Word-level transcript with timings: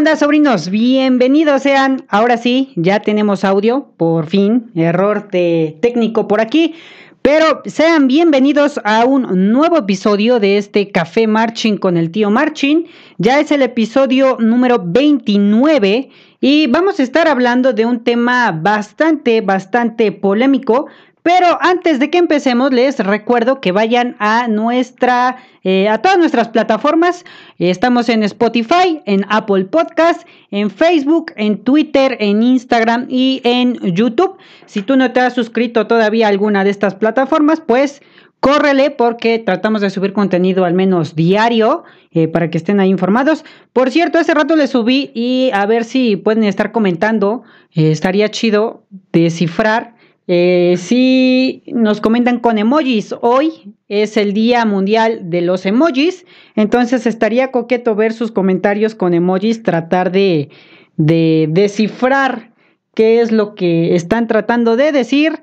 ¿Qué 0.00 0.04
onda, 0.04 0.16
sobrinos? 0.16 0.70
Bienvenidos 0.70 1.60
sean. 1.60 2.06
Ahora 2.08 2.38
sí, 2.38 2.72
ya 2.74 3.00
tenemos 3.00 3.44
audio, 3.44 3.92
por 3.98 4.28
fin. 4.28 4.70
Error 4.74 5.28
de 5.30 5.76
técnico 5.82 6.26
por 6.26 6.40
aquí. 6.40 6.74
Pero 7.20 7.60
sean 7.66 8.08
bienvenidos 8.08 8.80
a 8.84 9.04
un 9.04 9.52
nuevo 9.52 9.76
episodio 9.76 10.40
de 10.40 10.56
este 10.56 10.90
Café 10.90 11.26
Marching 11.26 11.76
con 11.76 11.98
el 11.98 12.10
tío 12.10 12.30
Marching. 12.30 12.86
Ya 13.18 13.40
es 13.40 13.52
el 13.52 13.60
episodio 13.60 14.38
número 14.40 14.82
29 14.82 16.08
y 16.40 16.66
vamos 16.68 16.98
a 16.98 17.02
estar 17.02 17.28
hablando 17.28 17.74
de 17.74 17.84
un 17.84 18.02
tema 18.02 18.52
bastante, 18.52 19.42
bastante 19.42 20.12
polémico, 20.12 20.86
pero 21.22 21.58
antes 21.60 21.98
de 21.98 22.10
que 22.10 22.18
empecemos, 22.18 22.72
les 22.72 22.98
recuerdo 22.98 23.60
que 23.60 23.72
vayan 23.72 24.16
a 24.18 24.48
nuestra, 24.48 25.36
eh, 25.64 25.88
a 25.88 25.98
todas 25.98 26.18
nuestras 26.18 26.48
plataformas. 26.48 27.24
Estamos 27.58 28.08
en 28.08 28.22
Spotify, 28.22 29.02
en 29.04 29.26
Apple 29.28 29.66
Podcast, 29.66 30.26
en 30.50 30.70
Facebook, 30.70 31.32
en 31.36 31.58
Twitter, 31.58 32.16
en 32.20 32.42
Instagram 32.42 33.06
y 33.08 33.42
en 33.44 33.74
YouTube. 33.94 34.38
Si 34.66 34.82
tú 34.82 34.96
no 34.96 35.12
te 35.12 35.20
has 35.20 35.34
suscrito 35.34 35.86
todavía 35.86 36.26
a 36.26 36.30
alguna 36.30 36.64
de 36.64 36.70
estas 36.70 36.94
plataformas, 36.94 37.60
pues 37.60 38.00
córrele 38.40 38.90
porque 38.90 39.38
tratamos 39.38 39.82
de 39.82 39.90
subir 39.90 40.14
contenido 40.14 40.64
al 40.64 40.72
menos 40.72 41.14
diario 41.14 41.84
eh, 42.12 42.26
para 42.26 42.48
que 42.48 42.56
estén 42.56 42.80
ahí 42.80 42.88
informados. 42.88 43.44
Por 43.74 43.90
cierto, 43.90 44.18
hace 44.18 44.32
rato 44.32 44.56
le 44.56 44.66
subí 44.66 45.10
y 45.14 45.50
a 45.52 45.66
ver 45.66 45.84
si 45.84 46.16
pueden 46.16 46.44
estar 46.44 46.72
comentando. 46.72 47.42
Eh, 47.74 47.90
estaría 47.90 48.30
chido 48.30 48.84
descifrar 49.12 49.99
eh, 50.32 50.76
si 50.76 51.64
nos 51.66 52.00
comentan 52.00 52.38
con 52.38 52.56
emojis, 52.56 53.12
hoy 53.20 53.74
es 53.88 54.16
el 54.16 54.32
Día 54.32 54.64
Mundial 54.64 55.28
de 55.28 55.40
los 55.40 55.66
Emojis, 55.66 56.24
entonces 56.54 57.04
estaría 57.04 57.50
coqueto 57.50 57.96
ver 57.96 58.12
sus 58.12 58.30
comentarios 58.30 58.94
con 58.94 59.12
emojis, 59.12 59.64
tratar 59.64 60.12
de, 60.12 60.50
de 60.96 61.48
descifrar 61.50 62.52
qué 62.94 63.20
es 63.20 63.32
lo 63.32 63.56
que 63.56 63.96
están 63.96 64.28
tratando 64.28 64.76
de 64.76 64.92
decir, 64.92 65.42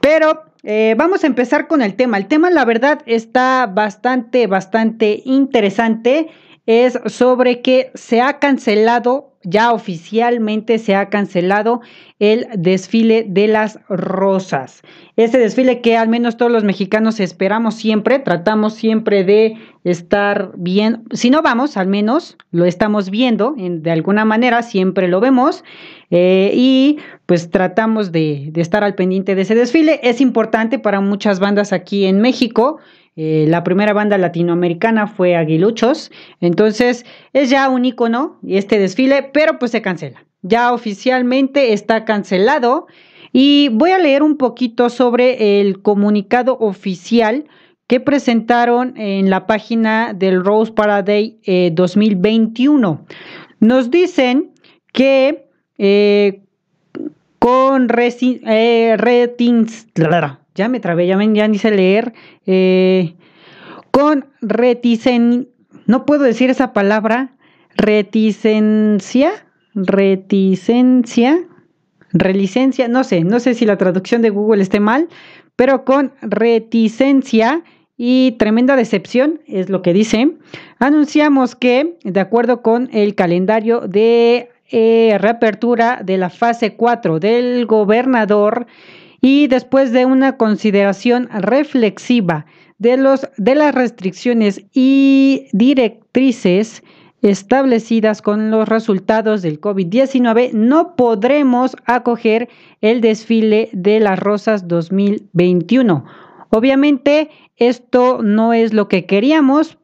pero 0.00 0.44
eh, 0.62 0.94
vamos 0.96 1.24
a 1.24 1.26
empezar 1.26 1.66
con 1.66 1.82
el 1.82 1.96
tema. 1.96 2.16
El 2.16 2.28
tema, 2.28 2.48
la 2.48 2.64
verdad, 2.64 3.02
está 3.06 3.66
bastante, 3.66 4.46
bastante 4.46 5.20
interesante. 5.24 6.28
Es 6.66 6.96
sobre 7.06 7.60
que 7.60 7.90
se 7.94 8.20
ha 8.20 8.38
cancelado 8.38 9.35
ya 9.46 9.72
oficialmente 9.72 10.78
se 10.78 10.96
ha 10.96 11.08
cancelado 11.08 11.80
el 12.18 12.48
desfile 12.56 13.24
de 13.28 13.46
las 13.46 13.78
rosas. 13.88 14.82
Ese 15.16 15.38
desfile 15.38 15.80
que 15.80 15.96
al 15.96 16.08
menos 16.08 16.36
todos 16.36 16.50
los 16.50 16.64
mexicanos 16.64 17.20
esperamos 17.20 17.74
siempre, 17.74 18.18
tratamos 18.18 18.74
siempre 18.74 19.22
de 19.22 19.56
estar 19.84 20.50
bien, 20.56 21.04
si 21.12 21.30
no 21.30 21.42
vamos, 21.42 21.76
al 21.76 21.86
menos 21.86 22.36
lo 22.50 22.64
estamos 22.64 23.08
viendo 23.08 23.54
de 23.56 23.90
alguna 23.92 24.24
manera, 24.24 24.62
siempre 24.62 25.06
lo 25.06 25.20
vemos 25.20 25.62
eh, 26.10 26.50
y 26.52 26.98
pues 27.26 27.50
tratamos 27.50 28.10
de, 28.10 28.48
de 28.50 28.60
estar 28.60 28.82
al 28.82 28.96
pendiente 28.96 29.36
de 29.36 29.42
ese 29.42 29.54
desfile. 29.54 30.00
Es 30.02 30.20
importante 30.20 30.80
para 30.80 31.00
muchas 31.00 31.38
bandas 31.38 31.72
aquí 31.72 32.06
en 32.06 32.20
México. 32.20 32.78
Eh, 33.16 33.46
la 33.48 33.64
primera 33.64 33.94
banda 33.94 34.18
latinoamericana 34.18 35.06
fue 35.06 35.36
Aguiluchos, 35.36 36.10
entonces 36.40 37.06
es 37.32 37.48
ya 37.48 37.68
un 37.70 37.86
icono 37.86 38.38
este 38.46 38.78
desfile, 38.78 39.22
pero 39.22 39.58
pues 39.58 39.70
se 39.70 39.80
cancela. 39.82 40.24
Ya 40.42 40.72
oficialmente 40.72 41.72
está 41.72 42.04
cancelado 42.04 42.86
y 43.32 43.70
voy 43.72 43.90
a 43.92 43.98
leer 43.98 44.22
un 44.22 44.36
poquito 44.36 44.90
sobre 44.90 45.60
el 45.60 45.80
comunicado 45.80 46.58
oficial 46.58 47.46
que 47.86 48.00
presentaron 48.00 48.94
en 48.96 49.30
la 49.30 49.46
página 49.46 50.12
del 50.12 50.44
Rose 50.44 50.72
Parade 50.72 51.38
2021. 51.72 53.06
Nos 53.60 53.90
dicen 53.90 54.52
que 54.92 55.48
eh, 55.78 56.42
con 57.38 57.88
eh, 57.90 58.96
retins, 58.98 59.86
ya 60.56 60.68
me 60.68 60.80
trabé, 60.80 61.06
ya, 61.06 61.18
ya 61.32 61.46
ni 61.46 61.58
sé 61.58 61.70
leer, 61.70 62.12
eh, 62.46 63.14
con 63.92 64.26
reticen, 64.40 65.48
no 65.86 66.04
puedo 66.04 66.24
decir 66.24 66.50
esa 66.50 66.72
palabra, 66.72 67.30
reticencia, 67.76 69.30
reticencia, 69.74 71.44
relicencia, 72.12 72.88
no 72.88 73.04
sé, 73.04 73.22
no 73.22 73.38
sé 73.38 73.54
si 73.54 73.66
la 73.66 73.76
traducción 73.76 74.22
de 74.22 74.30
Google 74.30 74.62
esté 74.62 74.80
mal, 74.80 75.08
pero 75.54 75.84
con 75.84 76.12
reticencia 76.22 77.62
y 77.96 78.32
tremenda 78.32 78.76
decepción, 78.76 79.40
es 79.46 79.70
lo 79.70 79.82
que 79.82 79.92
dice, 79.92 80.32
anunciamos 80.78 81.54
que, 81.54 81.96
de 82.02 82.20
acuerdo 82.20 82.62
con 82.62 82.90
el 82.92 83.14
calendario 83.14 83.80
de 83.80 84.50
eh, 84.70 85.16
reapertura 85.18 86.00
de 86.04 86.18
la 86.18 86.28
fase 86.28 86.74
4 86.74 87.20
del 87.20 87.66
gobernador, 87.66 88.66
y 89.20 89.46
después 89.48 89.92
de 89.92 90.06
una 90.06 90.36
consideración 90.36 91.28
reflexiva 91.32 92.46
de, 92.78 92.96
los, 92.96 93.28
de 93.36 93.54
las 93.54 93.74
restricciones 93.74 94.64
y 94.72 95.46
directrices 95.52 96.82
establecidas 97.22 98.22
con 98.22 98.50
los 98.50 98.68
resultados 98.68 99.42
del 99.42 99.60
COVID-19, 99.60 100.52
no 100.52 100.94
podremos 100.96 101.76
acoger 101.86 102.48
el 102.80 103.00
desfile 103.00 103.70
de 103.72 104.00
las 104.00 104.18
rosas 104.18 104.68
2021. 104.68 106.04
Obviamente, 106.50 107.30
esto 107.56 108.22
no 108.22 108.52
es 108.52 108.72
lo 108.72 108.88
que 108.88 109.06
queríamos, 109.06 109.78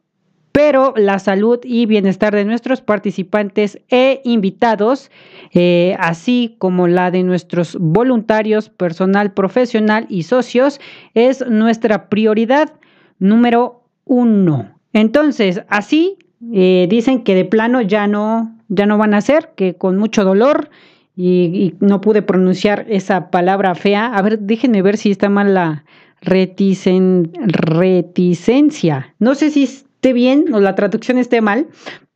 pero 0.53 0.93
la 0.95 1.19
salud 1.19 1.59
y 1.63 1.87
bienestar 1.87 2.33
de 2.33 2.45
nuestros 2.45 2.79
participantes 2.79 3.79
e 3.89 4.21
invitados, 4.23 5.11
eh, 5.51 5.97
así 5.99 6.55
como 6.59 6.87
la 6.87 7.09
de 7.09 7.23
nuestros 7.23 7.75
voluntarios, 7.79 8.69
personal 8.69 9.33
profesional 9.33 10.05
y 10.09 10.23
socios, 10.23 10.79
es 11.15 11.45
nuestra 11.47 12.07
prioridad 12.07 12.71
número 13.17 13.81
uno. 14.05 14.79
Entonces, 14.93 15.63
así 15.69 16.17
eh, 16.53 16.85
dicen 16.87 17.23
que 17.23 17.33
de 17.33 17.45
plano 17.45 17.81
ya 17.81 18.05
no, 18.05 18.55
ya 18.69 18.85
no 18.85 18.99
van 18.99 19.15
a 19.15 19.17
hacer, 19.17 19.53
que 19.55 19.73
con 19.73 19.97
mucho 19.97 20.23
dolor 20.23 20.69
y, 21.15 21.73
no 21.79 21.99
pude 21.99 22.21
pronunciar 22.21 22.85
esa 22.89 23.31
palabra 23.31 23.73
fea. 23.73 24.15
A 24.15 24.21
ver, 24.21 24.37
déjenme 24.37 24.83
ver 24.83 24.97
si 24.97 25.09
está 25.09 25.29
mal 25.29 25.55
la 25.55 25.83
reticencia. 26.21 29.15
No 29.17 29.33
sé 29.33 29.49
si 29.49 29.67
bien 30.11 30.53
o 30.53 30.59
la 30.59 30.75
traducción 30.75 31.17
esté 31.17 31.39
mal, 31.39 31.67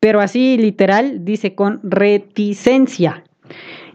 pero 0.01 0.19
así 0.19 0.57
literal 0.57 1.23
dice 1.23 1.55
con 1.55 1.79
reticencia. 1.83 3.23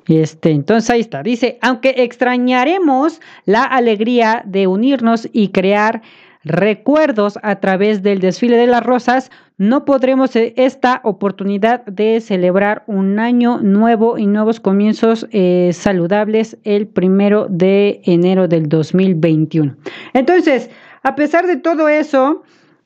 Este, 0.08 0.50
entonces 0.50 0.90
ahí 0.90 1.00
está. 1.00 1.22
Dice, 1.22 1.58
aunque 1.60 1.94
extrañaremos 1.98 3.20
la 3.44 3.64
alegría 3.64 4.42
de 4.46 4.66
unirnos 4.66 5.28
y 5.32 5.48
crear 5.48 6.02
recuerdos 6.44 7.38
a 7.42 7.60
través 7.60 8.02
del 8.02 8.20
desfile 8.20 8.56
de 8.56 8.66
las 8.66 8.82
rosas, 8.82 9.30
no 9.58 9.84
podremos 9.84 10.34
eh, 10.34 10.54
esta 10.56 11.00
oportunidad 11.04 11.84
de 11.84 12.20
celebrar 12.20 12.82
un 12.88 13.20
año 13.20 13.58
nuevo 13.58 14.18
y 14.18 14.26
nuevos 14.26 14.58
comienzos 14.58 15.28
eh, 15.30 15.70
saludables 15.72 16.58
el 16.64 16.88
primero 16.88 17.46
de 17.48 18.00
enero 18.04 18.48
del 18.48 18.68
2021. 18.68 19.76
Entonces, 20.14 20.68
a 21.04 21.14
pesar 21.14 21.46
de 21.46 21.56
todo 21.56 21.88
eso, 21.88 22.42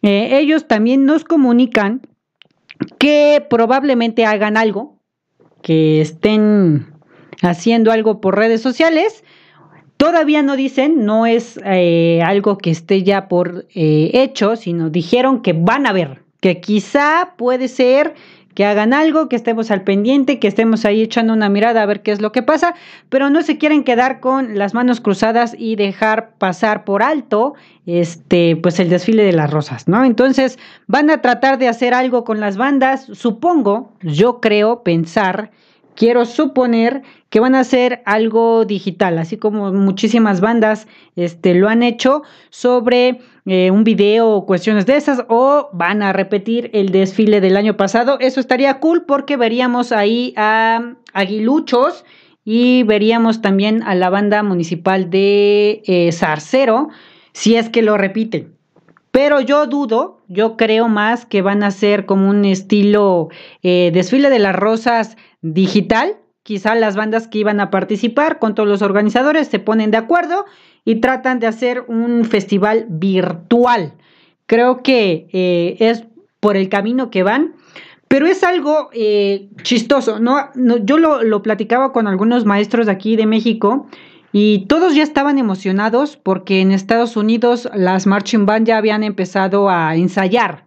eh, 0.07 0.39
ellos 0.39 0.69
también 0.69 1.05
nos 1.05 1.25
comunican 1.25 2.01
que 2.97 3.45
probablemente 3.51 4.25
hagan 4.25 4.57
algo, 4.57 5.01
que 5.63 6.01
estén 6.01 6.87
haciendo 7.43 7.91
algo 7.91 8.21
por 8.21 8.37
redes 8.37 8.63
sociales. 8.63 9.25
Todavía 9.97 10.45
no 10.45 10.55
dicen, 10.55 11.05
no 11.05 11.27
es 11.27 11.59
eh, 11.65 12.23
algo 12.25 12.57
que 12.57 12.71
esté 12.71 13.03
ya 13.03 13.27
por 13.27 13.67
eh, 13.75 14.13
hecho, 14.15 14.55
sino 14.55 14.91
dijeron 14.91 15.43
que 15.43 15.55
van 15.55 15.89
a 15.89 15.93
ver, 15.93 16.23
que 16.41 16.61
quizá 16.61 17.35
puede 17.37 17.67
ser 17.67 18.15
que 18.57 18.65
hagan 18.65 18.95
algo, 18.95 19.29
que 19.29 19.37
estemos 19.37 19.71
al 19.71 19.83
pendiente, 19.83 20.39
que 20.39 20.49
estemos 20.49 20.87
ahí 20.87 21.03
echando 21.03 21.35
una 21.35 21.51
mirada 21.51 21.83
a 21.83 21.87
ver 21.87 22.01
qué 22.01 22.11
es 22.11 22.23
lo 22.23 22.33
que 22.33 22.43
pasa, 22.43 22.75
pero 23.11 23.29
no 23.29 23.43
se 23.43 23.59
quieren 23.59 23.85
quedar 23.85 24.19
con 24.19 24.57
las 24.57 24.73
manos 24.73 25.03
cruzadas 25.03 25.55
y 25.59 25.77
dejar 25.77 26.31
pasar 26.39 26.85
por 26.85 27.03
alto 27.03 27.53
este 27.85 28.57
pues 28.57 28.81
el 28.81 28.89
desfile 28.89 29.25
de 29.25 29.35
las 29.35 29.51
rosas, 29.51 29.89
¿no? 29.89 30.05
Entonces, 30.05 30.59
van 30.87 31.11
a 31.11 31.21
tratar 31.21 31.59
de 31.59 31.69
hacer 31.69 31.93
algo 31.93 32.25
con 32.25 32.41
las 32.41 32.57
bandas, 32.57 33.05
supongo, 33.13 33.93
yo 34.01 34.41
creo 34.41 34.83
pensar 34.83 35.51
quiero 35.97 36.25
suponer 36.25 37.03
que 37.31 37.41
van 37.41 37.55
a 37.55 37.61
hacer 37.61 38.03
algo 38.05 38.65
digital, 38.65 39.19
así 39.19 39.37
como 39.37 39.73
muchísimas 39.73 40.41
bandas 40.41 40.87
este, 41.17 41.55
lo 41.55 41.69
han 41.69 41.83
hecho 41.83 42.23
sobre 42.51 43.21
eh, 43.47 43.71
un 43.71 43.83
video 43.85 44.29
o 44.31 44.47
cuestiones 44.47 44.87
de 44.87 44.97
esas, 44.97 45.25
o 45.29 45.69
van 45.73 46.03
a 46.03 46.13
repetir 46.13 46.71
el 46.73 46.91
desfile 46.91 47.41
del 47.41 47.57
año 47.57 47.77
pasado. 47.77 48.19
Eso 48.21 48.41
estaría 48.41 48.79
cool 48.79 49.05
porque 49.07 49.37
veríamos 49.37 49.91
ahí 49.93 50.35
a 50.37 50.95
Aguiluchos 51.13 52.05
y 52.45 52.85
veríamos 52.85 53.43
también 53.43 53.83
a 53.83 53.95
la 53.95 54.09
banda 54.09 54.43
municipal 54.43 55.11
de 55.11 55.83
eh, 55.87 56.13
Zarcero, 56.13 56.91
si 57.33 57.57
es 57.57 57.69
que 57.69 57.83
lo 57.83 57.97
repiten. 57.97 58.55
pero 59.11 59.41
yo 59.41 59.67
dudo, 59.67 60.21
yo 60.29 60.57
creo 60.59 60.89
más 60.89 61.25
que 61.25 61.41
van 61.41 61.63
a 61.63 61.71
ser 61.71 62.05
como 62.05 62.29
un 62.29 62.45
estilo 62.45 63.31
eh, 63.63 63.91
desfile 63.95 64.29
de 64.29 64.39
las 64.39 64.55
rosas 64.55 65.17
digital. 65.53 66.17
Quizá 66.43 66.75
las 66.75 66.97
bandas 66.97 67.27
que 67.27 67.39
iban 67.39 67.61
a 67.61 67.71
participar 67.71 68.39
con 68.39 68.55
todos 68.55 68.69
los 68.69 68.83
organizadores 68.83 69.49
se 69.49 69.59
ponen 69.59 69.91
de 69.91 69.97
acuerdo 69.97 70.45
y 70.85 70.97
tratan 70.97 71.41
de 71.41 71.49
hacer 71.49 71.85
un 71.89 72.25
festival 72.25 72.87
virtual. 72.89 73.95
Creo 74.47 74.83
que 74.83 75.29
eh, 75.33 75.77
es 75.81 76.05
por 76.41 76.57
el 76.57 76.69
camino 76.69 77.11
que 77.11 77.23
van. 77.23 77.55
Pero 78.09 78.27
es 78.27 78.45
algo 78.45 78.89
eh, 78.93 79.49
chistoso, 79.65 80.21
¿no? 80.21 80.51
yo 80.55 80.97
lo, 80.97 81.25
lo, 81.25 81.43
platicaba 81.43 81.93
con 81.93 82.07
algunos 82.07 82.45
maestros 82.45 82.87
de 82.87 82.93
aquí 82.93 83.17
de 83.17 83.27
México 83.27 83.89
y 84.31 84.67
todos 84.67 84.95
ya 84.95 85.03
estaban 85.03 85.39
emocionados 85.39 86.17
porque 86.17 86.61
en 86.61 86.71
Estados 86.71 87.17
Unidos 87.17 87.69
las 87.75 88.07
marching 88.07 88.47
band 88.47 88.69
ya 88.69 88.79
habían 88.79 89.03
empezado 89.03 89.69
a 89.69 89.97
ensayar. 89.97 90.66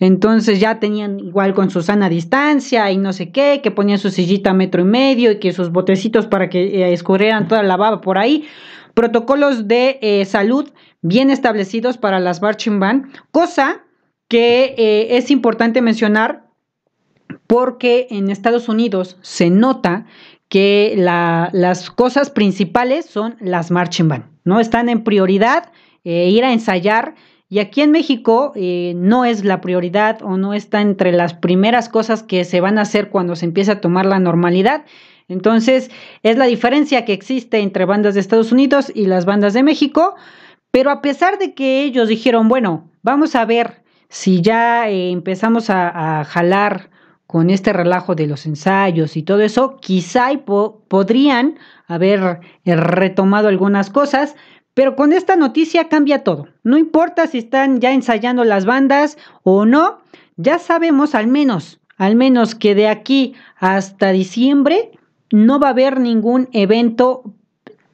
Entonces 0.00 0.58
ya 0.58 0.80
tenían 0.80 1.20
igual 1.20 1.54
con 1.54 1.70
su 1.70 1.82
sana 1.82 2.08
distancia 2.08 2.90
y 2.90 2.96
no 2.96 3.12
sé 3.12 3.30
qué, 3.30 3.60
que 3.62 3.70
ponían 3.70 3.98
su 3.98 4.10
sillita 4.10 4.54
metro 4.54 4.80
y 4.80 4.86
medio 4.86 5.30
y 5.30 5.38
que 5.38 5.52
sus 5.52 5.70
botecitos 5.70 6.26
para 6.26 6.48
que 6.48 6.82
eh, 6.82 6.92
escurrieran 6.92 7.46
toda 7.46 7.62
la 7.62 7.76
baba 7.76 8.00
por 8.00 8.16
ahí. 8.16 8.48
Protocolos 8.94 9.68
de 9.68 9.98
eh, 10.00 10.24
salud 10.24 10.70
bien 11.02 11.30
establecidos 11.30 11.98
para 11.98 12.18
las 12.18 12.42
marching 12.42 12.80
band, 12.80 13.12
cosa 13.30 13.84
que 14.28 14.74
eh, 14.78 15.16
es 15.18 15.30
importante 15.30 15.82
mencionar 15.82 16.48
porque 17.46 18.06
en 18.10 18.30
Estados 18.30 18.68
Unidos 18.68 19.18
se 19.20 19.50
nota 19.50 20.06
que 20.48 20.94
las 20.96 21.90
cosas 21.90 22.30
principales 22.30 23.06
son 23.06 23.36
las 23.40 23.70
marching 23.70 24.08
band, 24.08 24.24
¿no? 24.44 24.58
Están 24.58 24.88
en 24.88 25.04
prioridad 25.04 25.70
eh, 26.02 26.28
ir 26.28 26.44
a 26.44 26.52
ensayar 26.52 27.14
y 27.52 27.58
aquí 27.58 27.82
en 27.82 27.90
México 27.90 28.52
eh, 28.54 28.94
no 28.96 29.24
es 29.24 29.44
la 29.44 29.60
prioridad 29.60 30.22
o 30.22 30.36
no 30.36 30.54
está 30.54 30.80
entre 30.80 31.10
las 31.10 31.34
primeras 31.34 31.88
cosas 31.88 32.22
que 32.22 32.44
se 32.44 32.60
van 32.60 32.78
a 32.78 32.82
hacer 32.82 33.10
cuando 33.10 33.34
se 33.34 33.44
empieza 33.44 33.72
a 33.72 33.80
tomar 33.80 34.06
la 34.06 34.20
normalidad. 34.20 34.84
Entonces, 35.26 35.90
es 36.22 36.36
la 36.38 36.44
diferencia 36.44 37.04
que 37.04 37.12
existe 37.12 37.58
entre 37.58 37.86
bandas 37.86 38.14
de 38.14 38.20
Estados 38.20 38.52
Unidos 38.52 38.92
y 38.94 39.06
las 39.06 39.24
bandas 39.24 39.52
de 39.52 39.64
México, 39.64 40.14
pero 40.70 40.92
a 40.92 41.02
pesar 41.02 41.38
de 41.38 41.54
que 41.54 41.82
ellos 41.82 42.08
dijeron, 42.08 42.48
bueno, 42.48 42.88
vamos 43.02 43.34
a 43.34 43.44
ver 43.44 43.82
si 44.08 44.42
ya 44.42 44.88
eh, 44.88 45.10
empezamos 45.10 45.70
a, 45.70 46.24
jalar 46.24 46.90
con 47.26 47.50
este 47.50 47.72
relajo 47.72 48.14
de 48.14 48.28
los 48.28 48.46
ensayos 48.46 49.16
y 49.16 49.22
todo 49.24 49.40
eso, 49.40 49.76
quizá 49.80 50.28
podrían 50.88 51.58
haber 51.88 52.40
eh, 52.64 52.76
retomado 52.76 53.48
algunas 53.48 53.90
cosas, 53.90 54.36
pero 54.74 54.96
con 54.96 55.12
esta 55.12 55.36
noticia 55.36 55.88
cambia 55.88 56.24
todo. 56.24 56.48
No 56.62 56.78
importa 56.78 57.26
si 57.26 57.38
están 57.38 57.80
ya 57.80 57.92
ensayando 57.92 58.44
las 58.44 58.64
bandas 58.64 59.18
o 59.42 59.66
no, 59.66 60.00
ya 60.36 60.58
sabemos 60.58 61.14
al 61.14 61.26
menos, 61.26 61.80
al 61.96 62.16
menos 62.16 62.54
que 62.54 62.74
de 62.74 62.88
aquí 62.88 63.34
hasta 63.58 64.10
diciembre 64.10 64.92
no 65.30 65.60
va 65.60 65.68
a 65.68 65.70
haber 65.72 66.00
ningún 66.00 66.48
evento. 66.52 67.22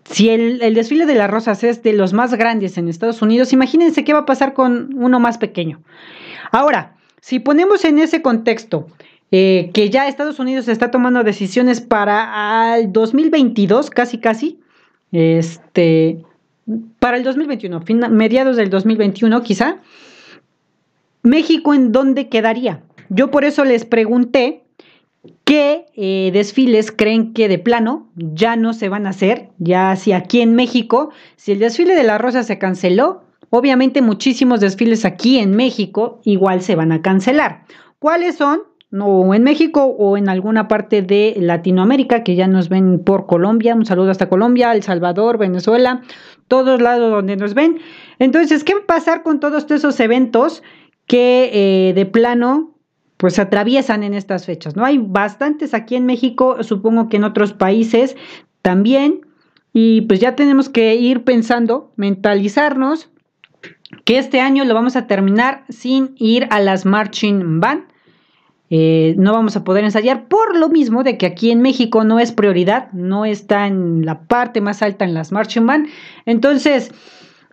Si 0.05 0.29
el, 0.29 0.59
desfile 0.75 1.07
de 1.07 1.17
las 1.17 1.31
rosas 1.31 1.65
es 1.65 1.83
de 1.83 1.93
los 1.93 2.13
más 2.13 2.35
grandes 2.35 2.79
en 2.79 2.89
Estados 2.89 3.21
Unidos, 3.23 3.53
imagínense 3.53 4.05
qué 4.05 4.13
va 4.13 4.21
a 4.21 4.27
pasar 4.27 4.55
con 4.55 4.91
uno 4.97 5.19
más 5.19 5.39
pequeño. 5.39 5.81
Ahora, 6.53 6.95
si 7.21 7.41
ponemos 7.41 7.85
en 7.85 7.99
ese 7.99 8.23
contexto 8.23 8.87
eh, 9.33 9.71
que 9.75 9.91
ya 9.91 10.07
Estados 10.07 10.39
Unidos 10.39 10.69
está 10.69 10.93
tomando 10.93 11.25
decisiones 11.25 11.81
para 11.81 12.79
el 12.79 12.93
2022, 12.93 13.91
casi 13.91 14.19
casi, 14.19 14.61
este, 15.11 16.25
para 16.99 17.17
el 17.17 17.25
2021, 17.25 17.83
mediados 18.11 18.57
del 18.57 18.71
2021 18.71 19.43
quizá, 19.43 19.79
México 21.23 21.75
en 21.75 21.93
dónde 21.93 22.29
quedaría. 22.29 22.83
Yo 23.09 23.31
por 23.31 23.45
eso 23.45 23.65
les 23.65 23.85
pregunté 23.85 24.65
qué 25.45 25.87
eh, 25.95 26.31
desfiles 26.33 26.93
creen 26.93 27.33
que 27.33 27.49
de 27.49 27.59
plano 27.59 28.09
ya 28.17 28.57
no 28.57 28.73
se 28.73 28.89
van 28.89 29.07
a 29.07 29.11
hacer, 29.11 29.49
ya 29.59 29.95
si 29.97 30.13
aquí 30.13 30.41
en 30.41 30.55
México, 30.55 31.11
si 31.37 31.53
el 31.53 31.59
desfile 31.59 31.95
de 31.95 32.05
la 32.05 32.19
rosa 32.19 32.43
se 32.43 32.59
canceló, 32.59 33.27
Obviamente 33.51 34.03
muchísimos 34.03 34.61
desfiles 34.61 35.05
aquí 35.05 35.39
en 35.39 35.55
México 35.55 36.21
igual 36.25 36.63
se 36.63 36.75
van 36.75 36.93
a 36.93 37.03
cancelar. 37.03 37.65
¿Cuáles 37.99 38.37
son? 38.37 38.61
No, 38.91 39.35
en 39.35 39.43
México 39.43 39.85
o 39.85 40.17
en 40.17 40.29
alguna 40.29 40.69
parte 40.69 41.03
de 41.03 41.35
Latinoamérica 41.39 42.23
que 42.23 42.35
ya 42.35 42.47
nos 42.47 42.69
ven 42.69 43.03
por 43.03 43.27
Colombia. 43.27 43.75
Un 43.75 43.85
saludo 43.85 44.11
hasta 44.11 44.29
Colombia, 44.29 44.73
El 44.73 44.83
Salvador, 44.83 45.39
Venezuela, 45.39 46.03
todos 46.49 46.81
lados 46.81 47.11
donde 47.11 47.37
nos 47.37 47.55
ven. 47.55 47.79
Entonces, 48.19 48.65
¿qué 48.65 48.75
va 48.75 48.81
a 48.81 48.87
pasar 48.87 49.23
con 49.23 49.41
todos 49.41 49.71
esos 49.71 49.99
eventos 50.01 50.63
que 51.07 51.51
eh, 51.53 51.93
de 51.95 52.07
plano 52.07 52.75
pues 53.17 53.39
atraviesan 53.39 54.03
en 54.03 54.15
estas 54.15 54.47
fechas? 54.47 54.77
¿no? 54.77 54.85
Hay 54.85 54.99
bastantes 54.99 55.75
aquí 55.75 55.97
en 55.97 56.07
México, 56.07 56.63
supongo 56.63 57.09
que 57.09 57.17
en 57.17 57.25
otros 57.25 57.53
países 57.53 58.17
también. 58.63 59.23
Y 59.73 60.03
pues 60.03 60.21
ya 60.21 60.37
tenemos 60.37 60.69
que 60.71 60.95
ir 60.95 61.25
pensando, 61.25 61.93
mentalizarnos 61.97 63.11
que 64.05 64.19
este 64.19 64.41
año 64.41 64.65
lo 64.65 64.75
vamos 64.75 64.97
a 64.97 65.07
terminar 65.07 65.65
sin 65.69 66.15
ir 66.17 66.47
a 66.51 66.61
las 66.61 66.87
marching 66.87 67.61
band. 67.61 67.85
Eh, 68.69 69.15
no 69.17 69.33
vamos 69.33 69.57
a 69.57 69.63
poder 69.63 69.85
ensayar 69.85 70.27
por 70.27 70.57
lo 70.57 70.69
mismo 70.69 71.05
de 71.05 71.17
que 71.17 71.27
aquí 71.27 71.51
en 71.51 71.63
México 71.63 72.03
no 72.03 72.19
es 72.19 72.33
prioridad, 72.33 72.91
no 72.93 73.25
está 73.25 73.67
en 73.67 74.05
la 74.05 74.23
parte 74.23 74.61
más 74.61 74.83
alta 74.83 75.05
en 75.05 75.15
las 75.15 75.31
marching 75.31 75.67
band. 75.67 75.89
Entonces, 76.25 76.93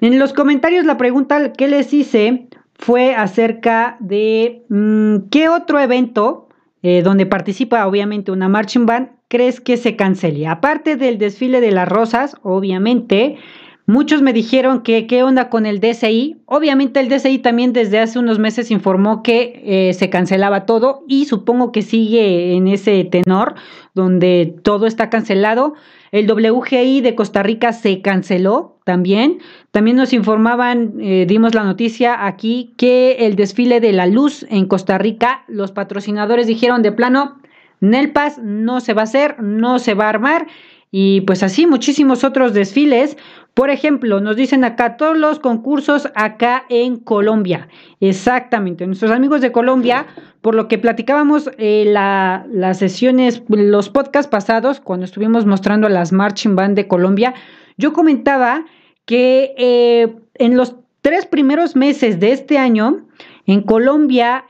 en 0.01 0.17
los 0.17 0.33
comentarios 0.33 0.85
la 0.85 0.97
pregunta 0.97 1.53
que 1.53 1.67
les 1.67 1.93
hice 1.93 2.47
fue 2.73 3.15
acerca 3.15 3.97
de 3.99 4.63
mm, 4.69 5.29
qué 5.29 5.49
otro 5.49 5.79
evento 5.79 6.49
eh, 6.81 7.01
donde 7.01 7.25
participa 7.25 7.87
obviamente 7.87 8.31
una 8.31 8.49
marching 8.49 8.85
band 8.85 9.09
crees 9.29 9.61
que 9.61 9.77
se 9.77 9.95
cancele. 9.95 10.47
Aparte 10.47 10.95
del 10.95 11.17
desfile 11.17 11.61
de 11.61 11.71
las 11.71 11.87
rosas, 11.87 12.35
obviamente, 12.43 13.37
Muchos 13.85 14.21
me 14.21 14.31
dijeron 14.31 14.81
que 14.81 15.07
qué 15.07 15.23
onda 15.23 15.49
con 15.49 15.65
el 15.65 15.81
DCI. 15.81 16.37
Obviamente 16.45 17.01
el 17.01 17.09
DCI 17.09 17.39
también 17.39 17.73
desde 17.73 17.99
hace 17.99 18.17
unos 18.17 18.39
meses 18.39 18.71
informó 18.71 19.23
que 19.23 19.61
eh, 19.65 19.93
se 19.93 20.09
cancelaba 20.09 20.65
todo 20.65 21.03
y 21.05 21.25
supongo 21.25 21.73
que 21.73 21.81
sigue 21.81 22.53
en 22.53 22.69
ese 22.69 23.03
tenor 23.03 23.55
donde 23.93 24.55
todo 24.63 24.87
está 24.87 25.09
cancelado. 25.09 25.73
El 26.13 26.31
WGI 26.31 27.01
de 27.01 27.15
Costa 27.15 27.43
Rica 27.43 27.73
se 27.73 28.01
canceló 28.01 28.77
también. 28.85 29.39
También 29.71 29.97
nos 29.97 30.13
informaban, 30.13 30.93
eh, 31.01 31.25
dimos 31.27 31.53
la 31.53 31.65
noticia 31.65 32.25
aquí, 32.25 32.73
que 32.77 33.25
el 33.25 33.35
desfile 33.35 33.81
de 33.81 33.91
la 33.91 34.05
luz 34.07 34.45
en 34.49 34.65
Costa 34.65 34.97
Rica, 34.97 35.43
los 35.49 35.73
patrocinadores 35.73 36.47
dijeron 36.47 36.83
de 36.83 36.93
plano, 36.93 37.37
Nelpas 37.81 38.37
no 38.37 38.79
se 38.79 38.93
va 38.93 39.01
a 39.01 39.03
hacer, 39.03 39.41
no 39.41 39.77
se 39.77 39.93
va 39.93 40.05
a 40.05 40.09
armar. 40.09 40.47
Y 40.95 41.21
pues 41.21 41.41
así 41.41 41.65
muchísimos 41.65 42.23
otros 42.23 42.53
desfiles. 42.53 43.17
Por 43.53 43.69
ejemplo, 43.69 44.19
nos 44.19 44.35
dicen 44.35 44.63
acá 44.63 44.97
todos 44.97 45.15
los 45.15 45.39
concursos 45.39 46.09
acá 46.15 46.65
en 46.69 46.97
Colombia. 46.97 47.67
Exactamente, 47.99 48.87
nuestros 48.87 49.11
amigos 49.11 49.41
de 49.41 49.51
Colombia, 49.51 50.07
por 50.41 50.55
lo 50.55 50.67
que 50.67 50.79
platicábamos 50.79 51.51
eh, 51.59 51.85
las 51.85 52.77
sesiones, 52.79 53.43
los 53.47 53.89
podcasts 53.89 54.29
pasados, 54.29 54.79
cuando 54.79 55.05
estuvimos 55.05 55.45
mostrando 55.45 55.87
las 55.87 56.11
marching 56.11 56.55
band 56.55 56.75
de 56.75 56.87
Colombia, 56.87 57.35
yo 57.77 57.93
comentaba 57.93 58.65
que 59.05 59.53
eh, 59.57 60.15
en 60.35 60.57
los 60.57 60.75
tres 61.01 61.27
primeros 61.27 61.75
meses 61.75 62.19
de 62.19 62.31
este 62.31 62.57
año, 62.57 63.05
en 63.45 63.61
Colombia, 63.61 64.45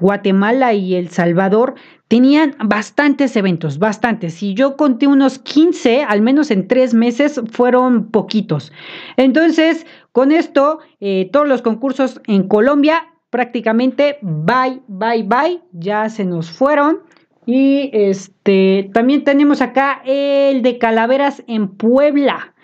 Guatemala 0.00 0.72
y 0.72 0.94
El 0.94 1.10
Salvador 1.10 1.74
tenían 2.08 2.54
bastantes 2.64 3.36
eventos, 3.36 3.78
bastantes. 3.78 4.34
Si 4.34 4.54
yo 4.54 4.76
conté 4.76 5.06
unos 5.06 5.38
15, 5.38 6.02
al 6.02 6.22
menos 6.22 6.50
en 6.50 6.68
tres 6.68 6.94
meses, 6.94 7.40
fueron 7.50 8.10
poquitos. 8.10 8.72
Entonces, 9.16 9.86
con 10.12 10.32
esto, 10.32 10.78
eh, 11.00 11.28
todos 11.32 11.48
los 11.48 11.62
concursos 11.62 12.20
en 12.26 12.48
Colombia 12.48 13.08
prácticamente 13.30 14.18
bye, 14.22 14.80
bye, 14.86 15.24
bye, 15.24 15.60
ya 15.72 16.08
se 16.08 16.24
nos 16.24 16.50
fueron. 16.50 17.00
Y 17.44 17.90
este 17.92 18.90
también 18.92 19.22
tenemos 19.22 19.60
acá 19.60 20.02
el 20.04 20.62
de 20.62 20.78
calaveras 20.78 21.44
en 21.46 21.68
Puebla. 21.68 22.54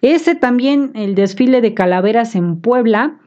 Ese 0.00 0.34
también, 0.34 0.90
el 0.96 1.14
desfile 1.14 1.60
de 1.60 1.74
calaveras 1.74 2.34
en 2.34 2.60
Puebla, 2.60 3.20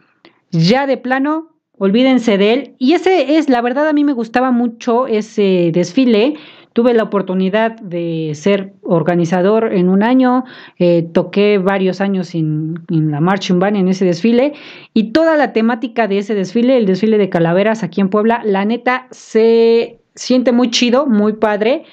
ya 0.51 0.87
de 0.87 0.97
plano 0.97 1.54
olvídense 1.77 2.37
de 2.37 2.53
él. 2.53 2.75
Y 2.79 2.93
ese 2.93 3.37
es, 3.37 3.49
la 3.49 3.61
verdad, 3.61 3.87
a 3.87 3.93
mí 3.93 4.03
me 4.03 4.13
gustaba 4.13 4.51
mucho 4.51 5.07
ese 5.07 5.71
desfile. 5.73 6.35
Tuve 6.73 6.93
la 6.93 7.03
oportunidad 7.03 7.79
de 7.79 8.31
ser 8.35 8.73
organizador 8.83 9.73
en 9.73 9.87
un 9.87 10.03
año, 10.03 10.43
eh, 10.77 11.07
toqué 11.13 11.57
varios 11.57 12.01
años 12.01 12.35
en, 12.35 12.81
en, 12.89 13.11
la 13.11 13.21
Marching 13.21 13.59
Band 13.59 13.77
en 13.77 13.87
ese 13.87 14.03
desfile 14.03 14.51
y 14.93 15.13
toda 15.13 15.37
la 15.37 15.53
temática 15.53 16.09
de 16.09 16.17
ese 16.17 16.35
desfile, 16.35 16.75
el 16.75 16.85
desfile 16.85 17.17
de 17.17 17.29
calaveras 17.29 17.81
aquí 17.81 18.01
en 18.01 18.09
Puebla, 18.09 18.41
la 18.43 18.65
neta 18.65 19.07
se 19.11 19.99
siente 20.15 20.51
muy 20.51 20.69
chido, 20.69 21.05
muy 21.05 21.33
padre, 21.33 21.83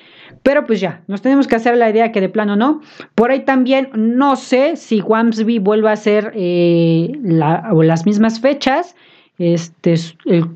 Pero 0.43 0.67
pues 0.67 0.81
ya, 0.81 1.03
nos 1.07 1.23
tenemos 1.23 1.47
que 1.47 1.55
hacer 1.55 1.77
la 1.77 1.89
idea 1.89 2.11
que 2.11 2.21
de 2.21 2.29
plano 2.29 2.57
no. 2.57 2.81
Por 3.15 3.31
ahí 3.31 3.45
también 3.45 3.91
no 3.95 4.35
sé 4.35 4.77
si 4.77 5.01
Wamsby 5.01 5.61
vuelva 5.61 5.93
a 5.93 5.97
ser 5.97 6.33
eh, 6.35 7.13
las 7.23 8.07
mismas 8.07 8.41
fechas. 8.41 8.97
Este, 9.39 9.95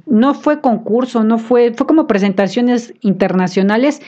no 0.07 0.35
fue 0.35 0.61
concurso, 0.61 1.25
no 1.25 1.39
fue, 1.39 1.73
fue 1.75 1.87
como 1.87 2.07
presentaciones 2.07 2.95
internacionales. 3.01 4.01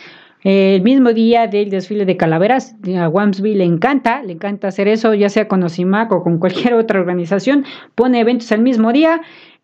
El 0.44 0.82
mismo 0.82 1.12
día 1.12 1.48
del 1.48 1.68
desfile 1.68 2.04
de 2.04 2.16
calaveras, 2.16 2.76
a 2.96 3.08
Wamsby 3.08 3.54
le 3.54 3.64
encanta, 3.64 4.22
le 4.22 4.34
encanta 4.34 4.68
hacer 4.68 4.87
eso, 4.87 5.14
ya 5.14 5.28
sea 5.28 5.48
con 5.48 5.62
OSIMAC 5.64 6.12
o 6.12 6.22
con 6.22 6.38
cualquier 6.38 6.75
otra 6.75 7.00
organización, 7.00 7.64
pone 7.94 8.20
eventos 8.20 8.52
el 8.52 8.62
mismo 8.62 8.92
día 8.92 9.20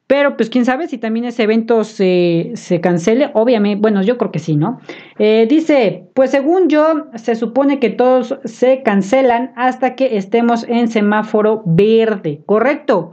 pero 0.07 0.37
pues 0.37 0.51
quién 0.51 0.65
sabe 0.65 0.87
si 0.87 0.99
también 0.99 1.25
ese 1.25 1.45
evento 1.45 1.83
se, 1.83 2.53
cancele. 2.83 3.31
Obviamente, 3.33 3.81
bueno, 3.81 4.03
yo 4.03 4.19
creo 4.19 4.31
que 4.31 4.39
sí, 4.39 4.55
¿no? 4.57 4.81
Eh, 5.19 5.47
dice, 5.49 6.09
pues 6.15 6.31
según 6.31 6.69
yo, 6.69 7.07
se 7.15 7.35
supone 7.35 7.79
que 7.79 7.91
todos 7.91 8.39
se 8.45 8.83
cancelan 8.83 9.53
hasta 9.57 9.95
que 9.95 10.17
estemos 10.17 10.65
en 10.69 10.89
semáforo 10.89 11.63
verde, 11.65 12.43
¿correcto? 12.45 13.13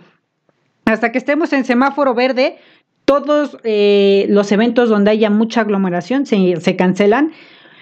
Hasta 0.86 1.12
que 1.12 1.18
estemos 1.18 1.54
en 1.54 1.66
semáforo 1.66 2.14
verde, 2.14 2.58
todos 3.06 3.58
eh, 3.64 4.26
los 4.30 4.52
eventos 4.52 4.90
donde 4.90 5.12
haya 5.12 5.30
mucha 5.30 5.62
aglomeración 5.62 6.26
se, 6.26 6.76
cancelan. 6.78 7.32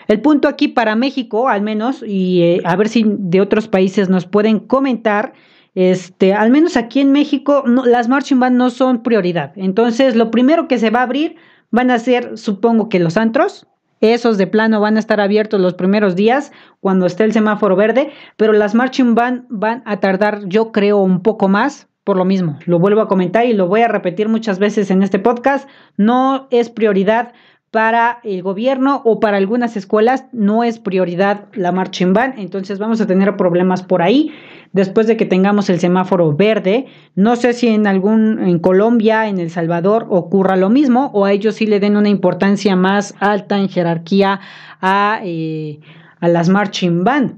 El 0.07 0.21
punto 0.21 0.47
aquí 0.47 0.67
para 0.67 0.95
México, 0.95 1.49
al 1.49 1.61
menos, 1.61 2.03
y 2.05 2.41
eh, 2.41 2.61
a 2.65 2.75
ver 2.75 2.89
si 2.89 3.05
de 3.05 3.41
otros 3.41 3.67
países 3.67 4.09
nos 4.09 4.25
pueden 4.25 4.59
comentar, 4.59 5.33
este, 5.75 6.33
al 6.33 6.49
menos 6.49 6.77
aquí 6.77 6.99
en 6.99 7.11
México, 7.11 7.63
las 7.85 8.09
marching 8.09 8.39
band 8.39 8.57
no 8.57 8.71
son 8.71 9.03
prioridad. 9.03 9.53
Entonces, 9.55 10.15
lo 10.15 10.31
primero 10.31 10.67
que 10.67 10.79
se 10.79 10.89
va 10.89 11.01
a 11.01 11.03
abrir 11.03 11.35
van 11.69 11.91
a 11.91 11.99
ser, 11.99 12.37
supongo 12.37 12.89
que 12.89 12.99
los 12.99 13.17
antros. 13.17 13.67
Esos 14.01 14.37
de 14.37 14.47
plano 14.47 14.79
van 14.79 14.95
a 14.95 14.99
estar 14.99 15.19
abiertos 15.19 15.59
los 15.59 15.73
primeros 15.73 16.15
días 16.15 16.53
cuando 16.79 17.05
esté 17.05 17.25
el 17.25 17.33
semáforo 17.33 17.75
verde, 17.75 18.11
pero 18.37 18.53
las 18.53 18.73
marching 18.73 19.13
band 19.13 19.45
van 19.49 19.83
a 19.85 19.99
tardar, 19.99 20.47
yo 20.47 20.71
creo, 20.71 20.99
un 20.99 21.21
poco 21.21 21.49
más 21.49 21.88
por 22.09 22.17
lo 22.17 22.25
mismo. 22.25 22.57
Lo 22.65 22.79
vuelvo 22.79 23.01
a 23.01 23.07
comentar 23.07 23.45
y 23.45 23.53
lo 23.53 23.67
voy 23.67 23.81
a 23.81 23.87
repetir 23.87 24.29
muchas 24.29 24.57
veces 24.57 24.89
en 24.89 25.03
este 25.03 25.19
podcast. 25.19 25.69
No 25.95 26.47
es 26.49 26.71
prioridad 26.71 27.33
para 27.69 28.17
el 28.23 28.41
gobierno 28.41 29.03
o 29.05 29.19
para 29.19 29.37
algunas 29.37 29.77
escuelas 29.77 30.25
no 30.31 30.63
es 30.63 30.79
prioridad 30.79 31.45
la 31.53 31.71
marching 31.71 32.13
band, 32.13 32.39
entonces 32.39 32.79
vamos 32.79 32.99
a 32.99 33.05
tener 33.05 33.37
problemas 33.37 33.83
por 33.83 34.01
ahí 34.01 34.31
después 34.73 35.05
de 35.05 35.17
que 35.17 35.27
tengamos 35.27 35.69
el 35.69 35.79
semáforo 35.79 36.35
verde. 36.35 36.87
No 37.13 37.35
sé 37.35 37.53
si 37.53 37.67
en 37.67 37.85
algún 37.85 38.39
en 38.39 38.57
Colombia, 38.57 39.27
en 39.27 39.37
El 39.37 39.51
Salvador 39.51 40.07
ocurra 40.09 40.55
lo 40.55 40.71
mismo 40.71 41.11
o 41.13 41.25
a 41.25 41.31
ellos 41.31 41.53
sí 41.53 41.67
le 41.67 41.79
den 41.79 41.95
una 41.95 42.09
importancia 42.09 42.75
más 42.75 43.13
alta 43.19 43.59
en 43.59 43.69
jerarquía 43.69 44.39
a, 44.81 45.21
eh, 45.23 45.79
a 46.19 46.27
las 46.27 46.49
marching 46.49 47.03
band. 47.03 47.35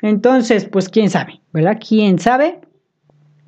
Entonces, 0.00 0.64
pues 0.64 0.88
quién 0.88 1.10
sabe, 1.10 1.40
¿verdad? 1.52 1.80
¿Quién 1.84 2.20
sabe? 2.20 2.60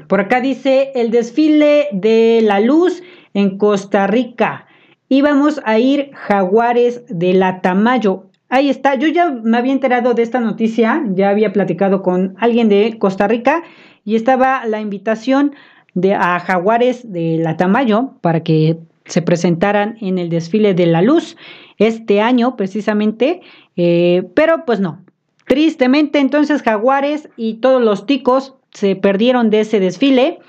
Por 0.08 0.20
acá 0.20 0.40
dice 0.40 0.92
el 0.94 1.10
desfile 1.10 1.88
de 1.92 2.40
la 2.42 2.60
luz 2.60 3.02
en 3.32 3.58
Costa 3.58 4.06
Rica 4.06 4.66
íbamos 5.08 5.60
a 5.64 5.78
ir 5.78 6.10
Jaguares 6.14 7.04
de 7.08 7.34
la 7.34 7.60
Tamayo. 7.60 8.24
Ahí 8.48 8.68
está, 8.68 8.94
yo 8.94 9.08
ya 9.08 9.30
me 9.30 9.58
había 9.58 9.72
enterado 9.72 10.14
de 10.14 10.22
esta 10.22 10.40
noticia, 10.40 11.04
ya 11.14 11.30
había 11.30 11.52
platicado 11.52 12.02
con 12.02 12.34
alguien 12.38 12.68
de 12.68 12.98
Costa 12.98 13.26
Rica 13.26 13.62
y 14.04 14.16
estaba 14.16 14.66
la 14.66 14.80
invitación 14.80 15.54
de, 15.94 16.14
a 16.14 16.38
Jaguares 16.40 17.10
de 17.12 17.38
la 17.38 17.56
Tamayo 17.56 18.14
para 18.20 18.42
que 18.42 18.78
se 19.06 19.22
presentaran 19.22 19.96
en 20.00 20.18
el 20.18 20.30
desfile 20.30 20.74
de 20.74 20.86
la 20.86 21.02
luz 21.02 21.36
este 21.78 22.20
año 22.20 22.56
precisamente, 22.56 23.40
eh, 23.76 24.24
pero 24.34 24.64
pues 24.64 24.80
no. 24.80 25.04
Tristemente 25.46 26.20
entonces 26.20 26.62
Jaguares 26.62 27.28
y 27.36 27.54
todos 27.54 27.82
los 27.82 28.06
ticos 28.06 28.54
se 28.74 28.96
perdieron 28.96 29.50
de 29.50 29.60
ese 29.60 29.80
desfile. 29.80 30.40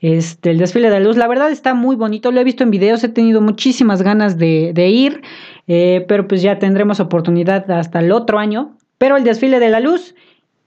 Este, 0.00 0.50
el 0.50 0.58
desfile 0.58 0.90
de 0.90 1.00
la 1.00 1.06
luz, 1.06 1.16
la 1.16 1.28
verdad 1.28 1.50
está 1.50 1.72
muy 1.74 1.96
bonito, 1.96 2.30
lo 2.30 2.40
he 2.40 2.44
visto 2.44 2.62
en 2.62 2.70
videos, 2.70 3.02
he 3.02 3.08
tenido 3.08 3.40
muchísimas 3.40 4.02
ganas 4.02 4.36
de, 4.36 4.88
ir, 4.88 5.22
eh, 5.68 6.04
pero 6.06 6.28
pues 6.28 6.42
ya 6.42 6.58
tendremos 6.58 7.00
oportunidad 7.00 7.70
hasta 7.70 8.00
el 8.00 8.12
otro 8.12 8.38
año. 8.38 8.76
Pero 8.98 9.16
el 9.16 9.24
desfile 9.24 9.60
de 9.60 9.68
la 9.68 9.80
luz 9.80 10.14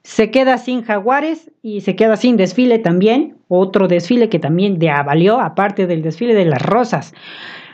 se 0.04 0.32
queda 0.32 0.58
sin 0.58 0.84
jaguares 0.84 1.51
y 1.62 1.82
se 1.82 1.96
queda 1.96 2.16
sin 2.16 2.38
desfile 2.38 2.80
también, 2.80 3.38
otro 3.48 3.88
desfile 3.88 4.30
que 4.30 4.39
también 4.39 4.80
de 4.80 4.89
avalió, 4.89 5.39
aparte 5.39 5.88
del 5.88 6.01
desfile 6.01 6.36
de 6.36 6.46
las 6.46 6.62
rosas. 6.62 7.13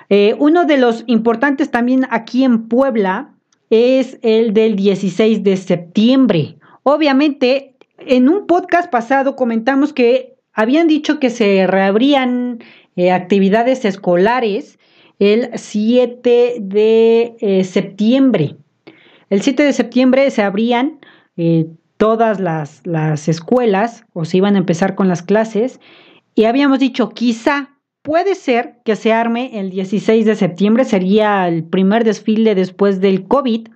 Eh, 0.10 0.36
uno 0.40 0.66
de 0.66 0.78
los 0.78 1.04
importantes 1.08 1.72
también 1.72 2.08
aquí 2.10 2.44
en 2.44 2.68
Puebla 2.68 3.32
es 3.70 4.18
el 4.22 4.54
del 4.54 4.76
16 4.76 5.44
de 5.44 5.58
septiembre. 5.58 6.58
Obviamente, 6.84 7.75
en 8.00 8.30
un 8.30 8.48
podcast 8.48 8.90
pasado 8.92 9.36
comentamos 9.36 9.94
que 9.94 10.36
habían 10.54 10.88
dicho 10.88 11.20
que 11.20 11.30
se 11.30 11.68
reabrían 11.68 12.60
eh, 12.96 13.12
actividades 13.12 13.86
escolares 13.86 14.80
el 15.20 15.50
7 15.56 16.58
de 16.60 17.36
eh, 17.40 17.64
septiembre. 17.64 18.58
El 19.30 19.42
7 19.42 19.64
de 19.64 19.74
septiembre 19.74 20.30
se 20.32 20.44
abrían 20.44 21.00
eh, 21.38 21.68
todas 21.98 22.40
las, 22.40 22.82
las 22.86 23.28
escuelas 23.28 24.06
o 24.14 24.26
se 24.26 24.38
iban 24.38 24.56
a 24.56 24.60
empezar 24.60 24.96
con 24.96 25.08
las 25.08 25.22
clases 25.22 25.80
y 26.36 26.46
habíamos 26.46 26.80
dicho 26.80 27.10
quizá 27.10 27.76
puede 28.02 28.36
ser 28.36 28.76
que 28.86 28.96
se 28.96 29.14
arme 29.14 29.60
el 29.60 29.72
16 29.72 30.26
de 30.26 30.36
septiembre, 30.36 30.86
sería 30.86 31.48
el 31.48 31.64
primer 31.64 32.04
desfile 32.04 32.54
después 32.54 33.02
del 33.02 33.26
COVID, 33.28 33.70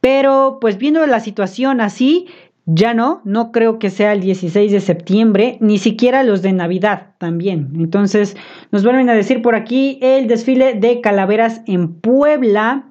pero 0.00 0.58
pues 0.60 0.78
viendo 0.78 1.06
la 1.06 1.20
situación 1.20 1.80
así, 1.80 2.28
ya 2.70 2.92
no, 2.92 3.22
no 3.24 3.50
creo 3.50 3.78
que 3.78 3.88
sea 3.88 4.12
el 4.12 4.20
16 4.20 4.70
de 4.70 4.80
septiembre, 4.80 5.56
ni 5.60 5.78
siquiera 5.78 6.22
los 6.22 6.42
de 6.42 6.52
Navidad 6.52 7.14
también. 7.16 7.70
Entonces, 7.76 8.36
nos 8.70 8.84
vuelven 8.84 9.08
a 9.08 9.14
decir 9.14 9.40
por 9.40 9.54
aquí 9.54 9.98
el 10.02 10.28
desfile 10.28 10.74
de 10.74 11.00
calaveras 11.00 11.62
en 11.66 11.94
Puebla. 11.94 12.84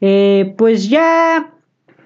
Eh, 0.00 0.54
pues 0.56 0.88
ya, 0.88 1.52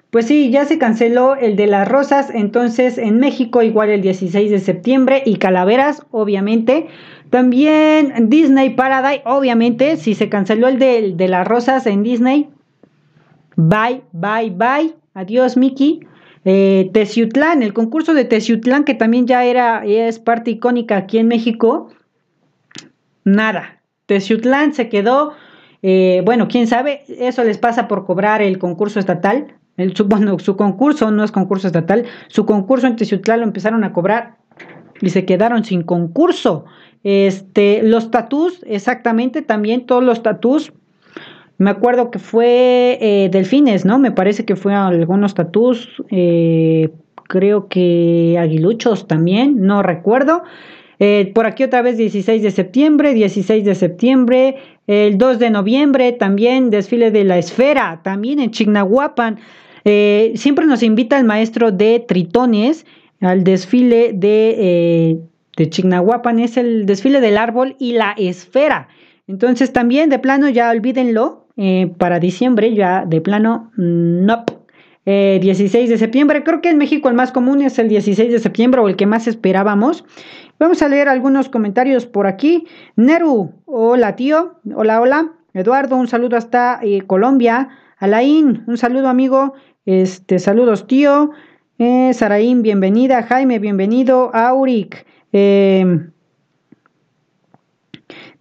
pues 0.09 0.25
sí, 0.25 0.49
ya 0.49 0.65
se 0.65 0.79
canceló 0.79 1.35
el 1.35 1.55
de 1.55 1.67
las 1.67 1.87
rosas. 1.87 2.31
Entonces, 2.33 2.97
en 2.97 3.19
México 3.19 3.61
igual 3.61 3.91
el 3.91 4.01
16 4.01 4.49
de 4.49 4.59
septiembre 4.59 5.21
y 5.23 5.35
calaveras, 5.35 6.03
obviamente. 6.09 6.87
También 7.29 8.29
Disney 8.29 8.71
Paradise, 8.71 9.21
obviamente, 9.25 9.97
si 9.97 10.15
se 10.15 10.29
canceló 10.29 10.67
el 10.67 10.79
de, 10.79 11.13
de 11.15 11.27
las 11.27 11.47
rosas 11.47 11.85
en 11.85 12.01
Disney. 12.01 12.49
Bye, 13.55 14.01
bye, 14.13 14.49
bye. 14.49 14.95
Adiós, 15.13 15.57
Mickey. 15.57 16.08
Eh, 16.45 16.89
Teciutlán, 16.93 17.63
el 17.63 17.73
concurso 17.73 18.13
de 18.13 18.25
Teciutlán, 18.25 18.83
que 18.83 18.93
también 18.93 19.27
ya 19.27 19.43
era, 19.43 19.83
es 19.85 20.19
parte 20.19 20.51
icónica 20.51 20.97
aquí 20.97 21.17
en 21.17 21.27
México, 21.27 21.89
nada. 23.23 23.81
Teciutlán 24.05 24.73
se 24.73 24.89
quedó, 24.89 25.33
eh, 25.81 26.21
bueno, 26.25 26.47
quién 26.47 26.67
sabe, 26.67 27.03
eso 27.07 27.43
les 27.43 27.57
pasa 27.57 27.87
por 27.87 28.05
cobrar 28.05 28.41
el 28.41 28.57
concurso 28.57 28.99
estatal. 28.99 29.55
El, 29.77 29.95
su, 29.95 30.05
bueno, 30.07 30.39
su 30.39 30.55
concurso 30.55 31.11
no 31.11 31.23
es 31.23 31.31
concurso 31.31 31.67
estatal, 31.67 32.05
su 32.27 32.45
concurso 32.45 32.87
en 32.87 32.95
Teciutlán 32.95 33.41
lo 33.41 33.45
empezaron 33.45 33.83
a 33.83 33.93
cobrar 33.93 34.37
y 35.01 35.09
se 35.09 35.25
quedaron 35.25 35.63
sin 35.63 35.83
concurso. 35.83 36.65
Este, 37.03 37.81
los 37.83 38.11
tatús, 38.11 38.61
exactamente, 38.67 39.41
también 39.41 39.85
todos 39.85 40.03
los 40.03 40.21
tatús 40.21 40.73
me 41.59 41.71
acuerdo 41.71 42.09
que 42.09 42.19
fue 42.19 42.97
eh, 43.01 43.29
Delfines, 43.29 43.83
¿no? 43.83 43.99
Me 43.99 44.11
parece 44.11 44.45
que 44.45 44.55
fue 44.55 44.73
algunos 44.73 45.33
tatús, 45.35 46.01
eh, 46.09 46.89
creo 47.27 47.67
que 47.67 48.37
aguiluchos 48.39 49.09
también, 49.09 49.61
no 49.61 49.83
recuerdo. 49.83 50.43
Eh, 50.99 51.31
por 51.35 51.45
aquí 51.45 51.65
otra 51.65 51.81
vez 51.81 51.97
16 51.97 52.41
de 52.43 52.51
septiembre, 52.51 53.13
16 53.13 53.65
de 53.65 53.75
septiembre, 53.75 54.55
el 54.87 55.17
2 55.17 55.37
de 55.37 55.49
noviembre 55.49 56.13
también 56.13 56.69
desfile 56.69 57.11
de 57.11 57.25
la 57.25 57.37
esfera, 57.37 57.99
también 58.03 58.39
en 58.39 58.51
Chignahuapan. 58.51 59.39
siempre 59.83 60.65
nos 60.65 60.81
invita 60.81 61.17
el 61.17 61.25
maestro 61.25 61.73
de 61.73 61.99
tritones 62.07 62.85
al 63.19 63.43
desfile 63.43 64.13
de, 64.13 65.19
de 65.57 65.69
Chignahuapan, 65.69 66.39
es 66.39 66.55
el 66.55 66.85
desfile 66.85 67.19
del 67.19 67.37
árbol 67.37 67.75
y 67.79 67.91
la 67.91 68.13
esfera. 68.17 68.87
Entonces 69.27 69.73
también 69.73 70.09
de 70.09 70.19
plano 70.19 70.49
ya 70.49 70.71
olvídenlo, 70.71 71.48
eh, 71.61 71.91
para 71.97 72.21
diciembre, 72.21 72.73
ya 72.73 73.03
de 73.05 73.19
plano, 73.19 73.69
no. 73.75 74.45
16 75.05 75.75
eh, 75.75 75.91
de 75.91 75.97
septiembre, 75.97 76.43
creo 76.45 76.61
que 76.61 76.69
en 76.69 76.77
México 76.77 77.09
el 77.09 77.15
más 77.15 77.33
común 77.33 77.61
es 77.61 77.79
el 77.79 77.89
16 77.89 78.31
de 78.31 78.39
septiembre 78.39 78.79
o 78.79 78.87
el 78.87 78.95
que 78.95 79.05
más 79.05 79.27
esperábamos. 79.27 80.05
Vamos 80.57 80.81
a 80.81 80.87
leer 80.87 81.09
algunos 81.09 81.49
comentarios 81.49 82.05
por 82.05 82.27
aquí. 82.27 82.65
Neru, 82.95 83.51
hola 83.65 84.15
tío, 84.15 84.61
hola, 84.73 85.01
hola. 85.01 85.33
Eduardo, 85.53 85.97
un 85.97 86.07
saludo 86.07 86.37
hasta 86.37 86.79
eh, 86.81 87.01
Colombia. 87.01 87.67
Alain, 87.97 88.63
un 88.65 88.77
saludo 88.77 89.09
amigo. 89.09 89.53
Este, 89.85 90.39
saludos 90.39 90.87
tío. 90.87 91.31
Saraín, 92.13 92.61
bienvenida. 92.61 93.23
Jaime, 93.23 93.59
bienvenido. 93.59 94.33
Auric. 94.33 95.05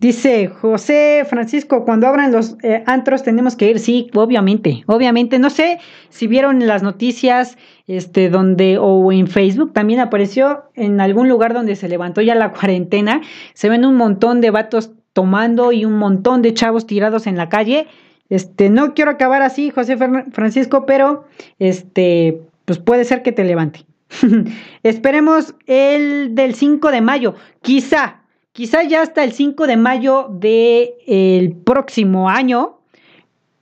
Dice 0.00 0.46
José 0.46 1.26
Francisco, 1.28 1.84
cuando 1.84 2.06
abran 2.06 2.30
los 2.30 2.56
eh, 2.62 2.84
antros 2.86 3.24
tenemos 3.24 3.56
que 3.56 3.68
ir. 3.68 3.80
Sí, 3.80 4.08
obviamente, 4.14 4.84
obviamente. 4.86 5.40
No 5.40 5.50
sé 5.50 5.80
si 6.08 6.28
vieron 6.28 6.64
las 6.68 6.84
noticias, 6.84 7.58
este, 7.88 8.30
donde, 8.30 8.78
o 8.78 9.10
en 9.10 9.26
Facebook 9.26 9.72
también 9.72 9.98
apareció 9.98 10.66
en 10.74 11.00
algún 11.00 11.28
lugar 11.28 11.52
donde 11.52 11.74
se 11.74 11.88
levantó 11.88 12.20
ya 12.20 12.36
la 12.36 12.52
cuarentena. 12.58 13.22
Se 13.54 13.68
ven 13.68 13.84
un 13.84 13.96
montón 13.96 14.40
de 14.40 14.52
vatos 14.52 14.92
tomando 15.12 15.72
y 15.72 15.84
un 15.84 15.98
montón 15.98 16.42
de 16.42 16.54
chavos 16.54 16.86
tirados 16.86 17.26
en 17.26 17.36
la 17.36 17.48
calle. 17.48 17.88
Este, 18.28 18.70
no 18.70 18.94
quiero 18.94 19.10
acabar 19.10 19.42
así, 19.42 19.70
José 19.70 19.96
Francisco, 20.30 20.86
pero 20.86 21.24
este, 21.58 22.40
pues 22.66 22.78
puede 22.78 23.04
ser 23.04 23.24
que 23.24 23.32
te 23.32 23.42
levante. 23.42 23.84
Esperemos 24.84 25.56
el 25.66 26.36
del 26.36 26.54
5 26.54 26.92
de 26.92 27.00
mayo. 27.00 27.34
Quizá, 27.62 28.22
quizá 28.58 28.82
ya 28.82 29.02
hasta 29.02 29.22
el 29.22 29.30
5 29.30 29.68
de 29.68 29.76
mayo 29.76 30.26
del 30.32 31.54
próximo 31.64 32.28
año. 32.28 32.80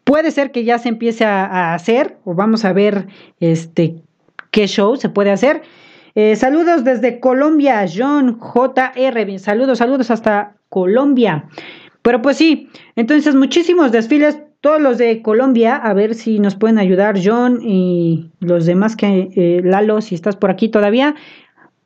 Puede 0.05 0.31
ser 0.31 0.53
que 0.53 0.65
ya 0.65 0.79
se 0.79 0.89
empiece 0.89 1.23
a, 1.27 1.75
hacer, 1.75 2.17
o 2.25 2.33
vamos 2.33 2.65
a 2.65 2.73
ver 2.73 3.07
este, 3.39 3.97
qué 4.51 4.67
show 4.67 4.97
se 4.97 5.11
puede 5.11 5.33
hacer. 5.33 5.61
Eh, 6.15 6.35
saludos 6.35 6.83
desde 6.83 7.21
Colombia, 7.21 7.85
John 7.95 8.39
JR. 8.41 9.39
Saludos, 9.39 9.77
saludos 9.77 10.11
hasta 10.11 10.57
Colombia. 10.71 11.45
Pero 12.01 12.23
pues 12.23 12.39
sí, 12.39 12.71
entonces 12.95 13.35
muchísimos 13.35 13.93
desfiles 13.93 14.39
todos 14.63 14.81
los 14.81 14.97
de 14.97 15.21
Colombia, 15.21 15.77
a 15.77 15.93
ver 15.93 16.15
si 16.15 16.39
nos 16.39 16.55
pueden 16.55 16.79
ayudar 16.79 17.19
John 17.23 17.61
y 17.63 18.31
los 18.41 18.65
demás 18.65 18.97
que 18.97 19.29
eh, 19.37 19.61
Lalo, 19.63 20.01
si 20.01 20.15
estás 20.15 20.37
por 20.37 20.51
aquí 20.51 20.71
todavía. 20.71 21.15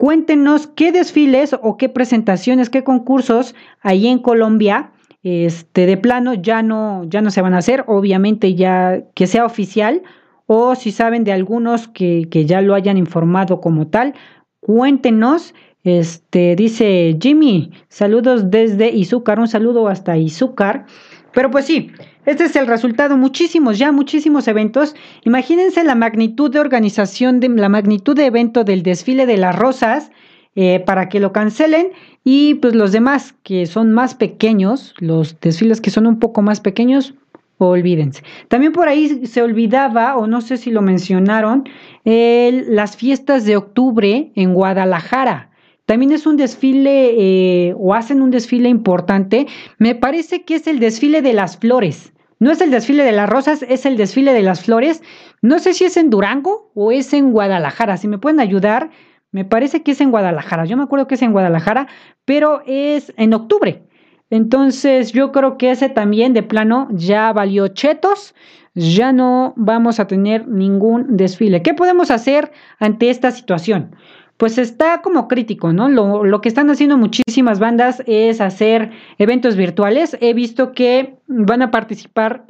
Cuéntenos 0.00 0.66
qué 0.66 0.92
desfiles 0.92 1.54
o 1.61 1.76
qué 1.76 1.90
presentaciones, 1.90 2.71
qué 2.71 2.83
concursos 2.83 3.54
ahí 3.83 4.07
en 4.07 4.19
Colombia, 4.19 4.92
este, 5.23 5.85
de 5.85 5.99
plano 5.99 6.33
ya 6.33 6.62
no, 6.62 7.04
ya 7.04 7.21
no 7.21 7.30
se 7.30 7.42
van 7.42 7.52
a 7.52 7.59
hacer, 7.59 7.85
obviamente 7.87 8.54
ya 8.54 9.02
que 9.14 9.26
sea 9.26 9.45
oficial, 9.45 10.00
o 10.47 10.75
si 10.75 10.90
saben 10.90 11.23
de 11.23 11.33
algunos 11.33 11.87
que, 11.87 12.28
que 12.30 12.47
ya 12.47 12.62
lo 12.62 12.75
hayan 12.75 12.97
informado 12.97 13.61
como 13.61 13.88
tal, 13.88 14.14
cuéntenos. 14.61 15.54
Este, 15.85 16.57
dice 16.57 17.19
Jimmy, 17.21 17.71
saludos 17.90 18.50
desde 18.50 18.88
Izúcar, 18.88 19.38
un 19.38 19.49
saludo 19.49 19.87
hasta 19.87 20.16
Izúcar. 20.16 20.87
Pero 21.33 21.51
pues 21.51 21.67
sí, 21.67 21.93
este 22.27 22.45
es 22.45 22.57
el 22.57 22.67
resultado, 22.67 23.17
muchísimos, 23.17 23.79
ya 23.79 23.93
muchísimos 23.93 24.49
eventos. 24.49 24.95
Imagínense 25.25 25.85
la 25.85 25.95
magnitud 25.95 26.51
de 26.51 26.61
organización, 26.61 27.41
de, 27.41 27.49
la 27.49 27.69
magnitud 27.69 28.17
de 28.17 28.27
evento 28.27 28.65
del 28.65 28.83
desfile 28.83 29.27
de 29.27 29.37
las 29.37 29.57
rosas 29.57 30.11
eh, 30.57 30.81
para 30.81 31.09
que 31.09 31.21
lo 31.21 31.33
cancelen 31.33 31.93
y 32.25 32.55
pues 32.55 32.75
los 32.75 32.93
demás 32.93 33.35
que 33.45 33.67
son 33.67 33.93
más 33.93 34.15
pequeños, 34.15 34.95
los 34.99 35.39
desfiles 35.41 35.81
que 35.81 35.91
son 35.91 36.07
un 36.07 36.19
poco 36.19 36.43
más 36.43 36.61
pequeños, 36.61 37.15
olvídense. 37.59 38.23
También 38.49 38.73
por 38.73 38.89
ahí 38.89 39.27
se 39.27 39.43
olvidaba, 39.43 40.17
o 40.17 40.27
no 40.27 40.41
sé 40.41 40.57
si 40.57 40.71
lo 40.71 40.83
mencionaron, 40.83 41.69
las 42.05 42.97
fiestas 42.97 43.45
de 43.45 43.57
octubre 43.57 44.33
en 44.35 44.55
Guadalajara. 44.55 45.50
También 45.91 46.13
es 46.13 46.25
un 46.25 46.37
desfile 46.37 47.17
eh, 47.19 47.75
o 47.77 47.95
hacen 47.95 48.23
un 48.23 48.31
desfile 48.31 48.69
importante. 48.69 49.49
Me 49.79 49.97
parece 49.97 50.45
que 50.45 50.55
es 50.55 50.69
el 50.69 50.79
desfile 50.79 51.21
de 51.21 51.33
las 51.33 51.57
flores. 51.57 52.13
No 52.39 52.53
es 52.53 52.61
el 52.61 52.71
desfile 52.71 53.03
de 53.03 53.11
las 53.11 53.29
rosas, 53.29 53.65
es 53.69 53.85
el 53.87 53.97
desfile 53.97 54.33
de 54.33 54.43
las 54.43 54.63
flores. 54.63 55.03
No 55.43 55.59
sé 55.59 55.75
si 55.75 55.85
es 55.85 55.97
en 55.97 56.09
Durango 56.09 56.71
o 56.77 56.93
es 56.93 57.13
en 57.13 57.33
Guadalajara. 57.33 57.97
Si 57.97 58.07
me 58.07 58.19
pueden 58.19 58.39
ayudar, 58.39 58.91
me 59.33 59.45
parece 59.45 59.83
que 59.83 59.91
es 59.91 60.01
en 60.01 60.13
Guadalajara. 60.13 60.65
Yo 60.65 60.77
me 60.77 60.85
acuerdo 60.85 61.09
que 61.09 61.17
es 61.17 61.23
en 61.23 61.33
Guadalajara, 61.33 61.89
pero 62.25 62.63
es 62.67 63.13
en 63.17 63.35
octubre. 63.35 63.83
Entonces 64.31 65.11
yo 65.11 65.33
creo 65.33 65.59
que 65.59 65.73
ese 65.73 65.89
también 65.89 66.35
de 66.35 66.45
plano 66.45 66.87
ya 66.93 67.33
valió 67.33 67.67
chetos. 67.67 68.37
Ya 68.76 69.11
no 69.11 69.55
vamos 69.57 69.99
a 69.99 70.07
tener 70.07 70.47
ningún 70.47 71.17
desfile. 71.17 71.63
¿Qué 71.63 71.75
podemos 71.75 72.13
hacer 72.13 72.53
ante 72.79 73.11
esta 73.11 73.33
situación? 73.33 73.97
Pues 74.41 74.57
está 74.57 75.03
como 75.03 75.29
crítico, 75.29 75.75
¿no? 75.75 75.91
Lo, 75.91 76.41
que 76.41 76.49
están 76.49 76.71
haciendo 76.71 76.97
muchísimas 76.97 77.59
bandas 77.59 78.03
es 78.07 78.41
hacer 78.41 78.91
eventos 79.19 79.55
virtuales. 79.55 80.17
He 80.23 80.33
visto 80.33 80.73
que 80.73 81.17
van 81.26 81.61
a 81.61 81.71
participar 81.71 82.47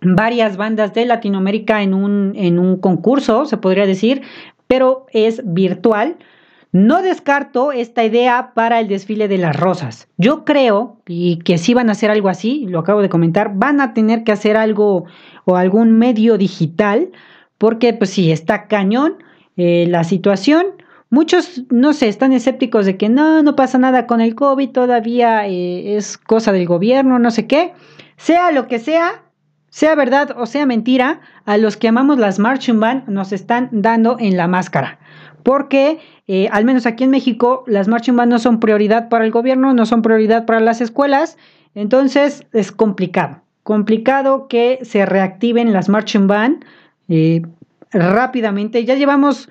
varias 0.00 0.56
bandas 0.56 0.94
de 0.94 1.04
Latinoamérica 1.04 1.82
en 1.82 1.92
un, 1.92 2.32
en 2.36 2.58
un 2.58 2.78
concurso, 2.78 3.44
se 3.44 3.58
podría 3.58 3.84
decir, 3.84 4.22
pero 4.66 5.04
es 5.12 5.42
virtual. 5.44 6.16
No 6.72 7.02
descarto 7.02 7.70
esta 7.70 8.02
idea 8.02 8.52
para 8.54 8.80
el 8.80 8.88
desfile 8.88 9.28
de 9.28 9.36
las 9.36 9.54
rosas. 9.54 10.08
Yo 10.16 10.46
creo 10.46 11.02
y 11.06 11.40
que 11.40 11.58
sí 11.58 11.74
van 11.74 11.90
a 11.90 11.92
hacer 11.92 12.10
algo 12.10 12.30
así, 12.30 12.64
lo 12.66 12.78
acabo 12.78 13.02
de 13.02 13.10
comentar, 13.10 13.52
van 13.56 13.82
a 13.82 13.92
tener 13.92 14.24
que 14.24 14.32
hacer 14.32 14.56
algo 14.56 15.04
o 15.44 15.56
algún 15.56 15.98
medio 15.98 16.38
digital, 16.38 17.10
porque 17.58 17.92
pues 17.92 18.08
sí, 18.08 18.32
está 18.32 18.68
cañón 18.68 19.22
eh, 19.58 19.84
la 19.86 20.02
situación. 20.04 20.79
Muchos, 21.10 21.64
no 21.70 21.92
sé, 21.92 22.06
están 22.06 22.32
escépticos 22.32 22.86
de 22.86 22.96
que 22.96 23.08
no, 23.08 23.42
no 23.42 23.56
pasa 23.56 23.78
nada 23.78 24.06
con 24.06 24.20
el 24.20 24.36
COVID, 24.36 24.70
todavía 24.70 25.46
eh, 25.48 25.96
es 25.96 26.16
cosa 26.16 26.52
del 26.52 26.66
gobierno, 26.66 27.18
no 27.18 27.32
sé 27.32 27.48
qué. 27.48 27.72
Sea 28.16 28.52
lo 28.52 28.68
que 28.68 28.78
sea, 28.78 29.24
sea 29.70 29.96
verdad 29.96 30.36
o 30.38 30.46
sea 30.46 30.66
mentira, 30.66 31.20
a 31.46 31.56
los 31.56 31.76
que 31.76 31.88
amamos 31.88 32.18
las 32.18 32.38
marching 32.38 32.78
band 32.78 33.08
nos 33.08 33.32
están 33.32 33.68
dando 33.72 34.18
en 34.20 34.36
la 34.36 34.46
máscara. 34.46 35.00
Porque, 35.42 35.98
eh, 36.28 36.48
al 36.52 36.64
menos 36.64 36.86
aquí 36.86 37.02
en 37.02 37.10
México, 37.10 37.64
las 37.66 37.88
marching 37.88 38.14
band 38.14 38.30
no 38.30 38.38
son 38.38 38.60
prioridad 38.60 39.08
para 39.08 39.24
el 39.24 39.32
gobierno, 39.32 39.74
no 39.74 39.86
son 39.86 40.02
prioridad 40.02 40.46
para 40.46 40.60
las 40.60 40.80
escuelas. 40.80 41.36
Entonces, 41.74 42.46
es 42.52 42.70
complicado. 42.70 43.40
Complicado 43.64 44.46
que 44.46 44.78
se 44.82 45.04
reactiven 45.06 45.72
las 45.72 45.88
marching 45.88 46.28
band 46.28 46.64
eh, 47.08 47.42
rápidamente. 47.90 48.84
Ya 48.84 48.94
llevamos 48.94 49.48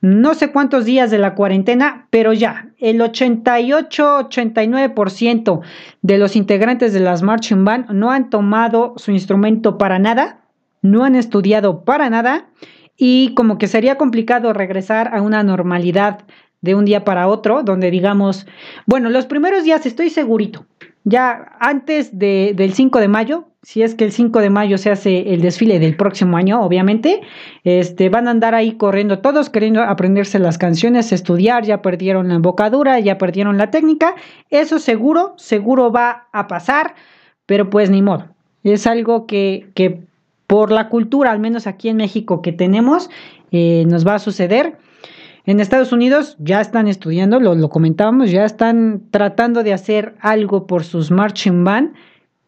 no 0.00 0.34
sé 0.34 0.52
cuántos 0.52 0.84
días 0.84 1.10
de 1.10 1.18
la 1.18 1.34
cuarentena, 1.34 2.06
pero 2.10 2.32
ya, 2.32 2.68
el 2.78 3.00
88-89% 3.00 5.60
de 6.02 6.18
los 6.18 6.36
integrantes 6.36 6.92
de 6.92 7.00
las 7.00 7.22
Marching 7.22 7.64
Band 7.64 7.90
no 7.90 8.12
han 8.12 8.30
tomado 8.30 8.94
su 8.96 9.10
instrumento 9.10 9.76
para 9.78 9.98
nada, 9.98 10.44
no 10.82 11.02
han 11.04 11.16
estudiado 11.16 11.84
para 11.84 12.10
nada 12.10 12.50
y 12.96 13.34
como 13.34 13.58
que 13.58 13.66
sería 13.66 13.96
complicado 13.96 14.52
regresar 14.52 15.12
a 15.14 15.22
una 15.22 15.42
normalidad 15.42 16.20
de 16.60 16.74
un 16.74 16.84
día 16.84 17.04
para 17.04 17.28
otro, 17.28 17.62
donde 17.62 17.90
digamos, 17.90 18.46
bueno, 18.86 19.10
los 19.10 19.26
primeros 19.26 19.64
días 19.64 19.86
estoy 19.86 20.10
segurito, 20.10 20.66
ya 21.04 21.56
antes 21.60 22.18
de, 22.18 22.52
del 22.54 22.72
5 22.72 22.98
de 22.98 23.08
mayo, 23.08 23.44
si 23.62 23.82
es 23.82 23.94
que 23.94 24.04
el 24.04 24.12
5 24.12 24.40
de 24.40 24.50
mayo 24.50 24.78
se 24.78 24.90
hace 24.90 25.34
el 25.34 25.40
desfile 25.40 25.78
del 25.78 25.96
próximo 25.96 26.36
año, 26.36 26.60
obviamente, 26.60 27.20
este, 27.64 28.08
van 28.08 28.28
a 28.28 28.30
andar 28.30 28.54
ahí 28.54 28.72
corriendo 28.72 29.18
todos 29.18 29.50
queriendo 29.50 29.82
aprenderse 29.82 30.38
las 30.38 30.58
canciones, 30.58 31.12
estudiar, 31.12 31.64
ya 31.64 31.82
perdieron 31.82 32.28
la 32.28 32.34
embocadura, 32.34 33.00
ya 33.00 33.18
perdieron 33.18 33.58
la 33.58 33.70
técnica, 33.70 34.14
eso 34.50 34.78
seguro, 34.78 35.34
seguro 35.36 35.90
va 35.90 36.28
a 36.32 36.46
pasar, 36.46 36.94
pero 37.46 37.70
pues 37.70 37.90
ni 37.90 38.02
modo, 38.02 38.26
es 38.62 38.86
algo 38.86 39.26
que, 39.26 39.68
que 39.74 40.00
por 40.46 40.72
la 40.72 40.88
cultura, 40.88 41.30
al 41.30 41.40
menos 41.40 41.66
aquí 41.66 41.88
en 41.88 41.98
México 41.98 42.42
que 42.42 42.52
tenemos, 42.52 43.10
eh, 43.50 43.84
nos 43.86 44.06
va 44.06 44.14
a 44.14 44.18
suceder. 44.18 44.78
En 45.48 45.60
Estados 45.60 45.92
Unidos 45.92 46.36
ya 46.38 46.60
están 46.60 46.88
estudiando, 46.88 47.40
lo, 47.40 47.70
comentábamos, 47.70 48.30
ya 48.30 48.44
están 48.44 49.04
tratando 49.10 49.62
de 49.62 49.72
hacer 49.72 50.14
algo 50.20 50.66
por 50.66 50.84
sus 50.84 51.10
marching 51.10 51.64
band 51.64 51.94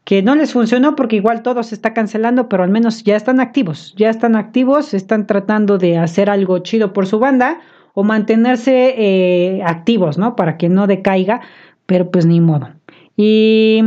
que 0.04 0.22
no 0.22 0.34
les 0.34 0.52
funcionó 0.52 0.96
porque 0.96 1.16
igual 1.16 1.40
todo 1.40 1.62
se 1.62 1.74
está 1.74 1.94
cancelando, 1.94 2.50
pero 2.50 2.62
al 2.62 2.68
menos 2.68 3.02
ya 3.02 3.16
están 3.16 3.40
activos, 3.40 3.94
ya 3.96 4.10
están 4.10 4.36
activos, 4.36 4.92
están 4.92 5.26
tratando 5.26 5.78
de 5.78 5.96
hacer 5.96 6.28
algo 6.28 6.58
chido 6.58 6.92
por 6.92 7.06
su 7.06 7.18
banda 7.18 7.60
o 7.94 8.04
mantenerse 8.04 8.94
eh, 8.98 9.62
activos, 9.64 10.18
¿no? 10.18 10.36
Para 10.36 10.58
que 10.58 10.68
no 10.68 10.86
decaiga, 10.86 11.40
pero 11.86 12.10
pues 12.10 12.26
ni 12.26 12.42
modo. 12.42 12.68
Y 13.16 13.80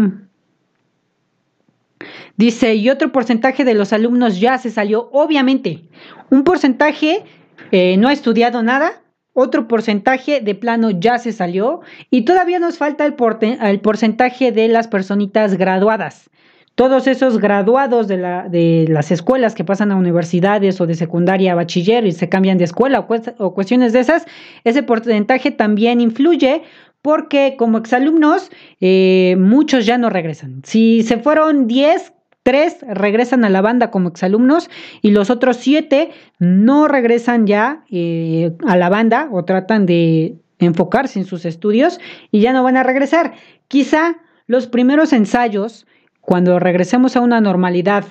dice, 2.35 2.73
y 2.73 2.89
otro 2.89 3.11
porcentaje 3.11 3.63
de 3.63 3.75
los 3.75 3.93
alumnos 3.93 4.39
ya 4.39 4.57
se 4.57 4.71
salió, 4.71 5.07
obviamente, 5.11 5.83
un 6.31 6.43
porcentaje 6.43 7.23
eh, 7.71 7.95
no 7.97 8.07
ha 8.07 8.13
estudiado 8.13 8.63
nada, 8.63 9.02
otro 9.33 9.67
porcentaje 9.67 10.41
de 10.41 10.55
plano 10.55 10.91
ya 10.91 11.17
se 11.17 11.31
salió 11.31 11.81
y 12.09 12.23
todavía 12.23 12.59
nos 12.59 12.77
falta 12.77 13.05
el, 13.05 13.13
porcentaje 13.13 14.51
de 14.51 14.67
las 14.67 14.87
personitas 14.87 15.57
graduadas. 15.57 16.29
Todos 16.75 17.05
esos 17.05 17.37
graduados 17.37 18.07
de, 18.07 18.85
las 18.89 19.11
escuelas 19.11 19.53
que 19.53 19.63
pasan 19.63 19.91
a 19.91 19.95
universidades 19.95 20.81
o 20.81 20.87
de 20.87 20.95
secundaria 20.95 21.51
a 21.51 21.55
bachiller 21.55 22.05
y 22.05 22.11
se 22.11 22.29
cambian 22.29 22.57
de 22.57 22.63
escuela 22.63 23.07
o, 23.37 23.53
cuestiones 23.53 23.93
de 23.93 23.99
esas, 23.99 24.25
ese 24.63 24.81
porcentaje 24.81 25.51
también 25.51 26.01
influye 26.01 26.63
porque 27.03 27.55
como 27.57 27.77
exalumnos 27.77 28.49
eh, 28.81 29.35
muchos 29.37 29.85
ya 29.85 29.97
no 29.97 30.09
regresan. 30.09 30.61
Si 30.63 31.03
se 31.03 31.17
fueron 31.17 31.67
10, 31.67 32.12
Tres 32.43 32.77
regresan 32.87 33.45
a 33.45 33.49
la 33.49 33.61
banda 33.61 33.89
como 33.89 34.09
exalumnos 34.09 34.69
y 35.01 35.11
los 35.11 35.29
otros 35.29 35.57
siete 35.57 36.11
no 36.39 36.89
regresan 36.89 37.47
ya 37.47 37.85
eh, 37.89 38.51
a 38.67 38.75
la 38.75 38.89
banda 38.89 39.29
o 39.31 39.45
tratan 39.45 39.85
de 39.85 40.35
enfocarse 40.59 41.19
en 41.19 41.25
sus 41.25 41.45
estudios 41.45 41.99
y 42.31 42.41
ya 42.41 42.53
no 42.53 42.63
van 42.63 42.77
a 42.77 42.83
regresar. 42.83 43.33
Quizá 43.69 44.17
los 44.47 44.67
primeros 44.67 45.13
ensayos, 45.13 45.87
cuando 46.19 46.59
regresemos 46.59 47.15
a 47.15 47.21
una 47.21 47.39
normalidad 47.39 48.05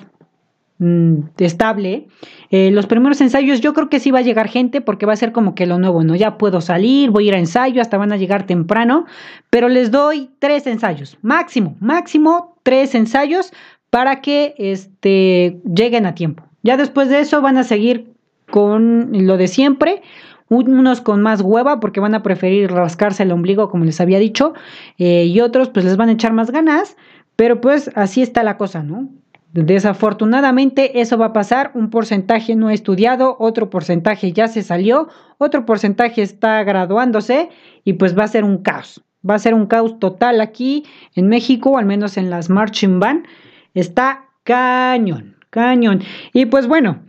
mm, 0.79 1.19
estable, 1.37 2.07
eh, 2.49 2.71
los 2.71 2.87
primeros 2.87 3.21
ensayos 3.21 3.61
yo 3.61 3.73
creo 3.73 3.89
que 3.89 3.99
sí 3.99 4.11
va 4.11 4.19
a 4.19 4.23
llegar 4.23 4.47
gente 4.47 4.81
porque 4.81 5.05
va 5.05 5.13
a 5.13 5.17
ser 5.17 5.31
como 5.31 5.53
que 5.53 5.65
lo 5.65 5.77
nuevo, 5.77 6.03
¿no? 6.03 6.15
Ya 6.15 6.37
puedo 6.37 6.61
salir, 6.61 7.11
voy 7.11 7.25
a 7.25 7.27
ir 7.29 7.35
a 7.35 7.39
ensayo, 7.39 7.81
hasta 7.81 7.97
van 7.97 8.11
a 8.11 8.17
llegar 8.17 8.45
temprano, 8.45 9.05
pero 9.49 9.69
les 9.69 9.91
doy 9.91 10.31
tres 10.39 10.65
ensayos, 10.67 11.17
máximo, 11.21 11.75
máximo 11.79 12.53
tres 12.63 12.95
ensayos 12.95 13.53
para 13.93 14.21
que 14.21 14.55
este, 14.57 15.61
lleguen 15.71 16.07
a 16.07 16.15
tiempo. 16.15 16.43
Ya 16.63 16.77
después 16.77 17.09
de 17.09 17.19
eso 17.19 17.41
van 17.41 17.57
a 17.57 17.63
seguir 17.63 18.11
con 18.49 19.09
lo 19.11 19.37
de 19.37 19.47
siempre, 19.47 20.01
unos 20.49 20.99
con 20.99 21.21
más 21.21 21.41
hueva 21.41 21.79
porque 21.79 21.99
van 21.99 22.15
a 22.15 22.23
preferir 22.23 22.71
rascarse 22.71 23.21
el 23.21 23.31
ombligo 23.31 23.69
como 23.69 23.85
les 23.85 24.01
había 24.01 24.17
dicho 24.17 24.55
eh, 24.97 25.25
y 25.25 25.41
otros 25.41 25.69
pues 25.69 25.85
les 25.85 25.95
van 25.95 26.09
a 26.09 26.13
echar 26.13 26.33
más 26.33 26.49
ganas, 26.49 26.97
pero 27.35 27.61
pues 27.61 27.91
así 27.93 28.23
está 28.23 28.41
la 28.41 28.57
cosa, 28.57 28.81
¿no? 28.81 29.09
Desafortunadamente 29.51 30.99
eso 30.99 31.19
va 31.19 31.27
a 31.27 31.33
pasar, 31.33 31.69
un 31.75 31.91
porcentaje 31.91 32.55
no 32.55 32.71
estudiado, 32.71 33.35
otro 33.39 33.69
porcentaje 33.69 34.33
ya 34.33 34.47
se 34.47 34.63
salió, 34.63 35.07
otro 35.37 35.67
porcentaje 35.67 36.23
está 36.23 36.63
graduándose 36.63 37.49
y 37.83 37.93
pues 37.93 38.17
va 38.17 38.23
a 38.23 38.27
ser 38.27 38.43
un 38.43 38.57
caos, 38.57 39.03
va 39.29 39.35
a 39.35 39.39
ser 39.39 39.53
un 39.53 39.67
caos 39.67 39.99
total 39.99 40.41
aquí 40.41 40.83
en 41.13 41.27
México, 41.27 41.77
al 41.77 41.85
menos 41.85 42.17
en 42.17 42.31
las 42.31 42.49
marching 42.49 42.99
band, 42.99 43.27
está 43.73 44.25
cañón, 44.43 45.35
cañón. 45.49 46.01
Y 46.33 46.45
pues 46.45 46.67
bueno, 46.67 46.99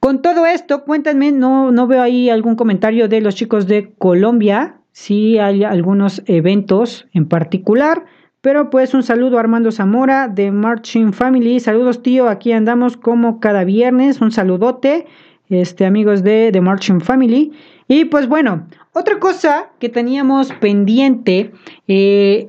con 0.00 0.22
todo 0.22 0.46
esto, 0.46 0.84
cuéntenme, 0.84 1.32
no, 1.32 1.72
no 1.72 1.86
veo 1.86 2.02
ahí 2.02 2.30
algún 2.30 2.56
comentario 2.56 3.08
de 3.08 3.20
los 3.20 3.34
chicos 3.34 3.66
de 3.66 3.92
Colombia, 3.98 4.76
sí 4.92 5.38
hay 5.38 5.64
algunos 5.64 6.22
eventos 6.26 7.06
en 7.12 7.26
particular, 7.26 8.04
pero 8.40 8.68
pues 8.68 8.92
un 8.92 9.02
saludo 9.02 9.38
a 9.38 9.40
Armando 9.40 9.72
Zamora 9.72 10.28
de 10.28 10.50
Marching 10.50 11.14
Family, 11.14 11.58
saludos 11.60 12.02
tío, 12.02 12.28
aquí 12.28 12.52
andamos 12.52 12.98
como 12.98 13.40
cada 13.40 13.64
viernes, 13.64 14.20
un 14.20 14.30
saludote, 14.30 15.06
este, 15.48 15.86
amigos 15.86 16.22
de, 16.22 16.52
de 16.52 16.60
Marching 16.60 17.00
Family. 17.00 17.52
Y 17.88 18.06
pues 18.06 18.28
bueno, 18.28 18.66
otra 18.92 19.18
cosa 19.18 19.70
que 19.78 19.88
teníamos 19.88 20.52
pendiente 20.52 21.52
eh, 21.88 22.46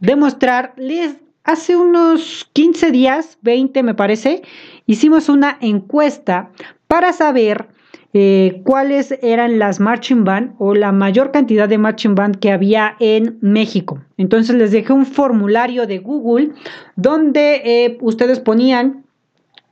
demostrarles 0.00 1.18
hace 1.46 1.76
unos 1.76 2.50
15 2.52 2.90
días, 2.90 3.38
20 3.42 3.82
me 3.82 3.94
parece, 3.94 4.42
hicimos 4.86 5.28
una 5.28 5.56
encuesta 5.60 6.50
para 6.88 7.12
saber 7.12 7.68
eh, 8.12 8.62
cuáles 8.64 9.16
eran 9.22 9.58
las 9.58 9.78
marching 9.78 10.24
band 10.24 10.54
o 10.58 10.74
la 10.74 10.90
mayor 10.90 11.30
cantidad 11.30 11.68
de 11.68 11.78
marching 11.78 12.14
band 12.14 12.38
que 12.38 12.50
había 12.50 12.96
en 12.98 13.38
México. 13.40 14.02
Entonces 14.16 14.56
les 14.56 14.72
dejé 14.72 14.92
un 14.92 15.06
formulario 15.06 15.86
de 15.86 15.98
Google 15.98 16.50
donde 16.96 17.62
eh, 17.64 17.98
ustedes 18.00 18.40
ponían 18.40 19.04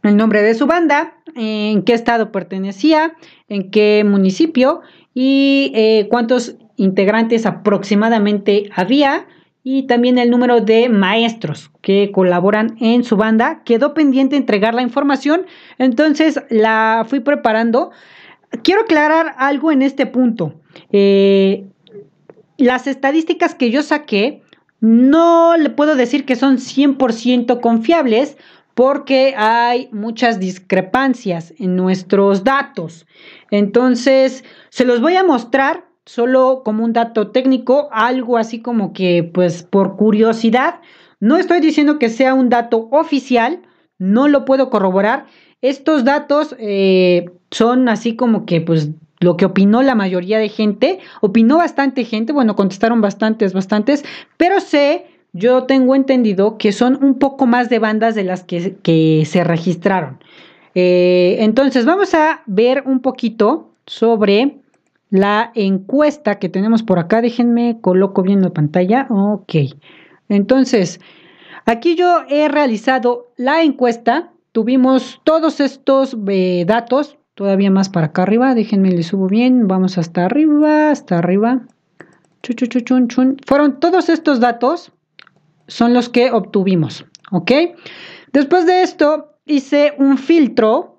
el 0.02 0.16
nombre 0.16 0.42
de 0.42 0.54
su 0.54 0.66
banda, 0.66 1.14
en 1.34 1.82
qué 1.82 1.94
estado 1.94 2.30
pertenecía, 2.30 3.14
en 3.48 3.70
qué 3.70 4.04
municipio 4.06 4.82
y 5.14 5.72
eh, 5.74 6.06
cuántos 6.10 6.56
integrantes 6.76 7.46
aproximadamente 7.46 8.70
había 8.76 9.26
y 9.66 9.87
también 9.87 10.18
el 10.18 10.31
número 10.31 10.61
de 10.61 10.90
maestros 10.90 11.70
que 11.81 12.12
colaboran 12.12 12.77
en 12.81 13.03
su 13.03 13.16
banda. 13.16 13.62
Quedó 13.64 13.94
pendiente 13.94 14.37
entregar 14.37 14.74
la 14.74 14.83
información, 14.83 15.46
entonces 15.79 16.40
la 16.50 17.07
fui 17.09 17.20
preparando. 17.20 17.90
Quiero 18.62 18.83
aclarar 18.83 19.35
algo 19.38 19.72
en 19.72 19.81
este 19.81 20.05
punto. 20.05 20.61
Eh, 20.92 21.64
las 22.59 22.87
estadísticas 22.87 23.55
que 23.55 23.70
yo 23.70 23.83
saqué 23.83 24.42
no 24.81 25.57
le 25.57 25.70
puedo 25.70 25.96
decir 25.96 26.27
que 26.27 26.37
son 26.37 26.59
100% 26.59 27.61
confiables 27.61 28.37
porque 28.74 29.35
hay 29.37 29.88
muchas 29.92 30.40
discrepancias 30.40 31.55
en 31.59 31.74
nuestros 31.74 32.44
datos. 32.44 33.07
Entonces, 33.50 34.44
se 34.68 34.85
los 34.85 35.00
voy 35.00 35.16
a 35.16 35.24
mostrar 35.24 35.84
solo 36.06 36.62
como 36.64 36.84
un 36.84 36.92
dato 36.92 37.28
técnico, 37.28 37.88
algo 37.92 38.36
así 38.36 38.60
como 38.60 38.92
que 38.92 39.22
pues 39.22 39.62
por 39.62 39.96
curiosidad. 39.96 40.80
No 41.20 41.36
estoy 41.36 41.60
diciendo 41.60 41.98
que 41.98 42.10
sea 42.10 42.34
un 42.34 42.48
dato 42.48 42.88
oficial, 42.90 43.62
no 43.98 44.28
lo 44.28 44.44
puedo 44.44 44.70
corroborar. 44.70 45.26
Estos 45.62 46.04
datos 46.04 46.54
eh, 46.58 47.30
son 47.50 47.88
así 47.88 48.16
como 48.16 48.44
que 48.44 48.60
pues 48.60 48.90
lo 49.20 49.36
que 49.36 49.46
opinó 49.46 49.82
la 49.82 49.94
mayoría 49.94 50.38
de 50.38 50.50
gente, 50.50 50.98
opinó 51.22 51.56
bastante 51.56 52.04
gente, 52.04 52.32
bueno, 52.32 52.56
contestaron 52.56 53.00
bastantes, 53.00 53.54
bastantes, 53.54 54.04
pero 54.36 54.60
sé, 54.60 55.06
yo 55.32 55.64
tengo 55.64 55.94
entendido 55.94 56.58
que 56.58 56.72
son 56.72 57.02
un 57.02 57.18
poco 57.18 57.46
más 57.46 57.70
de 57.70 57.78
bandas 57.78 58.14
de 58.14 58.24
las 58.24 58.44
que, 58.44 59.22
se 59.26 59.44
registraron. 59.44 60.18
Eh, 60.74 61.38
entonces, 61.40 61.86
vamos 61.86 62.12
a 62.14 62.42
ver 62.46 62.82
un 62.86 63.00
poquito 63.00 63.70
sobre 63.86 64.58
la 65.14 65.53
encuesta 65.55 66.40
que 66.40 66.48
tenemos 66.48 66.83
por 66.83 66.98
acá. 66.98 67.22
Déjenme 67.22 67.79
coloco 67.81 68.22
bien 68.22 68.42
la 68.42 68.50
pantalla. 68.50 69.07
Ok. 69.11 69.55
Entonces, 70.29 71.00
aquí 71.66 71.94
yo 71.94 72.24
he 72.29 72.48
realizado 72.48 73.29
la 73.37 73.62
encuesta. 73.62 74.33
Tuvimos 74.50 75.20
todos 75.22 75.61
estos 75.61 76.16
eh, 76.27 76.64
datos. 76.66 77.16
Todavía 77.35 77.70
más 77.70 77.90
para 77.90 78.07
acá 78.07 78.22
arriba. 78.22 78.57
Déjenme 78.57 78.90
le 78.90 79.05
subo 79.05 79.29
bien. 79.29 79.68
Vamos 79.68 79.98
hasta 79.98 80.24
arriba, 80.24 80.90
hasta 80.90 81.18
arriba. 81.18 81.61
Chun, 82.42 83.07
chun, 83.07 83.37
Fueron 83.46 83.79
todos 83.79 84.09
estos 84.09 84.40
datos. 84.40 84.90
Son 85.68 85.94
los 85.94 86.09
que 86.09 86.33
obtuvimos. 86.33 87.07
Ok. 87.31 87.53
Después 88.33 88.66
de 88.66 88.83
esto, 88.83 89.37
hice 89.46 89.94
un 89.96 90.18
filtro 90.18 90.93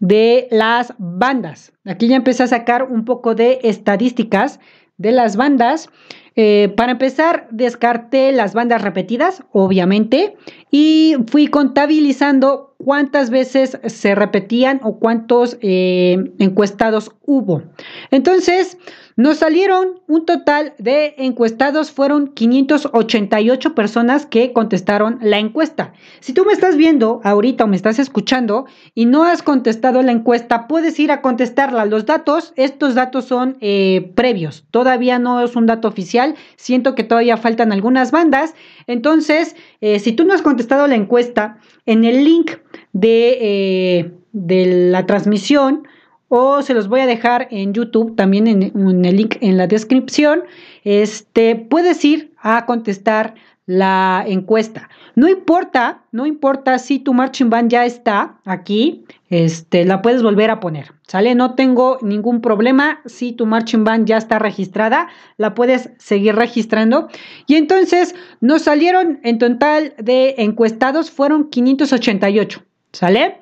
de 0.00 0.48
las 0.50 0.94
bandas. 0.98 1.72
Aquí 1.84 2.08
ya 2.08 2.16
empecé 2.16 2.42
a 2.42 2.48
sacar 2.48 2.84
un 2.84 3.04
poco 3.04 3.34
de 3.34 3.60
estadísticas 3.62 4.58
de 4.96 5.12
las 5.12 5.36
bandas. 5.36 5.88
Eh, 6.36 6.72
para 6.76 6.92
empezar, 6.92 7.48
descarté 7.50 8.32
las 8.32 8.54
bandas 8.54 8.82
repetidas, 8.82 9.42
obviamente, 9.52 10.36
y 10.70 11.16
fui 11.26 11.48
contabilizando 11.48 12.74
cuántas 12.78 13.30
veces 13.30 13.78
se 13.84 14.14
repetían 14.14 14.80
o 14.82 14.98
cuántos 14.98 15.58
eh, 15.60 16.32
encuestados 16.38 17.12
hubo. 17.26 17.62
Entonces, 18.10 18.78
nos 19.20 19.36
salieron 19.36 20.00
un 20.06 20.24
total 20.24 20.72
de 20.78 21.14
encuestados, 21.18 21.90
fueron 21.90 22.28
588 22.28 23.74
personas 23.74 24.24
que 24.24 24.54
contestaron 24.54 25.18
la 25.20 25.38
encuesta. 25.38 25.92
Si 26.20 26.32
tú 26.32 26.46
me 26.46 26.54
estás 26.54 26.78
viendo 26.78 27.20
ahorita 27.22 27.64
o 27.64 27.66
me 27.66 27.76
estás 27.76 27.98
escuchando 27.98 28.64
y 28.94 29.04
no 29.04 29.24
has 29.24 29.42
contestado 29.42 30.00
la 30.02 30.12
encuesta, 30.12 30.66
puedes 30.66 30.98
ir 30.98 31.12
a 31.12 31.20
contestarla. 31.20 31.84
Los 31.84 32.06
datos, 32.06 32.54
estos 32.56 32.94
datos 32.94 33.26
son 33.26 33.58
eh, 33.60 34.10
previos, 34.14 34.64
todavía 34.70 35.18
no 35.18 35.42
es 35.42 35.54
un 35.54 35.66
dato 35.66 35.86
oficial, 35.86 36.34
siento 36.56 36.94
que 36.94 37.04
todavía 37.04 37.36
faltan 37.36 37.72
algunas 37.72 38.12
bandas. 38.12 38.54
Entonces, 38.86 39.54
eh, 39.82 39.98
si 39.98 40.12
tú 40.12 40.24
no 40.24 40.32
has 40.32 40.40
contestado 40.40 40.86
la 40.86 40.94
encuesta, 40.94 41.58
en 41.84 42.06
el 42.06 42.24
link 42.24 42.52
de, 42.94 43.38
eh, 43.38 44.12
de 44.32 44.90
la 44.90 45.04
transmisión, 45.04 45.82
o 46.30 46.62
se 46.62 46.74
los 46.74 46.88
voy 46.88 47.00
a 47.00 47.06
dejar 47.06 47.48
en 47.50 47.74
YouTube, 47.74 48.14
también 48.14 48.46
en, 48.46 49.04
el 49.04 49.16
link 49.16 49.36
en 49.40 49.58
la 49.58 49.66
descripción. 49.66 50.44
Este, 50.84 51.56
puedes 51.56 52.04
ir 52.04 52.32
a 52.40 52.66
contestar 52.66 53.34
la 53.66 54.24
encuesta. 54.26 54.88
No 55.16 55.28
importa, 55.28 56.04
no 56.12 56.26
importa 56.26 56.78
si 56.78 57.00
tu 57.00 57.14
marching 57.14 57.50
band 57.50 57.70
ya 57.70 57.84
está 57.84 58.38
aquí, 58.44 59.04
este, 59.28 59.84
la 59.84 60.02
puedes 60.02 60.22
volver 60.22 60.50
a 60.50 60.60
poner, 60.60 60.92
¿sale? 61.08 61.34
No 61.34 61.56
tengo 61.56 61.98
ningún 62.00 62.40
problema. 62.40 63.00
Si 63.06 63.32
tu 63.32 63.44
marching 63.44 63.82
band 63.82 64.06
ya 64.06 64.16
está 64.16 64.38
registrada, 64.38 65.08
la 65.36 65.54
puedes 65.54 65.90
seguir 65.98 66.36
registrando. 66.36 67.08
Y 67.48 67.56
entonces 67.56 68.14
nos 68.40 68.62
salieron 68.62 69.18
en 69.24 69.38
total 69.38 69.94
de 69.98 70.36
encuestados 70.38 71.10
fueron 71.10 71.50
588, 71.50 72.62
¿sale? 72.92 73.40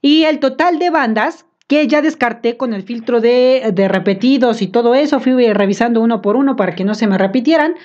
Y 0.00 0.24
el 0.24 0.38
total 0.40 0.78
de 0.78 0.88
bandas 0.88 1.44
que 1.70 1.86
ya 1.86 2.02
descarté 2.02 2.56
con 2.56 2.74
el 2.74 2.82
filtro 2.82 3.20
de, 3.20 3.72
repetidos 3.88 4.60
y 4.60 4.66
todo 4.66 4.96
eso, 4.96 5.20
fui 5.20 5.52
revisando 5.52 6.00
uno 6.00 6.20
por 6.20 6.34
uno 6.34 6.56
para 6.56 6.74
que 6.74 6.82
no 6.82 6.96
se 6.96 7.06
me 7.06 7.16
repitieran. 7.16 7.76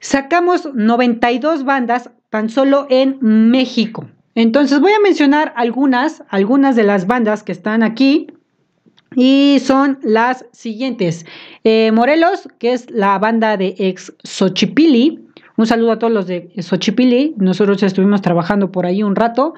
Sacamos 0.00 0.70
92 0.72 1.66
bandas 1.66 2.08
tan 2.30 2.48
solo 2.48 2.86
en 2.88 3.18
México. 3.20 4.06
Entonces 4.34 4.80
voy 4.80 4.92
a 4.92 5.00
mencionar 5.00 5.52
algunas, 5.54 6.24
algunas 6.30 6.76
de 6.76 6.84
las 6.84 7.06
bandas 7.06 7.42
que 7.42 7.52
están 7.52 7.82
aquí. 7.82 8.28
Y 9.14 9.58
son 9.62 9.98
las 10.02 10.46
siguientes. 10.52 11.26
Eh, 11.62 11.92
Morelos, 11.92 12.48
que 12.58 12.72
es 12.72 12.90
la 12.90 13.18
banda 13.18 13.58
de 13.58 13.74
ex 13.76 14.14
Xochipili. 14.24 15.28
Un 15.58 15.66
saludo 15.66 15.92
a 15.92 15.98
todos 15.98 16.12
los 16.12 16.26
de 16.26 16.50
Xochipili. 16.58 17.34
Nosotros 17.36 17.82
estuvimos 17.82 18.22
trabajando 18.22 18.72
por 18.72 18.86
ahí 18.86 19.02
un 19.02 19.14
rato. 19.14 19.52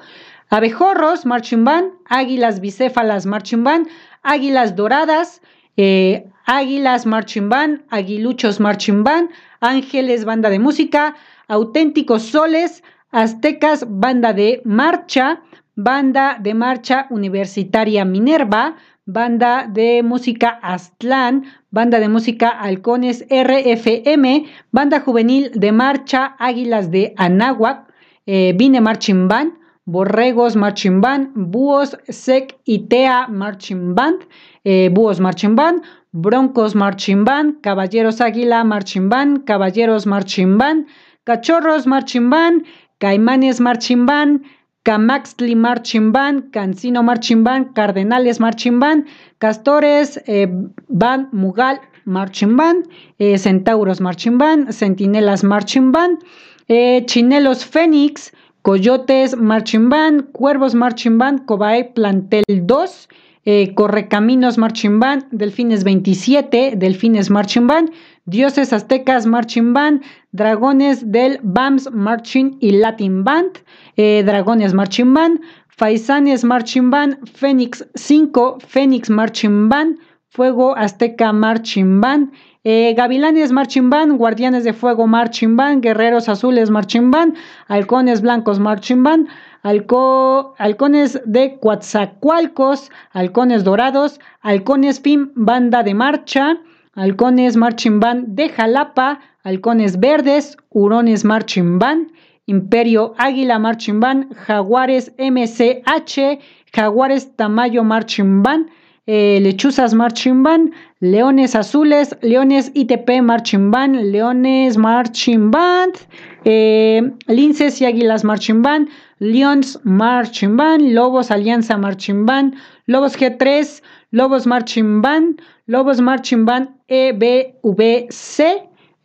Abejorros, 0.49 1.25
Marching 1.25 1.63
Band, 1.63 1.91
Águilas 2.05 2.59
Bicéfalas, 2.59 3.25
Marching 3.25 3.63
Band, 3.63 3.87
Águilas 4.23 4.75
Doradas, 4.75 5.41
eh, 5.75 6.25
Águilas 6.45 7.05
Marching 7.05 7.49
Band, 7.49 7.81
Aguiluchos 7.89 8.59
Marching 8.59 9.03
Band, 9.03 9.29
Ángeles 9.59 10.23
Banda 10.23 10.49
de 10.49 10.59
Música, 10.59 11.15
Auténticos 11.47 12.23
Soles, 12.23 12.83
Aztecas, 13.11 13.85
Banda 13.87 14.33
de 14.33 14.61
Marcha, 14.63 15.41
Banda 15.75 16.37
de 16.39 16.53
Marcha 16.53 17.07
Universitaria 17.09 18.05
Minerva, 18.05 18.77
Banda 19.05 19.67
de 19.69 20.01
Música 20.03 20.59
Aztlán, 20.61 21.45
Banda 21.71 21.99
de 21.99 22.09
Música 22.09 22.49
Halcones 22.49 23.25
RFM, 23.29 24.47
Banda 24.71 24.99
Juvenil 24.99 25.51
de 25.53 25.71
Marcha 25.71 26.35
Águilas 26.39 26.91
de 26.91 27.13
Anáhuac, 27.17 27.87
eh, 28.25 28.53
Vine 28.57 28.81
Marching 28.81 29.27
Band, 29.27 29.53
Borregos 29.87 30.57
Marching 30.57 30.99
Band, 30.99 31.31
Búhos 31.33 31.97
Sec 32.09 32.57
y 32.65 32.89
TEA 32.89 33.27
Marching 33.29 33.95
Band, 33.95 34.19
eh, 34.65 34.89
Búhos 34.91 35.21
Marching 35.21 35.55
Band, 35.55 35.81
Broncos 36.11 36.75
Marching 36.75 37.23
Band, 37.23 37.61
Caballeros 37.61 38.19
Águila 38.19 38.65
Marching 38.65 39.07
Band, 39.07 39.45
Caballeros 39.45 40.05
Marching 40.05 40.57
Band, 40.57 40.87
Cachorros 41.23 41.87
Marching 41.87 42.29
Band, 42.29 42.65
Caimanes 42.99 43.61
Marching 43.61 44.05
Band, 44.05 44.41
Camaxtli 44.83 45.55
Marching 45.55 46.11
Band, 46.11 46.51
Cancino 46.51 47.01
Marching 47.01 47.45
Band, 47.45 47.73
Cardenales 47.73 48.41
Marching 48.41 48.79
Band, 48.79 49.05
Castores 49.39 50.21
eh, 50.27 50.47
Band 50.89 51.31
Mugal 51.31 51.79
Marching 52.03 52.57
Band, 52.57 52.89
eh, 53.19 53.37
Centauros 53.37 54.01
Marching 54.01 54.37
Band, 54.37 54.73
Centinelas 54.73 55.45
Marching 55.45 55.93
Band, 55.93 56.19
Chinelos 56.67 57.63
Fénix, 57.63 58.33
Coyotes 58.67 59.37
Marching 59.37 59.87
Band, 59.87 60.33
Cuervos 60.33 60.75
Marching 60.75 61.17
Band, 61.17 61.45
Cobae 61.45 61.85
Plantel 61.95 62.43
2, 62.65 63.07
eh, 63.45 63.73
Correcaminos 63.73 64.57
Marching 64.57 64.99
Band, 64.99 65.23
Delfines 65.31 65.85
27, 65.85 66.75
Delfines 66.75 67.29
Marching 67.29 67.65
Band, 67.65 67.91
Dioses 68.25 68.73
Aztecas 68.73 69.25
Marching 69.25 69.71
Band, 69.71 70.03
Dragones 70.33 71.09
del 71.09 71.39
BAMS 71.43 71.89
Marching 71.93 72.57
y 72.59 72.71
Latin 72.71 73.23
Band, 73.23 73.51
eh, 73.95 74.21
Dragones 74.25 74.73
Marching 74.73 75.13
Band, 75.13 75.39
Faisanes 75.69 76.43
Marching 76.43 76.89
Band, 76.89 77.19
Fénix 77.23 77.87
5, 77.95 78.57
Fénix 78.59 79.09
Marching 79.09 79.69
Band, 79.69 79.97
Fuego 80.27 80.75
Azteca 80.75 81.31
Marching 81.31 82.01
Band, 82.01 82.33
eh, 82.69 82.93
Gavilanes 82.97 83.53
Marching 83.53 83.89
Band, 83.89 84.17
Guardianes 84.17 84.65
de 84.65 84.73
Fuego 84.73 85.07
Marching 85.07 85.55
Band, 85.55 85.81
Guerreros 85.81 86.27
Azules 86.27 86.69
Marching 86.69 87.09
Band, 87.11 87.33
Halcones 87.69 88.21
Blancos 88.21 88.59
Marching 88.59 89.03
Band, 89.03 89.29
Halcones 89.63 91.17
de 91.25 91.57
Coatzacoalcos, 91.61 92.91
Halcones 93.13 93.63
Dorados, 93.63 94.19
Halcones 94.41 94.99
FIM 94.99 95.31
Banda 95.35 95.81
de 95.81 95.93
Marcha, 95.93 96.57
Halcones 96.95 97.55
Marching 97.55 98.01
Band 98.01 98.35
de 98.35 98.49
Jalapa, 98.49 99.21
Halcones 99.45 99.97
Verdes, 99.97 100.57
Hurones 100.69 101.23
Marching 101.23 101.79
Band, 101.79 102.11
Imperio 102.47 103.13
Águila 103.17 103.59
Marching 103.59 104.01
Band, 104.01 104.35
Jaguares 104.45 105.13
MCH, 105.17 106.41
Jaguares 106.73 107.33
Tamayo 107.37 107.85
Marching 107.85 108.43
Band, 108.43 108.67
eh, 109.07 109.39
Lechuzas 109.41 109.93
Marching 109.93 110.43
Band, 110.43 110.73
Leones 110.99 111.55
Azules, 111.55 112.15
Leones 112.21 112.71
ITP 112.75 113.21
Marching 113.21 113.71
Band, 113.71 113.95
Leones 114.11 114.77
Marching 114.77 115.49
Band, 115.49 115.95
eh, 116.43 117.01
Linces 117.27 117.81
y 117.81 117.85
Águilas 117.85 118.23
Marching 118.23 118.61
Band, 118.61 118.89
Lions 119.19 119.79
Marching 119.83 120.57
Band, 120.57 120.93
Lobos 120.93 121.31
Alianza 121.31 121.77
Marching 121.77 122.25
Band, 122.25 122.55
Lobos 122.85 123.17
G3, 123.17 123.81
Lobos 124.11 124.45
Marching 124.45 125.01
Band, 125.01 125.41
Lobos 125.67 126.01
Marching 126.01 126.45
Band 126.45 126.69
EBVC, 126.89 128.43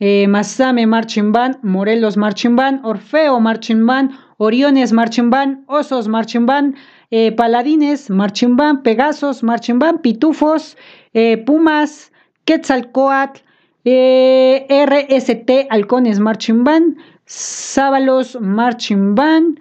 eh, 0.01 0.27
Masame 0.27 0.87
Marching 0.87 1.33
Band, 1.33 1.59
Morelos 1.63 2.17
Marching 2.17 2.57
Band, 2.57 2.83
Orfeo 2.85 3.41
Marching 3.41 3.87
Band, 3.87 4.11
Oriones 4.39 4.93
Marching 4.93 5.31
Band, 5.31 5.65
Osos 5.69 6.09
Marching 6.09 6.45
Band, 6.47 6.75
eh, 7.13 7.31
paladines, 7.31 8.09
Marching 8.09 8.57
Band, 8.57 8.83
Pegasos, 8.83 9.43
Marching 9.43 9.79
Band, 9.79 10.01
Pitufos, 10.01 10.77
eh, 11.13 11.37
Pumas, 11.37 12.11
Quetzalcoatl, 12.47 13.43
eh, 13.85 14.67
RST, 14.71 15.69
Halcones 15.69 16.19
Marching 16.19 16.65
Band, 16.65 16.97
Sábalos 17.27 18.39
Marching 18.41 19.15
Band, 19.15 19.61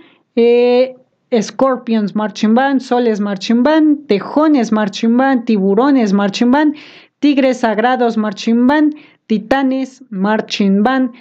Scorpions 1.41 2.15
Marching 2.15 2.53
Band, 2.53 2.81
Soles 2.81 3.19
Marching 3.19 3.63
Band, 3.63 4.07
Tejones 4.07 4.71
Marching 4.71 5.17
Band, 5.17 5.45
Tiburones 5.45 6.13
Marching 6.13 6.51
Band, 6.51 6.75
Tigres 7.19 7.59
Sagrados 7.59 8.15
Marching 8.15 8.65
Band, 8.65 8.95
Titanes 9.27 10.01
Marching 10.09 10.83
Band, 10.83 11.11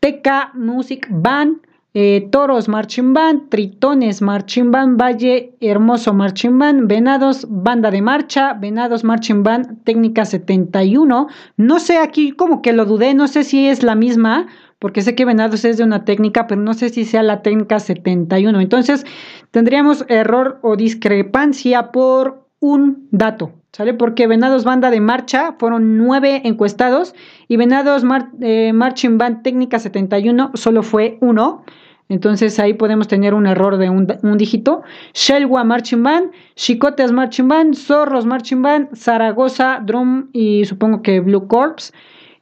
Teca 0.00 0.50
Music 0.54 1.06
Band, 1.10 1.60
eh, 1.98 2.28
Toros 2.30 2.68
Marching 2.68 3.14
Band, 3.14 3.48
Tritones 3.48 4.20
Marching 4.20 4.70
Band, 4.70 5.00
Valle 5.00 5.54
Hermoso 5.62 6.12
Marching 6.12 6.58
Band, 6.58 6.88
Venados 6.88 7.46
Banda 7.48 7.90
de 7.90 8.02
Marcha, 8.02 8.52
Venados 8.52 9.02
Marching 9.02 9.42
Band, 9.42 9.82
Técnica 9.84 10.26
71. 10.26 11.26
No 11.56 11.80
sé 11.80 11.96
aquí 11.96 12.32
como 12.32 12.60
que 12.60 12.74
lo 12.74 12.84
dudé, 12.84 13.14
no 13.14 13.28
sé 13.28 13.44
si 13.44 13.66
es 13.66 13.82
la 13.82 13.94
misma, 13.94 14.46
porque 14.78 15.00
sé 15.00 15.14
que 15.14 15.24
Venados 15.24 15.64
es 15.64 15.78
de 15.78 15.84
una 15.84 16.04
técnica, 16.04 16.46
pero 16.46 16.60
no 16.60 16.74
sé 16.74 16.90
si 16.90 17.06
sea 17.06 17.22
la 17.22 17.40
técnica 17.40 17.78
71. 17.78 18.60
Entonces 18.60 19.06
tendríamos 19.50 20.04
error 20.08 20.58
o 20.60 20.76
discrepancia 20.76 21.92
por 21.92 22.46
un 22.60 23.08
dato. 23.10 23.52
¿Sale? 23.72 23.94
Porque 23.94 24.26
Venados 24.26 24.64
Banda 24.64 24.90
de 24.90 25.00
Marcha 25.00 25.54
fueron 25.58 25.96
nueve 25.96 26.42
encuestados 26.44 27.14
y 27.48 27.56
Venados 27.56 28.04
eh, 28.42 28.72
Marching 28.74 29.16
Band 29.16 29.42
Técnica 29.42 29.78
71 29.78 30.50
solo 30.52 30.82
fue 30.82 31.16
uno. 31.22 31.64
Entonces 32.08 32.58
ahí 32.60 32.74
podemos 32.74 33.08
tener 33.08 33.34
un 33.34 33.46
error 33.46 33.78
de 33.78 33.90
un, 33.90 34.06
dígito. 34.36 34.82
Shelwa 35.12 35.64
Marching 35.64 36.02
Band, 36.02 36.30
Chicotes 36.54 37.10
Marching 37.10 37.48
Band, 37.48 37.74
Zorros 37.74 38.26
Marching 38.26 38.62
Band, 38.62 38.94
Zaragoza 38.94 39.80
Drum 39.84 40.28
y 40.32 40.64
supongo 40.66 41.02
que 41.02 41.20
Blue 41.20 41.48
Corps. 41.48 41.92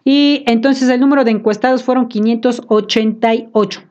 Y 0.05 0.45
entonces 0.47 0.89
el 0.91 1.01
número 1.01 1.25
de 1.25 1.31
encuestados 1.31 1.83
fueron 1.83 2.09
588. 2.09 3.83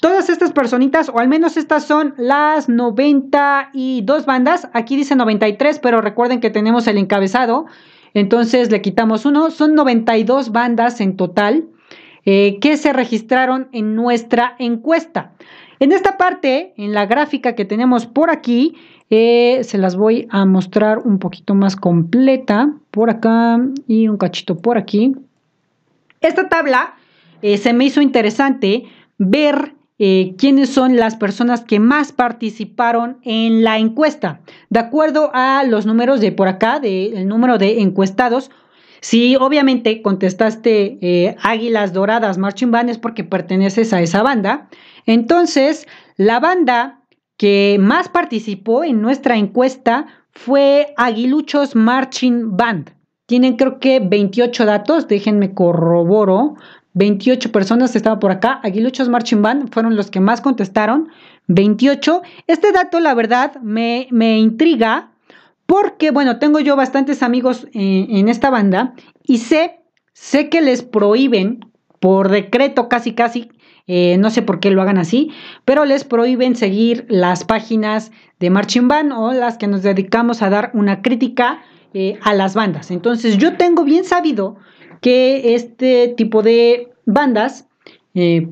Todas 0.00 0.28
estas 0.28 0.50
personitas, 0.50 1.08
o 1.08 1.20
al 1.20 1.28
menos 1.28 1.56
estas 1.56 1.84
son 1.84 2.14
las 2.16 2.68
92 2.68 4.26
bandas. 4.26 4.68
Aquí 4.72 4.96
dice 4.96 5.14
93, 5.14 5.78
pero 5.78 6.00
recuerden 6.00 6.40
que 6.40 6.50
tenemos 6.50 6.88
el 6.88 6.98
encabezado. 6.98 7.66
Entonces 8.12 8.72
le 8.72 8.82
quitamos 8.82 9.24
uno. 9.24 9.52
Son 9.52 9.76
92 9.76 10.50
bandas 10.50 11.00
en 11.00 11.16
total. 11.16 11.68
Eh, 12.24 12.58
que 12.60 12.76
se 12.76 12.92
registraron 12.92 13.68
en 13.72 13.96
nuestra 13.96 14.54
encuesta. 14.60 15.32
En 15.80 15.90
esta 15.90 16.16
parte, 16.16 16.72
en 16.76 16.92
la 16.92 17.06
gráfica 17.06 17.56
que 17.56 17.64
tenemos 17.64 18.06
por 18.06 18.30
aquí, 18.30 18.76
eh, 19.10 19.64
se 19.64 19.76
las 19.76 19.96
voy 19.96 20.28
a 20.30 20.46
mostrar 20.46 20.98
un 20.98 21.18
poquito 21.18 21.56
más 21.56 21.74
completa 21.74 22.72
por 22.92 23.10
acá 23.10 23.58
y 23.88 24.06
un 24.06 24.18
cachito 24.18 24.56
por 24.56 24.78
aquí. 24.78 25.16
Esta 26.20 26.48
tabla 26.48 26.94
eh, 27.42 27.58
se 27.58 27.72
me 27.72 27.86
hizo 27.86 28.00
interesante 28.00 28.84
ver 29.18 29.74
quiénes 30.36 30.68
son 30.68 30.96
las 30.96 31.14
personas 31.14 31.60
que 31.60 31.78
más 31.78 32.10
participaron 32.10 33.18
en 33.22 33.62
la 33.62 33.78
encuesta. 33.78 34.40
De 34.68 34.80
acuerdo 34.80 35.30
a 35.32 35.62
los 35.62 35.86
números 35.86 36.20
de 36.20 36.32
por 36.32 36.48
acá, 36.48 36.80
del 36.80 37.28
número 37.28 37.56
de 37.56 37.80
encuestados, 37.82 38.50
si 39.02 39.34
obviamente 39.34 40.00
contestaste 40.00 40.98
eh, 41.02 41.36
Águilas 41.42 41.92
Doradas 41.92 42.38
Marching 42.38 42.70
Band 42.70 42.88
es 42.88 42.98
porque 42.98 43.24
perteneces 43.24 43.92
a 43.92 44.00
esa 44.00 44.22
banda. 44.22 44.68
Entonces, 45.06 45.88
la 46.16 46.38
banda 46.38 47.00
que 47.36 47.78
más 47.80 48.08
participó 48.08 48.84
en 48.84 49.02
nuestra 49.02 49.36
encuesta 49.36 50.06
fue 50.30 50.94
Aguiluchos 50.96 51.74
Marching 51.74 52.56
Band. 52.56 52.90
Tienen 53.26 53.56
creo 53.56 53.80
que 53.80 53.98
28 53.98 54.66
datos, 54.66 55.08
déjenme 55.08 55.52
corroboro. 55.52 56.54
28 56.94 57.50
personas 57.50 57.96
estaban 57.96 58.20
por 58.20 58.30
acá. 58.30 58.60
Aguiluchos 58.62 59.08
Marching 59.08 59.42
Band 59.42 59.72
fueron 59.72 59.96
los 59.96 60.12
que 60.12 60.20
más 60.20 60.40
contestaron. 60.40 61.08
28. 61.48 62.22
Este 62.46 62.70
dato, 62.70 63.00
la 63.00 63.14
verdad, 63.14 63.56
me, 63.62 64.06
me 64.12 64.38
intriga 64.38 65.11
porque, 65.66 66.10
bueno, 66.10 66.38
tengo 66.38 66.60
yo 66.60 66.76
bastantes 66.76 67.22
amigos 67.22 67.66
eh, 67.72 68.06
en 68.10 68.28
esta 68.28 68.50
banda 68.50 68.94
y 69.24 69.38
sé, 69.38 69.80
sé 70.12 70.48
que 70.48 70.60
les 70.60 70.82
prohíben 70.82 71.60
por 72.00 72.30
decreto 72.30 72.88
casi 72.88 73.12
casi, 73.12 73.50
eh, 73.86 74.16
no 74.18 74.30
sé 74.30 74.42
por 74.42 74.58
qué 74.58 74.70
lo 74.70 74.82
hagan 74.82 74.98
así, 74.98 75.30
pero 75.64 75.84
les 75.84 76.04
prohíben 76.04 76.56
seguir 76.56 77.06
las 77.08 77.44
páginas 77.44 78.10
de 78.40 78.50
Marching 78.50 78.88
Band 78.88 79.12
o 79.12 79.32
las 79.32 79.56
que 79.56 79.68
nos 79.68 79.82
dedicamos 79.82 80.42
a 80.42 80.50
dar 80.50 80.72
una 80.74 81.00
crítica 81.00 81.62
eh, 81.94 82.18
a 82.22 82.34
las 82.34 82.54
bandas. 82.54 82.90
Entonces 82.90 83.38
yo 83.38 83.56
tengo 83.56 83.84
bien 83.84 84.04
sabido 84.04 84.56
que 85.00 85.54
este 85.54 86.08
tipo 86.16 86.42
de 86.42 86.92
bandas 87.06 87.68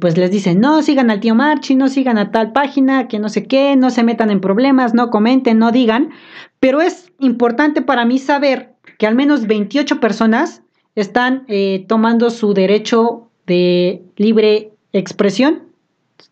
pues 0.00 0.16
les 0.16 0.30
dicen, 0.30 0.58
no 0.58 0.80
sigan 0.80 1.10
al 1.10 1.20
tío 1.20 1.34
Marchi, 1.34 1.74
no 1.74 1.88
sigan 1.88 2.16
a 2.16 2.30
tal 2.30 2.52
página, 2.52 3.08
que 3.08 3.18
no 3.18 3.28
sé 3.28 3.46
qué, 3.46 3.76
no 3.76 3.90
se 3.90 4.02
metan 4.02 4.30
en 4.30 4.40
problemas, 4.40 4.94
no 4.94 5.10
comenten, 5.10 5.58
no 5.58 5.70
digan, 5.70 6.12
pero 6.60 6.80
es 6.80 7.10
importante 7.18 7.82
para 7.82 8.04
mí 8.04 8.18
saber 8.18 8.74
que 8.98 9.06
al 9.06 9.14
menos 9.14 9.46
28 9.46 9.98
personas 9.98 10.62
están 10.94 11.44
eh, 11.48 11.86
tomando 11.88 12.30
su 12.30 12.52
derecho 12.52 13.30
de 13.46 14.02
libre 14.16 14.72
expresión 14.92 15.62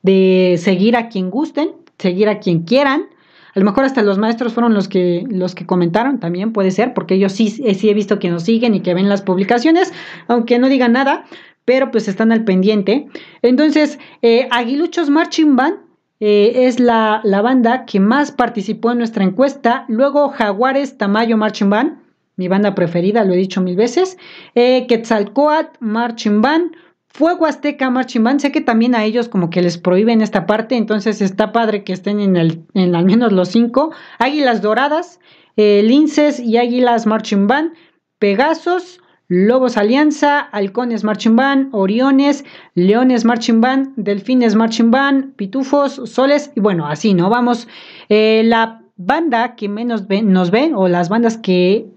de 0.02 0.56
seguir 0.58 0.96
a 0.96 1.08
quien 1.08 1.30
gusten, 1.30 1.72
seguir 1.98 2.28
a 2.28 2.40
quien 2.40 2.62
quieran. 2.62 3.06
A 3.54 3.58
lo 3.58 3.64
mejor 3.64 3.84
hasta 3.84 4.02
los 4.02 4.18
maestros 4.18 4.52
fueron 4.52 4.74
los 4.74 4.86
que, 4.88 5.24
los 5.28 5.54
que 5.54 5.66
comentaron, 5.66 6.20
también 6.20 6.52
puede 6.52 6.70
ser, 6.70 6.92
porque 6.92 7.14
ellos 7.14 7.32
sí, 7.32 7.48
sí 7.48 7.88
he 7.88 7.94
visto 7.94 8.18
que 8.18 8.30
nos 8.30 8.44
siguen 8.44 8.74
y 8.74 8.80
que 8.80 8.94
ven 8.94 9.08
las 9.08 9.22
publicaciones, 9.22 9.92
aunque 10.28 10.58
no 10.58 10.68
digan 10.68 10.92
nada, 10.92 11.24
pero 11.64 11.90
pues 11.90 12.06
están 12.06 12.32
al 12.32 12.44
pendiente. 12.44 13.08
Entonces, 13.42 13.98
eh, 14.22 14.46
Aguiluchos 14.50 15.10
Marching 15.10 15.56
Band 15.56 15.87
eh, 16.20 16.66
es 16.66 16.80
la, 16.80 17.22
banda 17.24 17.84
que 17.84 18.00
más 18.00 18.32
participó 18.32 18.92
en 18.92 18.98
nuestra 18.98 19.24
encuesta. 19.24 19.84
Luego 19.88 20.30
Jaguares 20.30 20.98
Tamayo 20.98 21.36
Marching 21.36 21.70
Band, 21.70 21.98
mi 22.36 22.48
banda 22.48 22.74
preferida, 22.74 23.24
lo 23.24 23.34
he 23.34 23.36
dicho 23.36 23.60
mil 23.60 23.76
veces. 23.76 24.18
Eh, 24.54 24.86
Quetzalcoatl 24.86 25.76
Marching 25.80 26.40
Band. 26.40 26.72
Fuego 27.10 27.46
Azteca 27.46 27.90
Marching 27.90 28.22
Band, 28.22 28.40
sé 28.40 28.52
que 28.52 28.60
también 28.60 28.94
a 28.94 29.04
ellos 29.04 29.28
como 29.28 29.50
que 29.50 29.62
les 29.62 29.78
prohíben 29.78 30.20
esta 30.20 30.46
parte, 30.46 30.76
entonces 30.76 31.20
está 31.22 31.52
padre 31.52 31.82
que 31.82 31.94
estén 31.94 32.20
en, 32.20 32.36
el, 32.36 32.62
en 32.74 32.94
al 32.94 33.06
menos 33.06 33.32
los 33.32 33.48
cinco. 33.48 33.92
Águilas 34.18 34.62
Doradas, 34.62 35.18
eh, 35.56 35.82
Linces 35.82 36.38
y 36.38 36.58
Águilas 36.58 37.06
Marching 37.06 37.46
Band, 37.48 37.72
Pegasos, 38.18 39.00
Lobos 39.30 39.76
Alianza, 39.76 40.40
Halcones 40.40 41.04
Marching 41.04 41.36
Band, 41.36 41.68
Oriones, 41.72 42.46
Leones 42.74 43.26
Marching 43.26 43.60
Band, 43.60 43.92
Delfines 43.96 44.54
Marching 44.54 44.90
Band, 44.90 45.34
Pitufos, 45.34 46.00
Soles, 46.06 46.50
y 46.56 46.60
bueno, 46.60 46.86
así, 46.86 47.12
¿no? 47.12 47.28
Vamos, 47.28 47.68
eh, 48.08 48.40
la 48.46 48.80
banda 48.96 49.54
que 49.54 49.68
menos 49.68 50.08
ven, 50.08 50.32
nos 50.32 50.50
ven, 50.50 50.74
o 50.74 50.88
las 50.88 51.10
bandas 51.10 51.36
que 51.36 51.88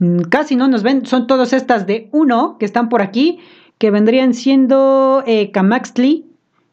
mm, 0.00 0.22
casi 0.22 0.56
no 0.56 0.66
nos 0.66 0.82
ven, 0.82 1.06
son 1.06 1.28
todas 1.28 1.52
estas 1.52 1.86
de 1.86 2.08
uno 2.10 2.56
que 2.58 2.64
están 2.64 2.88
por 2.88 3.02
aquí, 3.02 3.38
que 3.78 3.92
vendrían 3.92 4.34
siendo 4.34 5.22
eh, 5.28 5.52
Camaxtli, 5.52 6.26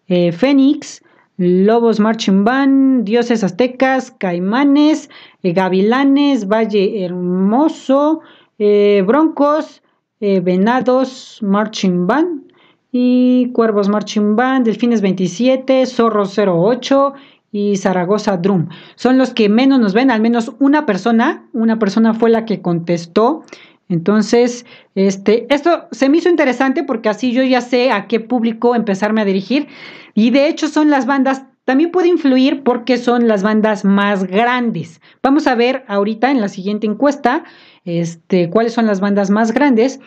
eh, 0.07 0.31
Fénix, 0.31 1.03
Lobos 1.37 1.99
Marching 1.99 2.43
Band, 2.43 3.03
Dioses 3.03 3.43
Aztecas, 3.43 4.09
Caimanes, 4.09 5.11
Gavilanes, 5.43 6.47
Valle 6.47 7.03
Hermoso, 7.03 8.21
Broncos, 8.59 9.81
eh, 10.21 10.39
Venados 10.39 11.39
Marching 11.41 12.05
Band 12.05 12.43
y 12.91 13.49
Cuervos 13.53 13.89
Marching 13.89 14.35
Band, 14.35 14.65
Delfines 14.65 15.01
27, 15.01 15.85
Zorros 15.87 16.37
08 16.37 17.13
y 17.51 17.77
Zaragoza 17.77 18.37
Drum. 18.37 18.69
Son 18.95 19.17
los 19.17 19.33
que 19.33 19.49
menos 19.49 19.79
nos 19.79 19.93
ven, 19.93 20.11
al 20.11 20.21
menos 20.21 20.53
una 20.59 20.85
persona, 20.85 21.47
una 21.53 21.79
persona 21.79 22.13
fue 22.13 22.29
la 22.29 22.45
que 22.45 22.61
contestó. 22.61 23.43
Entonces, 23.89 24.65
este, 24.95 25.53
esto 25.53 25.87
se 25.91 26.07
me 26.07 26.17
hizo 26.17 26.29
interesante 26.29 26.83
porque 26.83 27.09
así 27.09 27.33
yo 27.33 27.43
ya 27.43 27.59
sé 27.59 27.91
a 27.91 28.07
qué 28.07 28.19
público 28.19 28.75
empezarme 28.75 29.21
a 29.21 29.25
dirigir. 29.25 29.67
Y 30.13 30.29
de 30.29 30.47
hecho 30.47 30.67
son 30.67 30.89
las 30.89 31.05
bandas, 31.05 31.45
también 31.65 31.91
puede 31.91 32.07
influir 32.07 32.63
porque 32.63 32.97
son 32.97 33.27
las 33.27 33.43
bandas 33.43 33.83
más 33.85 34.25
grandes. 34.25 35.01
Vamos 35.23 35.47
a 35.47 35.55
ver 35.55 35.83
ahorita 35.87 36.31
en 36.31 36.41
la 36.41 36.47
siguiente 36.47 36.87
encuesta 36.87 37.43
este, 37.85 38.49
cuáles 38.49 38.73
son 38.73 38.85
las 38.85 38.99
bandas 38.99 39.29
más 39.29 39.53
grandes. 39.53 39.99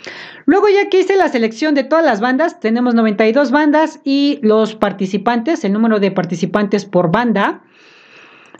Luego 0.47 0.67
ya 0.69 0.89
que 0.89 1.01
hice 1.01 1.17
la 1.17 1.29
selección 1.29 1.75
de 1.75 1.85
todas 1.85 2.05
las 2.05 2.21
bandas, 2.21 2.61
tenemos 2.61 2.95
92 2.95 3.51
bandas 3.51 4.01
y 4.05 4.39
los 4.43 4.75
participantes, 4.75 5.65
el 5.65 5.73
número 5.73 6.01
de 6.01 6.11
participantes 6.11 6.85
por 6.85 7.11
banda, 7.11 7.63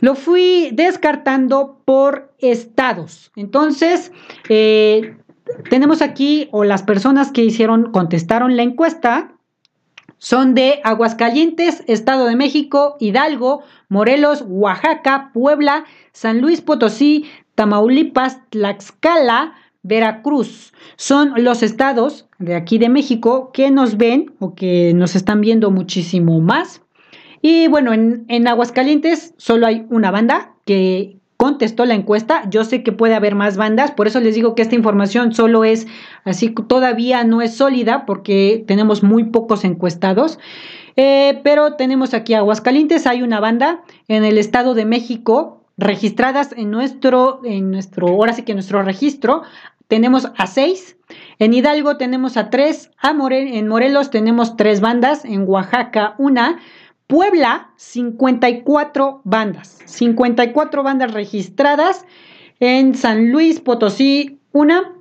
lo 0.01 0.15
fui 0.15 0.69
descartando 0.73 1.81
por 1.85 2.33
estados. 2.39 3.31
Entonces, 3.35 4.11
eh, 4.49 5.15
tenemos 5.69 6.01
aquí, 6.01 6.49
o 6.51 6.63
las 6.63 6.83
personas 6.83 7.31
que 7.31 7.43
hicieron, 7.43 7.91
contestaron 7.91 8.57
la 8.57 8.63
encuesta, 8.63 9.31
son 10.17 10.55
de 10.55 10.79
Aguascalientes, 10.83 11.83
Estado 11.87 12.25
de 12.25 12.35
México, 12.35 12.95
Hidalgo, 12.99 13.61
Morelos, 13.89 14.43
Oaxaca, 14.47 15.29
Puebla, 15.33 15.85
San 16.13 16.41
Luis 16.41 16.61
Potosí, 16.61 17.25
Tamaulipas, 17.55 18.39
Tlaxcala, 18.49 19.55
Veracruz. 19.83 20.73
Son 20.95 21.33
los 21.37 21.63
estados 21.63 22.27
de 22.39 22.55
aquí 22.55 22.77
de 22.77 22.89
México 22.89 23.51
que 23.53 23.71
nos 23.71 23.97
ven 23.97 24.33
o 24.39 24.55
que 24.55 24.93
nos 24.93 25.15
están 25.15 25.41
viendo 25.41 25.71
muchísimo 25.71 26.39
más. 26.41 26.81
Y 27.41 27.67
bueno, 27.67 27.93
en, 27.93 28.25
en 28.27 28.47
Aguascalientes 28.47 29.33
solo 29.37 29.67
hay 29.67 29.85
una 29.89 30.11
banda 30.11 30.55
que 30.65 31.17
contestó 31.37 31.85
la 31.85 31.93
encuesta. 31.93 32.49
Yo 32.49 32.63
sé 32.63 32.83
que 32.83 32.91
puede 32.91 33.15
haber 33.15 33.35
más 33.35 33.57
bandas, 33.57 33.91
por 33.91 34.07
eso 34.07 34.19
les 34.19 34.35
digo 34.35 34.55
que 34.55 34.61
esta 34.61 34.75
información 34.75 35.33
solo 35.33 35.63
es 35.63 35.87
así, 36.23 36.49
todavía 36.49 37.23
no 37.23 37.41
es 37.41 37.55
sólida 37.55 38.05
porque 38.05 38.63
tenemos 38.67 39.03
muy 39.03 39.25
pocos 39.25 39.63
encuestados. 39.63 40.39
Eh, 40.95 41.41
pero 41.43 41.73
tenemos 41.73 42.13
aquí 42.13 42.33
Aguascalientes, 42.33 43.05
hay 43.05 43.21
una 43.21 43.39
banda 43.39 43.83
en 44.07 44.23
el 44.23 44.37
Estado 44.37 44.73
de 44.73 44.85
México 44.85 45.64
registradas 45.77 46.51
en 46.55 46.71
nuestro, 46.71 47.41
en 47.43 47.71
nuestro, 47.71 48.07
ahora 48.07 48.33
sí 48.33 48.43
que 48.43 48.53
nuestro 48.53 48.81
registro, 48.83 49.43
tenemos 49.87 50.31
a 50.37 50.47
seis. 50.47 50.97
En 51.37 51.53
Hidalgo 51.53 51.97
tenemos 51.97 52.37
a 52.37 52.49
tres. 52.49 52.91
A 52.97 53.11
en 53.11 53.67
Morelos 53.67 54.09
tenemos 54.09 54.57
tres 54.57 54.81
bandas. 54.81 55.25
En 55.25 55.47
Oaxaca 55.47 56.15
una. 56.17 56.59
Puebla, 57.07 57.69
54 57.75 59.21
bandas. 59.23 59.79
54 59.85 60.81
bandas 60.81 61.13
registradas. 61.13 62.05
En 62.59 62.95
San 62.95 63.31
Luis 63.31 63.59
Potosí, 63.59 64.39
una. 64.51 64.93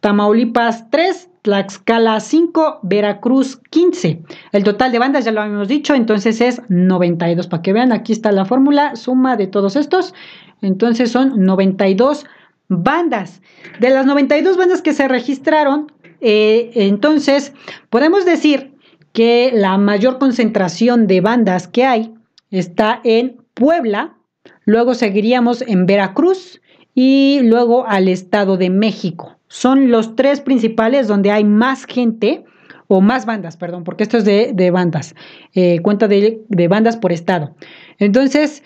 Tamaulipas, 0.00 0.88
tres. 0.90 1.30
Tlaxcala 1.48 2.20
5, 2.20 2.80
Veracruz 2.82 3.58
15. 3.70 4.22
El 4.52 4.64
total 4.64 4.92
de 4.92 4.98
bandas 4.98 5.24
ya 5.24 5.32
lo 5.32 5.40
habíamos 5.40 5.66
dicho, 5.66 5.94
entonces 5.94 6.42
es 6.42 6.60
92. 6.68 7.46
Para 7.46 7.62
que 7.62 7.72
vean, 7.72 7.90
aquí 7.90 8.12
está 8.12 8.32
la 8.32 8.44
fórmula, 8.44 8.96
suma 8.96 9.34
de 9.34 9.46
todos 9.46 9.74
estos. 9.74 10.12
Entonces 10.60 11.10
son 11.10 11.42
92 11.42 12.26
bandas. 12.68 13.40
De 13.80 13.88
las 13.88 14.04
92 14.04 14.58
bandas 14.58 14.82
que 14.82 14.92
se 14.92 15.08
registraron, 15.08 15.90
eh, 16.20 16.70
entonces 16.74 17.54
podemos 17.88 18.26
decir 18.26 18.74
que 19.14 19.50
la 19.54 19.78
mayor 19.78 20.18
concentración 20.18 21.06
de 21.06 21.22
bandas 21.22 21.66
que 21.66 21.86
hay 21.86 22.12
está 22.50 23.00
en 23.04 23.38
Puebla, 23.54 24.18
luego 24.66 24.92
seguiríamos 24.92 25.62
en 25.62 25.86
Veracruz 25.86 26.60
y 26.94 27.40
luego 27.42 27.86
al 27.86 28.06
Estado 28.06 28.58
de 28.58 28.68
México. 28.68 29.37
Son 29.48 29.90
los 29.90 30.16
tres 30.16 30.40
principales 30.40 31.08
donde 31.08 31.30
hay 31.30 31.44
más 31.44 31.84
gente 31.84 32.44
o 32.86 33.00
más 33.00 33.26
bandas, 33.26 33.56
perdón, 33.56 33.84
porque 33.84 34.02
esto 34.02 34.18
es 34.18 34.24
de, 34.24 34.70
bandas, 34.70 35.14
eh, 35.54 35.80
cuenta 35.80 36.08
de, 36.08 36.42
de, 36.48 36.68
bandas 36.68 36.96
por 36.96 37.12
estado. 37.12 37.54
Entonces, 37.98 38.62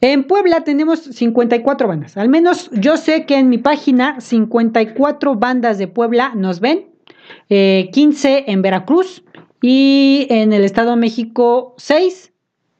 en 0.00 0.24
Puebla 0.24 0.64
tenemos 0.64 1.00
54 1.00 1.86
bandas, 1.86 2.16
al 2.16 2.28
menos 2.28 2.70
yo 2.72 2.96
sé 2.96 3.26
que 3.26 3.38
en 3.38 3.48
mi 3.48 3.58
página 3.58 4.20
54 4.20 5.36
bandas 5.36 5.78
de 5.78 5.86
Puebla 5.86 6.32
nos 6.34 6.60
ven, 6.60 6.86
15 7.48 8.38
eh, 8.38 8.44
en 8.48 8.62
Veracruz 8.62 9.22
y 9.62 10.26
en 10.30 10.52
el 10.52 10.64
Estado 10.64 10.90
de 10.90 10.96
México 10.96 11.74
6 11.78 12.32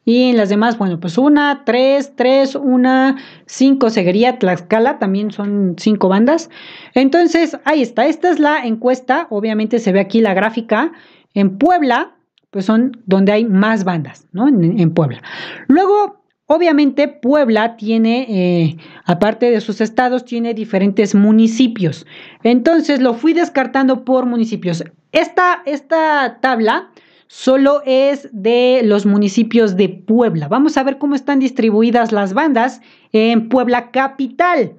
y 0.05 0.31
en 0.31 0.37
las 0.37 0.49
demás, 0.49 0.79
bueno, 0.79 0.99
pues 0.99 1.19
una, 1.19 1.63
tres, 1.65 2.15
tres, 2.17 2.55
una, 2.55 3.17
cinco, 3.47 3.91
seguiría 3.91 4.39
Tlaxcala, 4.39 4.99
también 4.99 5.31
son 5.31 5.77
cinco 5.79 6.09
bandas. 6.09 6.49
Entonces, 6.95 7.59
ahí 7.65 7.83
está, 7.83 8.07
esta 8.07 8.31
es 8.31 8.39
la 8.39 8.65
encuesta, 8.67 9.27
obviamente 9.31 9.79
se 9.79 9.93
ve 9.93 10.01
aquí 10.01 10.21
la 10.21 10.35
gráfica. 10.35 10.93
En 11.35 11.59
Puebla, 11.59 12.17
pues 12.51 12.65
son 12.65 13.03
donde 13.07 13.33
hay 13.33 13.45
más 13.45 13.85
bandas, 13.85 14.27
¿no? 14.33 14.49
En, 14.49 14.93
Puebla. 14.95 15.23
Luego, 15.69 16.25
obviamente, 16.47 17.07
Puebla 17.07 17.77
tiene, 17.77 18.27
eh, 18.29 18.77
aparte 19.05 19.51
de 19.51 19.61
sus 19.61 19.81
estados, 19.81 20.25
tiene 20.25 20.55
diferentes 20.55 21.15
municipios. 21.15 22.07
Entonces, 22.43 23.01
lo 23.01 23.15
fui 23.15 23.35
descartando 23.35 24.05
por 24.05 24.27
municipios. 24.27 24.83
Esta, 25.13 25.63
esta 25.67 26.39
tabla 26.41 26.91
solo 27.31 27.81
es 27.87 28.29
de 28.33 28.81
los 28.83 29.07
municipios 29.07 29.77
de 29.77 29.89
Puebla. 29.89 30.49
Vamos 30.49 30.77
a 30.77 30.83
ver 30.83 30.99
cómo 30.99 31.15
están 31.15 31.39
distribuidas 31.39 32.11
las 32.11 32.35
bandas 32.35 32.81
en 33.13 33.49
Puebla 33.49 33.93
capital. 33.93 34.73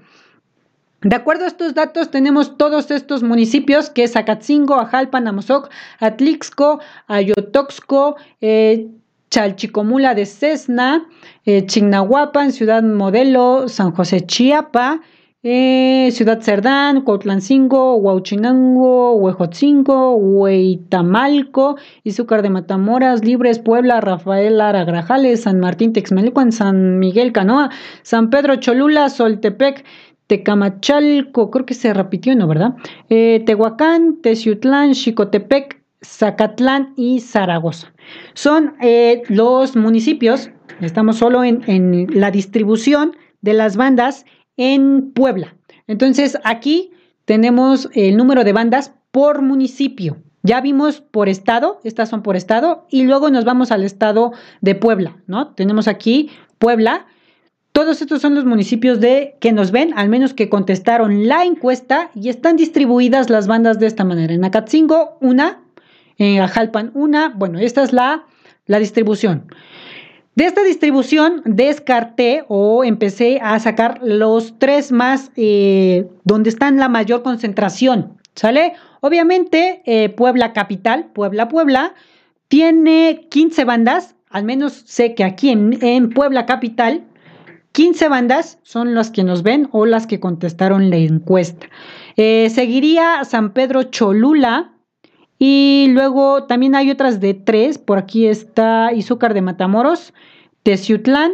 De 0.99 1.15
acuerdo 1.15 1.45
a 1.45 1.47
estos 1.47 1.73
datos, 1.75 2.11
tenemos 2.11 2.57
todos 2.57 2.91
estos 2.91 3.23
municipios 3.23 3.89
que 3.89 4.03
es 4.03 4.17
Acatzingo, 4.17 4.75
Ajalpan, 4.81 5.29
Amozoc, 5.29 5.69
Atlixco, 5.99 6.81
Ayotoxco, 7.07 8.17
eh, 8.41 8.89
Chalchicomula 9.29 10.13
de 10.13 10.25
Cesna, 10.25 11.07
eh, 11.45 11.65
Chignahuapan, 11.65 12.51
Ciudad 12.51 12.83
Modelo, 12.83 13.69
San 13.69 13.91
José 13.93 14.25
Chiapa, 14.25 14.99
eh, 15.43 16.09
Ciudad 16.11 16.41
Cerdán, 16.41 17.01
Cuautlancingo, 17.01 17.95
Huauchinango, 17.95 19.15
Huejotzingo, 19.15 20.15
Hueitamalco, 20.15 21.77
Izúcar 22.03 22.43
de 22.43 22.51
Matamoras, 22.51 23.25
Libres, 23.25 23.57
Puebla, 23.57 24.01
Rafael 24.01 24.61
Aragrajales, 24.61 25.41
San 25.41 25.59
Martín 25.59 25.93
Texmelucan, 25.93 26.51
San 26.51 26.99
Miguel 26.99 27.31
Canoa, 27.31 27.71
San 28.03 28.29
Pedro 28.29 28.57
Cholula, 28.57 29.09
Soltepec, 29.09 29.83
Tecamachalco, 30.27 31.49
creo 31.49 31.65
que 31.65 31.73
se 31.73 31.93
repitió, 31.93 32.35
¿no? 32.35 32.47
¿Verdad? 32.47 32.75
Eh, 33.09 33.43
Tehuacán, 33.45 34.21
Teciutlán, 34.21 34.93
Xicotepec, 34.93 35.81
Zacatlán 36.05 36.93
y 36.95 37.19
Zaragoza. 37.19 37.91
Son 38.33 38.75
eh, 38.81 39.23
los 39.27 39.75
municipios, 39.75 40.51
estamos 40.81 41.17
solo 41.17 41.43
en, 41.43 41.63
en 41.67 42.07
la 42.19 42.31
distribución 42.31 43.15
de 43.41 43.53
las 43.53 43.75
bandas 43.75 44.25
en 44.57 45.11
Puebla. 45.11 45.55
Entonces 45.87 46.37
aquí 46.43 46.91
tenemos 47.25 47.89
el 47.93 48.17
número 48.17 48.43
de 48.43 48.53
bandas 48.53 48.93
por 49.11 49.41
municipio. 49.41 50.17
Ya 50.43 50.59
vimos 50.61 51.01
por 51.01 51.29
estado, 51.29 51.79
estas 51.83 52.09
son 52.09 52.23
por 52.23 52.35
estado, 52.35 52.87
y 52.89 53.03
luego 53.03 53.29
nos 53.29 53.45
vamos 53.45 53.71
al 53.71 53.83
estado 53.83 54.31
de 54.61 54.73
Puebla, 54.73 55.17
¿no? 55.27 55.53
Tenemos 55.53 55.87
aquí 55.87 56.31
Puebla. 56.57 57.05
Todos 57.73 58.01
estos 58.01 58.21
son 58.21 58.35
los 58.35 58.43
municipios 58.43 58.99
de 58.99 59.37
que 59.39 59.53
nos 59.53 59.71
ven, 59.71 59.93
al 59.95 60.09
menos 60.09 60.33
que 60.33 60.49
contestaron 60.49 61.27
la 61.27 61.45
encuesta 61.45 62.09
y 62.15 62.29
están 62.29 62.57
distribuidas 62.57 63.29
las 63.29 63.47
bandas 63.47 63.79
de 63.79 63.87
esta 63.87 64.03
manera. 64.03 64.33
En 64.33 64.43
Acatzingo, 64.43 65.17
una, 65.21 65.61
en 66.17 66.41
Ajalpan, 66.41 66.91
una. 66.95 67.29
Bueno, 67.29 67.59
esta 67.59 67.83
es 67.83 67.93
la, 67.93 68.25
la 68.65 68.79
distribución. 68.79 69.45
De 70.35 70.45
esta 70.45 70.63
distribución 70.63 71.41
descarté 71.43 72.45
o 72.47 72.85
empecé 72.85 73.39
a 73.41 73.59
sacar 73.59 73.99
los 74.01 74.57
tres 74.59 74.93
más 74.93 75.29
eh, 75.35 76.07
donde 76.23 76.49
están 76.49 76.77
la 76.77 76.87
mayor 76.87 77.21
concentración, 77.21 78.17
¿sale? 78.33 78.73
Obviamente, 79.01 79.81
eh, 79.85 80.07
Puebla 80.07 80.53
Capital, 80.53 81.07
Puebla, 81.13 81.49
Puebla, 81.49 81.95
tiene 82.47 83.27
15 83.29 83.65
bandas, 83.65 84.15
al 84.29 84.45
menos 84.45 84.83
sé 84.85 85.15
que 85.15 85.25
aquí 85.25 85.49
en, 85.49 86.09
Puebla 86.09 86.45
Capital, 86.45 87.03
15 87.73 88.07
bandas 88.07 88.57
son 88.63 88.95
las 88.95 89.11
que 89.11 89.25
nos 89.25 89.43
ven 89.43 89.67
o 89.71 89.85
las 89.85 90.07
que 90.07 90.21
contestaron 90.21 90.89
la 90.89 90.97
encuesta. 90.97 91.67
Eh, 92.15 92.49
seguiría 92.49 93.25
San 93.25 93.51
Pedro 93.51 93.83
Cholula 93.83 94.71
y 95.43 95.87
luego 95.89 96.43
también 96.43 96.75
hay 96.75 96.91
otras 96.91 97.19
de 97.19 97.33
tres. 97.33 97.79
Por 97.79 97.97
aquí 97.97 98.27
está 98.27 98.93
Izúcar 98.93 99.33
de 99.33 99.41
Matamoros, 99.41 100.13
Teciutlán 100.61 101.31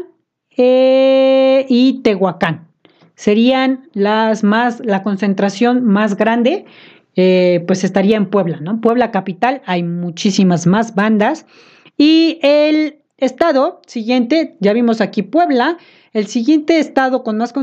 eh, 0.56 1.66
y 1.68 2.02
Tehuacán. 2.04 2.70
Serían 3.16 3.90
las 3.92 4.46
más, 4.46 4.82
la 4.86 5.04
concentración 5.04 5.84
más 5.84 6.16
grande 6.16 6.64
eh, 7.18 7.66
pues 7.68 7.84
estaría 7.84 8.16
en 8.16 8.30
Puebla, 8.30 8.62
¿no? 8.62 8.80
Puebla 8.80 9.12
capital, 9.12 9.62
hay 9.66 9.84
muchísimas 9.84 10.66
más 10.68 10.96
bandas. 10.96 11.46
Y 11.98 12.40
el 12.44 13.00
estado 13.18 13.82
siguiente, 13.88 14.56
ya 14.62 14.72
vimos 14.72 15.02
aquí 15.02 15.22
Puebla, 15.22 15.78
el 16.14 16.28
siguiente 16.28 16.80
estado 16.80 17.24
con 17.24 17.38
más 17.38 17.54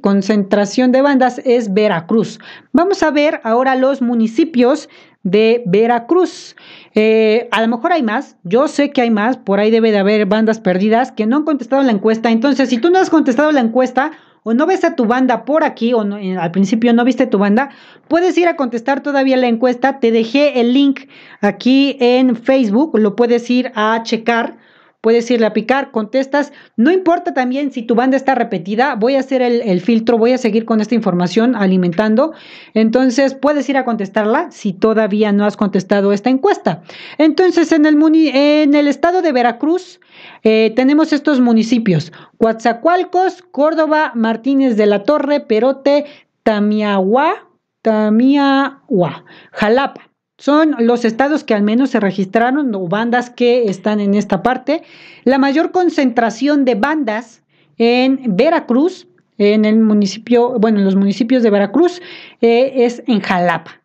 concentración 0.00 0.90
de 0.90 1.00
bandas 1.00 1.40
es 1.44 1.72
Veracruz. 1.72 2.40
Vamos 2.72 3.04
a 3.04 3.12
ver 3.12 3.40
ahora 3.44 3.76
los 3.76 4.02
municipios 4.02 4.88
de 5.22 5.62
Veracruz. 5.66 6.56
Eh, 6.94 7.48
a 7.50 7.60
lo 7.62 7.68
mejor 7.68 7.92
hay 7.92 8.02
más, 8.02 8.36
yo 8.42 8.68
sé 8.68 8.90
que 8.90 9.02
hay 9.02 9.10
más, 9.10 9.36
por 9.36 9.60
ahí 9.60 9.70
debe 9.70 9.92
de 9.92 9.98
haber 9.98 10.26
bandas 10.26 10.60
perdidas 10.60 11.12
que 11.12 11.26
no 11.26 11.36
han 11.36 11.44
contestado 11.44 11.82
la 11.82 11.92
encuesta. 11.92 12.30
Entonces, 12.30 12.68
si 12.68 12.78
tú 12.78 12.90
no 12.90 12.98
has 12.98 13.10
contestado 13.10 13.52
la 13.52 13.60
encuesta, 13.60 14.12
o 14.44 14.54
no 14.54 14.66
ves 14.66 14.82
a 14.84 14.96
tu 14.96 15.04
banda 15.06 15.44
por 15.44 15.62
aquí, 15.62 15.92
o 15.92 16.04
eh, 16.16 16.36
al 16.36 16.50
principio 16.50 16.92
no 16.92 17.04
viste 17.04 17.26
tu 17.26 17.38
banda, 17.38 17.70
puedes 18.08 18.36
ir 18.36 18.48
a 18.48 18.56
contestar 18.56 19.00
todavía 19.00 19.36
la 19.36 19.46
encuesta. 19.46 20.00
Te 20.00 20.10
dejé 20.10 20.60
el 20.60 20.72
link 20.72 21.02
aquí 21.40 21.96
en 22.00 22.36
Facebook, 22.36 22.98
lo 22.98 23.14
puedes 23.14 23.48
ir 23.50 23.70
a 23.74 24.02
checar 24.02 24.56
puedes 25.02 25.30
irle 25.30 25.46
a 25.46 25.52
picar, 25.52 25.90
contestas. 25.90 26.52
No 26.76 26.90
importa 26.90 27.34
también 27.34 27.72
si 27.72 27.82
tu 27.82 27.94
banda 27.94 28.16
está 28.16 28.34
repetida, 28.34 28.94
voy 28.94 29.16
a 29.16 29.20
hacer 29.20 29.42
el, 29.42 29.80
filtro, 29.82 30.16
voy 30.16 30.32
a 30.32 30.38
seguir 30.38 30.64
con 30.64 30.80
esta 30.80 30.94
información 30.94 31.54
alimentando. 31.54 32.32
Entonces 32.72 33.34
puedes 33.34 33.68
ir 33.68 33.76
a 33.76 33.84
contestarla 33.84 34.50
si 34.50 34.72
todavía 34.72 35.32
no 35.32 35.44
has 35.44 35.58
contestado 35.58 36.12
esta 36.12 36.30
encuesta. 36.30 36.82
Entonces 37.18 37.72
en 37.72 37.84
el, 37.84 38.86
estado 38.86 39.20
de 39.20 39.32
Veracruz 39.32 40.00
eh, 40.44 40.72
tenemos 40.76 41.12
estos 41.12 41.40
municipios, 41.40 42.12
Coatzacoalcos, 42.38 43.42
Córdoba, 43.50 44.12
Martínez 44.14 44.76
de 44.76 44.86
la 44.86 45.02
Torre, 45.02 45.40
Perote, 45.40 46.06
Tamiahua, 46.44 47.48
Tamiahua, 47.82 49.24
Jalapa. 49.50 50.11
Son 50.42 50.74
los 50.80 51.04
estados 51.04 51.44
que 51.44 51.54
al 51.54 51.62
menos 51.62 51.90
se 51.90 52.00
registraron 52.00 52.74
o 52.74 52.88
bandas 52.88 53.30
que 53.30 53.70
están 53.70 54.00
en 54.00 54.14
esta 54.14 54.42
parte. 54.42 54.82
La 55.22 55.38
mayor 55.38 55.70
concentración 55.70 56.64
de 56.64 56.74
bandas 56.74 57.44
en 57.78 58.36
Veracruz, 58.36 59.06
en 59.38 59.64
el 59.64 59.78
municipio, 59.78 60.58
bueno, 60.58 60.80
en 60.80 60.84
los 60.84 60.96
municipios 60.96 61.44
de 61.44 61.50
Veracruz, 61.50 62.02
eh, 62.40 62.72
es 62.74 63.04
en 63.06 63.20
Jalapa. 63.20 63.82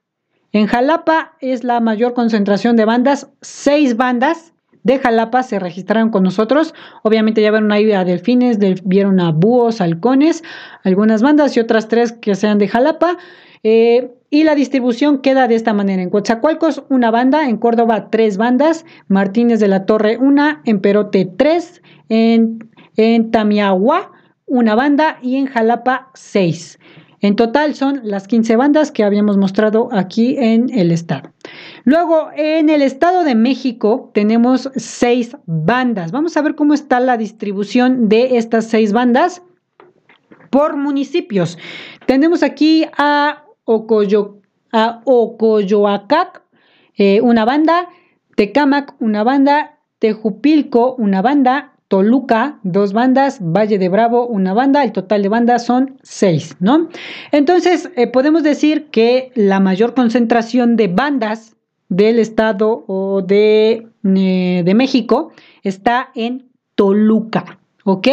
En 0.52 0.66
Jalapa 0.66 1.36
es 1.42 1.64
la 1.64 1.80
mayor 1.80 2.16
concentración 2.16 2.76
de 2.76 2.86
bandas, 2.86 3.30
seis 3.44 3.96
bandas 3.96 4.56
de 4.82 4.98
Jalapa 4.98 5.44
se 5.44 5.60
registraron 5.60 6.10
con 6.10 6.24
nosotros. 6.24 6.74
Obviamente 7.04 7.44
ya 7.44 7.52
vieron 7.52 7.72
ahí 7.72 7.92
a 7.92 8.04
delfines, 8.04 8.58
vieron 8.84 9.20
a 9.20 9.32
búhos, 9.32 9.80
halcones, 9.80 10.44
algunas 10.84 11.22
bandas 11.22 11.56
y 11.56 11.60
otras 11.60 11.88
tres 11.88 12.14
que 12.14 12.34
sean 12.34 12.58
de 12.58 12.68
Jalapa. 12.68 13.20
Eh, 13.62 14.17
y 14.30 14.44
la 14.44 14.56
distribución 14.56 15.20
queda 15.20 15.48
de 15.48 15.56
esta 15.56 15.74
manera. 15.74 16.02
En 16.02 16.10
Coatzacoalcos, 16.10 16.84
una 16.90 17.12
banda. 17.12 17.48
En 17.48 17.58
Córdoba, 17.58 18.10
tres 18.10 18.38
bandas. 18.38 18.86
Martínez 19.08 19.60
de 19.60 19.68
la 19.68 19.86
Torre, 19.86 20.18
una. 20.18 20.62
En 20.66 20.82
Perote, 20.82 21.26
tres. 21.38 21.82
En, 22.10 22.70
en 22.98 23.32
Tamiahua, 23.32 24.12
una 24.46 24.76
banda. 24.76 25.20
Y 25.22 25.38
en 25.38 25.46
Jalapa, 25.46 26.10
seis. 26.14 26.78
En 27.20 27.36
total 27.36 27.74
son 27.74 28.02
las 28.04 28.28
15 28.28 28.58
bandas 28.58 28.92
que 28.92 29.04
habíamos 29.04 29.38
mostrado 29.38 29.90
aquí 29.92 30.36
en 30.38 30.70
el 30.78 30.92
estado. 30.92 31.32
Luego, 31.84 32.30
en 32.36 32.70
el 32.70 32.82
estado 32.82 33.24
de 33.24 33.34
México 33.34 34.12
tenemos 34.14 34.70
seis 34.76 35.36
bandas. 35.46 36.12
Vamos 36.12 36.38
a 36.38 36.42
ver 36.42 36.54
cómo 36.54 36.74
está 36.76 37.00
la 37.00 37.18
distribución 37.18 38.08
de 38.08 38.38
estas 38.38 38.68
seis 38.68 38.94
bandas 38.94 39.42
por 40.52 40.78
municipios. 40.78 41.58
Tenemos 42.06 42.44
aquí 42.44 42.86
a 42.98 43.47
Ocoyo, 43.68 44.40
a 44.72 45.02
Ocoyoacac, 45.04 46.42
eh, 46.96 47.20
una 47.22 47.44
banda, 47.44 47.90
Tecámac, 48.36 48.96
una 49.00 49.24
banda, 49.24 49.78
Tejupilco, 50.00 50.96
una 50.96 51.22
banda, 51.22 51.74
Toluca, 51.90 52.60
dos 52.64 52.94
bandas, 52.94 53.40
Valle 53.42 53.78
de 53.78 53.90
Bravo, 53.90 54.26
una 54.26 54.54
banda, 54.54 54.84
el 54.84 54.94
total 54.94 55.22
de 55.22 55.30
bandas 55.30 55.66
son 55.66 55.98
seis, 56.02 56.56
¿no? 56.62 56.88
Entonces, 57.32 57.90
eh, 57.98 58.08
podemos 58.08 58.42
decir 58.42 58.88
que 58.90 59.32
la 59.36 59.60
mayor 59.60 59.94
concentración 59.94 60.78
de 60.78 60.88
bandas 60.88 61.56
del 61.90 62.20
estado 62.20 62.86
o 62.88 63.22
de, 63.22 63.88
eh, 64.04 64.62
de 64.66 64.74
México 64.76 65.32
está 65.64 66.12
en 66.16 66.50
Toluca, 66.76 67.60
¿ok? 67.84 68.08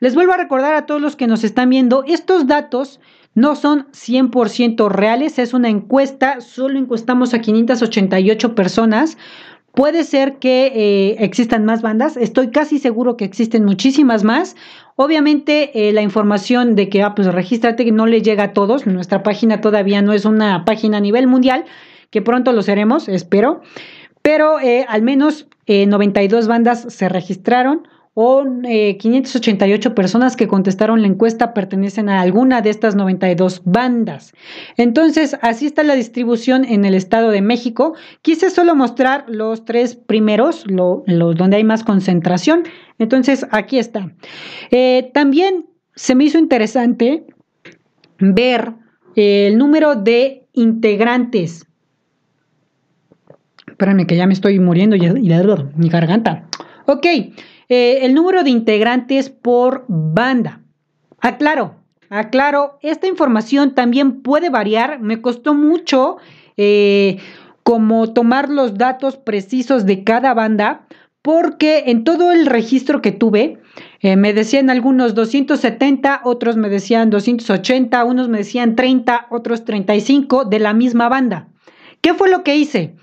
Les 0.00 0.14
vuelvo 0.14 0.32
a 0.32 0.38
recordar 0.38 0.74
a 0.74 0.86
todos 0.86 1.00
los 1.00 1.14
que 1.14 1.28
nos 1.28 1.44
están 1.44 1.70
viendo, 1.70 2.02
estos 2.04 2.48
datos 2.48 3.00
no 3.38 3.54
son 3.54 3.86
100% 3.92 4.90
reales, 4.90 5.38
es 5.38 5.54
una 5.54 5.68
encuesta, 5.68 6.40
solo 6.40 6.76
encuestamos 6.76 7.34
a 7.34 7.40
588 7.40 8.56
personas. 8.56 9.16
Puede 9.72 10.02
ser 10.02 10.38
que 10.40 10.72
eh, 10.74 11.16
existan 11.20 11.64
más 11.64 11.80
bandas, 11.80 12.16
estoy 12.16 12.50
casi 12.50 12.80
seguro 12.80 13.16
que 13.16 13.24
existen 13.24 13.64
muchísimas 13.64 14.24
más. 14.24 14.56
Obviamente 14.96 15.88
eh, 15.88 15.92
la 15.92 16.02
información 16.02 16.74
de 16.74 16.88
que, 16.88 17.04
ah, 17.04 17.14
pues 17.14 17.32
regístrate 17.32 17.88
no 17.92 18.06
le 18.06 18.22
llega 18.22 18.42
a 18.42 18.52
todos, 18.52 18.88
nuestra 18.88 19.22
página 19.22 19.60
todavía 19.60 20.02
no 20.02 20.12
es 20.12 20.24
una 20.24 20.64
página 20.64 20.96
a 20.96 21.00
nivel 21.00 21.28
mundial, 21.28 21.64
que 22.10 22.22
pronto 22.22 22.52
lo 22.52 22.62
seremos, 22.62 23.08
espero, 23.08 23.60
pero 24.20 24.58
eh, 24.58 24.84
al 24.88 25.02
menos 25.02 25.46
92 25.68 26.48
bandas 26.48 26.86
se 26.88 27.08
registraron 27.10 27.86
o 28.20 28.44
588 28.44 29.88
eh, 29.88 29.92
personas 29.92 30.34
que 30.34 30.48
contestaron 30.48 31.02
la 31.02 31.06
encuesta 31.06 31.54
pertenecen 31.54 32.08
a 32.08 32.20
alguna 32.20 32.62
de 32.62 32.70
estas 32.70 32.96
92 32.96 33.62
bandas. 33.64 34.32
Entonces, 34.76 35.38
así 35.40 35.66
está 35.66 35.84
la 35.84 35.94
distribución 35.94 36.64
en 36.64 36.84
el 36.84 36.94
Estado 36.94 37.30
de 37.30 37.42
México. 37.42 37.94
Quise 38.22 38.50
solo 38.50 38.74
mostrar 38.74 39.24
los 39.28 39.64
tres 39.64 39.94
primeros, 39.94 40.64
los 40.66 41.36
donde 41.36 41.58
hay 41.58 41.62
más 41.62 41.84
concentración. 41.84 42.64
Entonces, 42.98 43.46
aquí 43.52 43.78
está. 43.78 44.10
Eh, 44.72 45.12
también 45.14 45.66
se 45.94 46.16
me 46.16 46.24
hizo 46.24 46.38
interesante 46.40 47.24
ver 48.18 48.72
el 49.14 49.56
número 49.58 49.94
de 49.94 50.48
integrantes. 50.54 51.68
Espérame 53.68 54.08
que 54.08 54.16
ya 54.16 54.26
me 54.26 54.32
estoy 54.32 54.58
muriendo 54.58 54.96
y, 54.96 55.06
y 55.06 55.30
mi 55.76 55.88
garganta. 55.88 56.48
Ok, 56.86 57.06
eh, 57.68 58.00
el 58.02 58.14
número 58.14 58.42
de 58.42 58.50
integrantes 58.50 59.30
por 59.30 59.84
banda. 59.88 60.62
Aclaro, 61.20 61.74
aclaro, 62.08 62.78
esta 62.82 63.06
información 63.06 63.74
también 63.74 64.22
puede 64.22 64.50
variar. 64.50 65.00
Me 65.00 65.20
costó 65.20 65.54
mucho 65.54 66.18
eh, 66.56 67.18
como 67.62 68.12
tomar 68.12 68.48
los 68.48 68.78
datos 68.78 69.16
precisos 69.16 69.84
de 69.84 70.02
cada 70.04 70.32
banda, 70.32 70.86
porque 71.22 71.84
en 71.86 72.04
todo 72.04 72.32
el 72.32 72.46
registro 72.46 73.02
que 73.02 73.12
tuve, 73.12 73.58
eh, 74.00 74.16
me 74.16 74.32
decían 74.32 74.70
algunos 74.70 75.14
270, 75.14 76.22
otros 76.24 76.56
me 76.56 76.70
decían 76.70 77.10
280, 77.10 78.04
unos 78.04 78.28
me 78.28 78.38
decían 78.38 78.76
30, 78.76 79.26
otros 79.30 79.64
35 79.64 80.44
de 80.46 80.58
la 80.58 80.72
misma 80.72 81.08
banda. 81.08 81.48
¿Qué 82.00 82.14
fue 82.14 82.30
lo 82.30 82.44
que 82.44 82.56
hice? 82.56 82.94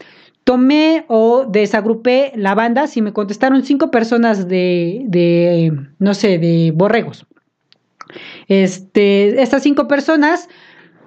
Tomé 0.46 1.06
o 1.08 1.46
desagrupé 1.50 2.32
la 2.36 2.56
banda 2.56 2.88
si 2.88 3.02
me 3.02 3.12
contestaron 3.12 3.66
cinco 3.66 3.92
personas 3.92 4.48
de, 4.48 5.74
no 6.00 6.14
sé, 6.14 6.38
de 6.38 6.72
borregos. 6.74 7.26
Este, 8.48 9.42
estas 9.42 9.64
cinco 9.64 9.88
personas 9.88 10.48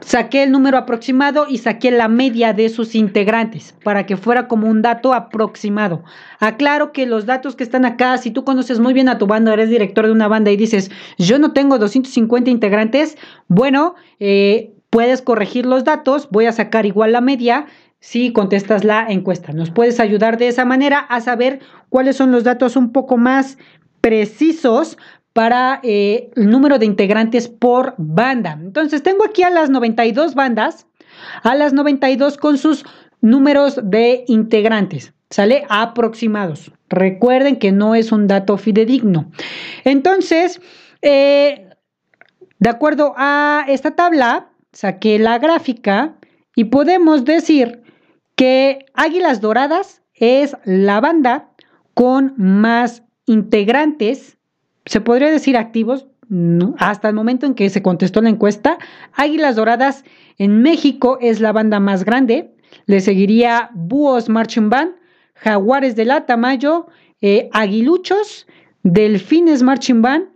saqué 0.01 0.43
el 0.43 0.51
número 0.51 0.76
aproximado 0.76 1.47
y 1.49 1.59
saqué 1.59 1.93
la 1.93 2.09
media 2.09 2.53
de 2.53 2.68
sus 2.68 2.97
integrantes 2.97 3.76
para 3.84 4.07
que 4.07 4.16
fuera 4.16 4.49
como 4.49 4.66
un 4.66 4.82
dato 4.82 5.14
aproximado. 5.14 6.03
Aclaro 6.41 6.91
que 6.93 7.07
los 7.07 7.24
datos 7.24 7.55
que 7.55 7.62
están 7.62 7.84
acá, 7.84 8.18
si 8.18 8.32
tú 8.32 8.45
conoces 8.45 8.80
muy 8.80 8.93
bien 8.93 9.09
a 9.09 9.18
tu 9.18 9.28
banda, 9.28 9.53
eres 9.53 9.70
director 9.70 10.05
de 10.07 10.12
una 10.12 10.26
banda 10.26 10.51
y 10.51 10.57
dices, 10.57 10.91
yo 11.16 11.39
no 11.39 11.53
tengo 11.53 11.78
250 11.78 12.51
integrantes, 12.51 13.16
bueno, 13.47 13.95
eh, 14.18 14.72
puedes 14.91 15.22
corregir 15.22 15.64
los 15.64 15.84
datos, 15.84 16.28
voy 16.30 16.47
a 16.47 16.53
sacar 16.53 16.86
igual 16.86 17.12
la 17.12 17.20
media 17.20 17.66
si 18.01 18.33
contestas 18.33 18.85
la 18.85 19.07
encuesta. 19.09 19.53
Nos 19.53 19.71
puedes 19.71 20.01
ayudar 20.01 20.39
de 20.39 20.49
esa 20.49 20.65
manera 20.65 20.99
a 20.99 21.21
saber 21.21 21.61
cuáles 21.89 22.17
son 22.17 22.31
los 22.31 22.45
datos 22.45 22.77
un 22.77 22.93
poco 22.93 23.17
más 23.17 23.59
precisos 24.01 24.99
para 25.33 25.81
eh, 25.83 26.31
el 26.37 26.51
número 26.51 26.79
de 26.79 26.87
integrantes 26.87 27.49
por 27.49 27.95
banda. 27.99 28.59
Entonces, 28.61 29.03
tengo 29.03 29.25
aquí 29.25 29.43
a 29.43 29.51
las 29.51 29.71
92 29.71 30.35
bandas, 30.35 30.87
a 31.43 31.55
las 31.55 31.73
92 31.73 32.37
con 32.37 32.59
sus 32.59 32.85
números 33.21 33.81
de 33.83 34.25
integrantes, 34.29 35.13
¿sale? 35.31 35.65
Aproximados. 35.69 36.73
Recuerden 36.89 37.57
que 37.57 37.73
no 37.73 37.95
es 37.95 38.13
un 38.13 38.27
dato 38.27 38.57
fidedigno. 38.57 39.31
Entonces, 39.85 40.61
eh, 41.03 41.69
de 42.59 42.71
acuerdo 42.71 43.15
a 43.17 43.65
esta 43.69 43.93
tabla, 43.93 44.51
saqué 44.73 45.19
la 45.19 45.39
gráfica 45.39 46.17
y 46.57 46.65
podemos 46.65 47.25
decir 47.25 47.83
que 48.39 48.86
Águilas 48.95 49.41
Doradas 49.41 50.01
es 50.14 50.57
la 50.64 51.01
banda 51.01 51.51
con 51.95 52.34
más 52.36 53.03
integrantes 53.26 54.39
se 54.89 55.01
podría 55.03 55.28
decir 55.30 55.57
activos, 55.57 56.07
hasta 56.78 57.09
el 57.09 57.14
momento 57.14 57.47
en 57.47 57.55
que 57.55 57.68
se 57.68 57.82
contestó 57.82 58.22
la 58.22 58.30
encuesta. 58.30 58.78
Águilas 59.12 59.57
Doradas 59.57 60.05
en 60.39 60.62
México 60.62 61.18
es 61.20 61.41
la 61.41 61.53
banda 61.53 61.78
más 61.78 62.05
grande. 62.05 62.55
Le 62.86 63.01
seguiría 63.01 63.70
Búhos 63.74 64.28
Marching 64.28 64.70
Band, 64.70 64.93
Jaguares 65.34 65.95
de 65.95 66.07
la 66.07 66.24
Tamayo, 66.24 66.86
eh, 67.20 67.51
Aguiluchos, 67.53 68.47
Delfines 68.82 69.62
Marching 69.62 70.01
Band, 70.01 70.28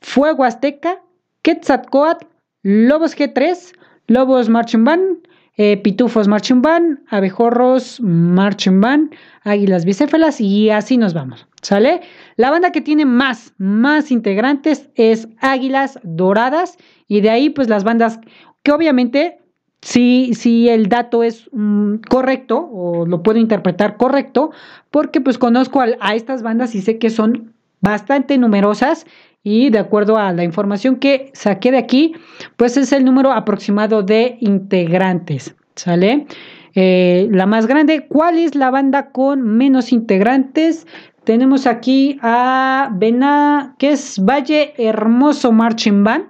Fuego 0.00 0.44
Azteca, 0.44 1.02
Quetzalcoatl, 1.42 2.26
Lobos 2.62 3.16
G3, 3.16 3.74
Lobos 4.08 4.48
Marching 4.48 4.84
Band, 4.84 5.19
eh, 5.62 5.76
Pitufos 5.76 6.26
Marching 6.26 6.62
Band, 6.62 7.00
Abejorros 7.10 8.00
Marching 8.00 8.80
Band, 8.80 9.14
Águilas 9.42 9.84
Bicéfalas 9.84 10.40
y 10.40 10.70
así 10.70 10.96
nos 10.96 11.12
vamos. 11.12 11.46
¿Sale? 11.60 12.00
La 12.36 12.50
banda 12.50 12.72
que 12.72 12.80
tiene 12.80 13.04
más, 13.04 13.52
más 13.58 14.10
integrantes 14.10 14.88
es 14.94 15.28
Águilas 15.38 16.00
Doradas 16.02 16.78
y 17.08 17.20
de 17.20 17.28
ahí 17.28 17.50
pues 17.50 17.68
las 17.68 17.84
bandas 17.84 18.20
que 18.62 18.72
obviamente 18.72 19.36
si, 19.82 20.32
si 20.32 20.70
el 20.70 20.88
dato 20.88 21.22
es 21.22 21.50
mm, 21.52 21.96
correcto 22.08 22.66
o 22.72 23.04
lo 23.04 23.22
puedo 23.22 23.38
interpretar 23.38 23.98
correcto 23.98 24.52
porque 24.90 25.20
pues 25.20 25.36
conozco 25.36 25.82
a, 25.82 26.14
estas 26.14 26.42
bandas 26.42 26.74
y 26.74 26.80
sé 26.80 26.96
que 26.96 27.10
son 27.10 27.52
bastante 27.82 28.38
numerosas 28.38 29.04
y 29.42 29.70
de 29.70 29.78
acuerdo 29.78 30.18
a 30.18 30.32
la 30.32 30.44
información 30.44 30.96
que 30.96 31.30
saqué 31.32 31.70
de 31.70 31.78
aquí, 31.78 32.14
pues 32.56 32.76
es 32.76 32.92
el 32.92 33.04
número 33.04 33.32
aproximado 33.32 34.02
de 34.02 34.36
integrantes, 34.40 35.54
¿sale? 35.76 36.26
Eh, 36.74 37.28
la 37.30 37.46
más 37.46 37.66
grande, 37.66 38.06
¿cuál 38.06 38.38
es 38.38 38.54
la 38.54 38.70
banda 38.70 39.10
con 39.10 39.42
menos 39.42 39.92
integrantes? 39.92 40.86
Tenemos 41.24 41.66
aquí 41.66 42.18
a 42.22 42.90
Bena, 42.94 43.74
que 43.78 43.90
es 43.90 44.18
Valle 44.18 44.74
Hermoso 44.78 45.52
Marching 45.52 46.04
Band. 46.04 46.24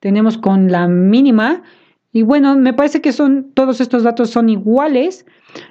Tenemos 0.00 0.38
con 0.38 0.70
la 0.70 0.88
mínima. 0.88 1.62
Y 2.12 2.22
bueno, 2.22 2.56
me 2.56 2.72
parece 2.72 3.00
que 3.00 3.12
son 3.12 3.52
todos 3.54 3.80
estos 3.80 4.02
datos 4.02 4.30
son 4.30 4.48
iguales. 4.48 5.26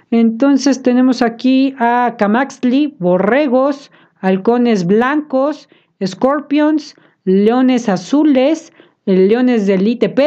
Entonces 0.09 0.81
tenemos 0.83 1.21
aquí 1.21 1.75
a 1.79 2.15
Camaxli, 2.17 2.95
Borregos, 2.99 3.91
Halcones 4.19 4.85
Blancos, 4.85 5.67
Scorpions, 6.05 6.95
Leones 7.23 7.89
Azules, 7.89 8.73
Leones 9.05 9.67
del 9.67 9.87
ITP 9.87 10.19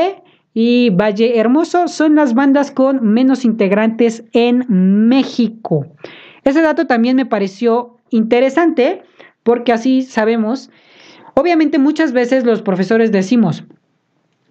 y 0.55 0.91
Valle 0.91 1.39
Hermoso 1.39 1.89
son 1.89 2.15
las 2.15 2.35
bandas 2.35 2.71
con 2.71 3.05
menos 3.13 3.45
integrantes 3.45 4.25
en 4.33 4.65
México. 5.09 5.87
Ese 6.45 6.63
dato 6.63 6.87
también 6.87 7.17
me 7.17 7.27
pareció 7.27 7.99
interesante 8.11 9.03
porque 9.43 9.73
así 9.73 10.03
sabemos, 10.03 10.71
obviamente 11.35 11.79
muchas 11.79 12.13
veces 12.13 12.45
los 12.45 12.63
profesores 12.63 13.13
decimos, 13.13 13.65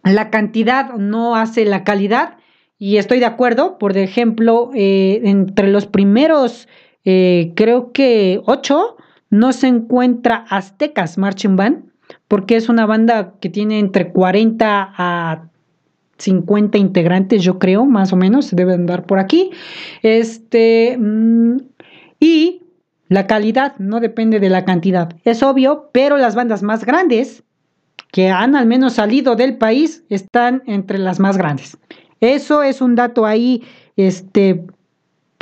la 0.03 0.29
cantidad 0.29 0.93
no 0.93 1.35
hace 1.35 1.65
la 1.65 1.83
calidad 1.83 2.37
y 2.77 2.97
estoy 2.97 3.19
de 3.19 3.25
acuerdo, 3.25 3.77
por 3.77 3.97
ejemplo, 3.97 4.71
eh, 4.73 5.21
entre 5.23 5.69
los 5.69 5.85
primeros, 5.85 6.67
eh, 7.05 7.53
creo 7.55 7.93
que 7.93 8.41
ocho, 8.45 8.97
no 9.33 9.51
se 9.51 9.67
encuentra 9.67 10.45
Aztecas 10.47 11.17
Marching 11.17 11.55
Band, 11.55 11.85
porque 12.27 12.55
es 12.55 12.69
una 12.69 12.85
banda 12.85 13.33
que 13.41 13.49
tiene 13.49 13.79
entre 13.79 14.11
40 14.11 14.93
a 14.95 15.49
50 16.19 16.77
integrantes, 16.77 17.43
yo 17.43 17.57
creo, 17.57 17.85
más 17.85 18.13
o 18.13 18.15
menos, 18.15 18.45
se 18.45 18.55
debe 18.55 18.75
andar 18.75 19.07
por 19.07 19.17
aquí. 19.17 19.49
Este, 20.03 20.97
mm, 20.99 21.57
y 22.19 22.61
la 23.09 23.25
calidad 23.25 23.75
no 23.79 23.99
depende 23.99 24.39
de 24.39 24.49
la 24.49 24.65
cantidad, 24.65 25.15
es 25.25 25.41
obvio, 25.41 25.89
pero 25.91 26.17
las 26.17 26.35
bandas 26.35 26.61
más 26.61 26.85
grandes 26.85 27.43
que 28.11 28.29
han 28.29 28.55
al 28.55 28.67
menos 28.67 28.93
salido 28.93 29.35
del 29.35 29.57
país 29.57 30.03
están 30.09 30.61
entre 30.67 30.99
las 30.99 31.19
más 31.19 31.37
grandes. 31.37 31.77
Eso 32.21 32.61
es 32.61 32.81
un 32.81 32.93
dato 32.93 33.25
ahí, 33.25 33.63
este, 33.95 34.63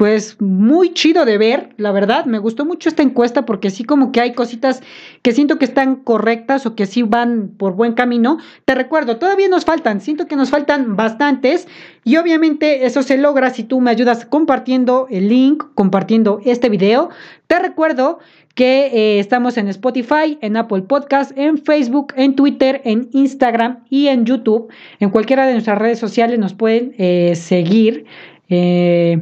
pues 0.02 0.41
muy 0.41 0.95
chido 0.95 1.26
de 1.26 1.38
ver, 1.38 1.76
la 1.78 1.91
verdad. 1.91 2.26
Me 2.26 2.39
gustó 2.39 2.66
mucho 2.66 2.89
esta 2.89 3.04
encuesta 3.04 3.45
porque 3.45 3.70
sí 3.70 3.84
como 3.84 4.12
que 4.12 4.20
hay 4.20 4.34
cositas 4.34 4.82
que 5.22 5.32
siento 5.32 5.60
que 5.60 5.66
están 5.66 5.97
correctas 5.97 6.66
o 6.66 6.74
que 6.74 6.88
sí 6.88 7.04
van 7.04 7.49
por 7.49 7.76
buen 7.76 7.93
camino. 7.93 8.39
Te 8.66 8.74
recuerdo, 8.74 9.18
todavía 9.18 9.47
nos 9.47 9.64
faltan, 9.64 10.02
siento 10.02 10.26
que 10.26 10.36
nos 10.36 10.49
faltan 10.49 10.95
bastantes 10.95 11.68
y 12.04 12.18
obviamente 12.18 12.88
eso 12.88 13.04
se 13.04 13.20
logra 13.20 13.52
si 13.52 13.64
tú 13.64 13.80
me 13.80 13.91
ayudas 13.91 14.26
compartiendo 14.26 15.06
el 15.12 15.30
link, 15.30 15.66
compartiendo 15.76 16.39
este 16.45 16.70
video. 16.70 17.12
Te 17.45 17.60
recuerdo 17.60 18.18
que 18.56 18.88
eh, 18.88 19.20
estamos 19.20 19.56
en 19.58 19.68
Spotify, 19.68 20.39
en 20.41 20.58
Apple 20.58 20.82
Podcast, 20.82 21.32
en 21.38 21.60
Facebook, 21.60 22.12
en 22.18 22.36
Twitter, 22.36 22.82
en 22.86 23.08
Instagram 23.12 23.84
y 23.91 24.08
en 24.08 24.26
YouTube. 24.26 24.68
En 24.99 25.12
cualquiera 25.12 25.45
de 25.45 25.54
nuestras 25.54 25.78
redes 25.78 25.99
sociales 25.99 26.39
nos 26.39 26.56
pueden 26.56 26.95
eh, 26.97 27.36
seguir. 27.36 28.06
Eh, 28.49 29.22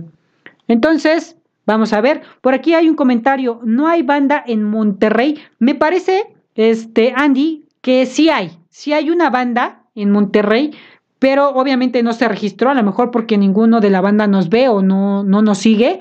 entonces, 0.70 1.36
vamos 1.65 1.91
a 1.91 1.99
ver, 1.99 2.22
por 2.39 2.53
aquí 2.53 2.74
hay 2.76 2.88
un 2.88 2.95
comentario, 2.95 3.59
no 3.65 3.88
hay 3.88 4.03
banda 4.03 4.41
en 4.47 4.63
Monterrey. 4.63 5.38
Me 5.57 5.76
parece, 5.76 6.28
este, 6.55 7.11
Andy, 7.15 7.65
que 7.82 8.05
sí 8.05 8.30
hay, 8.30 8.51
sí 8.70 8.93
hay 8.93 9.09
una 9.09 9.30
banda 9.30 9.84
en 9.95 10.11
Monterrey, 10.11 10.72
pero 11.17 11.49
obviamente 11.49 12.03
no 12.03 12.13
se 12.13 12.28
registró, 12.28 12.70
a 12.70 12.76
lo 12.76 12.84
mejor 12.84 13.11
porque 13.11 13.38
ninguno 13.38 13.82
de 13.82 13.89
la 13.89 13.99
banda 13.99 14.28
nos 14.28 14.49
ve 14.49 14.70
o 14.70 14.82
no, 14.82 15.24
no 15.24 15.41
nos 15.41 15.57
sigue, 15.57 15.99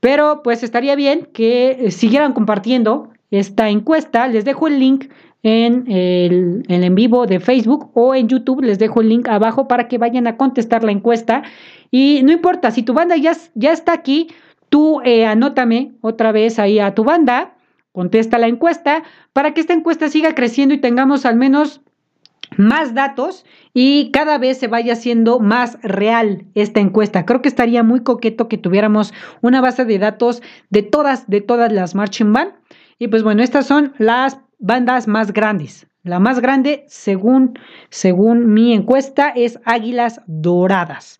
pero 0.00 0.42
pues 0.42 0.62
estaría 0.62 0.94
bien 0.94 1.28
que 1.32 1.72
eh, 1.72 1.90
siguieran 1.90 2.32
compartiendo 2.32 3.10
esta 3.30 3.68
encuesta. 3.68 4.28
Les 4.28 4.44
dejo 4.44 4.68
el 4.68 4.78
link 4.78 5.06
en 5.44 5.84
el, 5.88 6.64
en 6.68 6.94
vivo 6.96 7.26
de 7.26 7.38
Facebook 7.38 7.90
o 7.94 8.16
en 8.16 8.28
YouTube. 8.28 8.62
Les 8.62 8.80
dejo 8.80 9.00
el 9.00 9.10
link 9.10 9.28
abajo 9.28 9.68
para 9.68 9.86
que 9.86 9.98
vayan 9.98 10.26
a 10.26 10.36
contestar 10.36 10.82
la 10.82 10.90
encuesta 10.90 11.44
y 11.92 12.22
no 12.24 12.32
importa, 12.32 12.72
si 12.72 12.82
tu 12.82 12.92
banda 12.92 13.16
ya, 13.16 13.36
ya 13.54 13.70
está 13.70 13.92
aquí, 13.92 14.26
tú 14.68 15.00
eh, 15.04 15.26
anótame 15.26 15.92
otra 16.00 16.32
vez 16.32 16.58
ahí 16.58 16.80
a 16.80 16.92
tu 16.92 17.04
banda, 17.04 17.54
contesta 17.92 18.38
la 18.38 18.48
encuesta, 18.48 19.04
para 19.32 19.54
que 19.54 19.60
esta 19.60 19.74
encuesta 19.74 20.08
siga 20.08 20.34
creciendo 20.34 20.74
y 20.74 20.80
tengamos 20.80 21.24
al 21.24 21.36
menos 21.36 21.82
más 22.56 22.94
datos 22.94 23.44
y 23.72 24.10
cada 24.10 24.38
vez 24.38 24.58
se 24.58 24.66
vaya 24.66 24.94
haciendo 24.94 25.38
más 25.38 25.78
real 25.82 26.46
esta 26.54 26.80
encuesta. 26.80 27.26
Creo 27.26 27.42
que 27.42 27.48
estaría 27.48 27.84
muy 27.84 28.00
coqueto 28.00 28.48
que 28.48 28.58
tuviéramos 28.58 29.14
una 29.40 29.60
base 29.60 29.84
de 29.84 29.98
datos 30.00 30.42
de 30.70 30.82
todas, 30.82 31.28
de 31.28 31.42
todas 31.42 31.72
las 31.72 31.94
marching 31.94 32.32
band. 32.32 32.54
Y 32.98 33.08
pues 33.08 33.22
bueno, 33.22 33.42
estas 33.42 33.66
son 33.66 33.92
las 33.98 34.38
bandas 34.64 35.06
más 35.06 35.32
grandes. 35.32 35.86
La 36.04 36.18
más 36.18 36.40
grande, 36.40 36.84
según, 36.88 37.58
según 37.90 38.52
mi 38.52 38.74
encuesta, 38.74 39.28
es 39.28 39.58
Águilas 39.64 40.20
Doradas. 40.26 41.18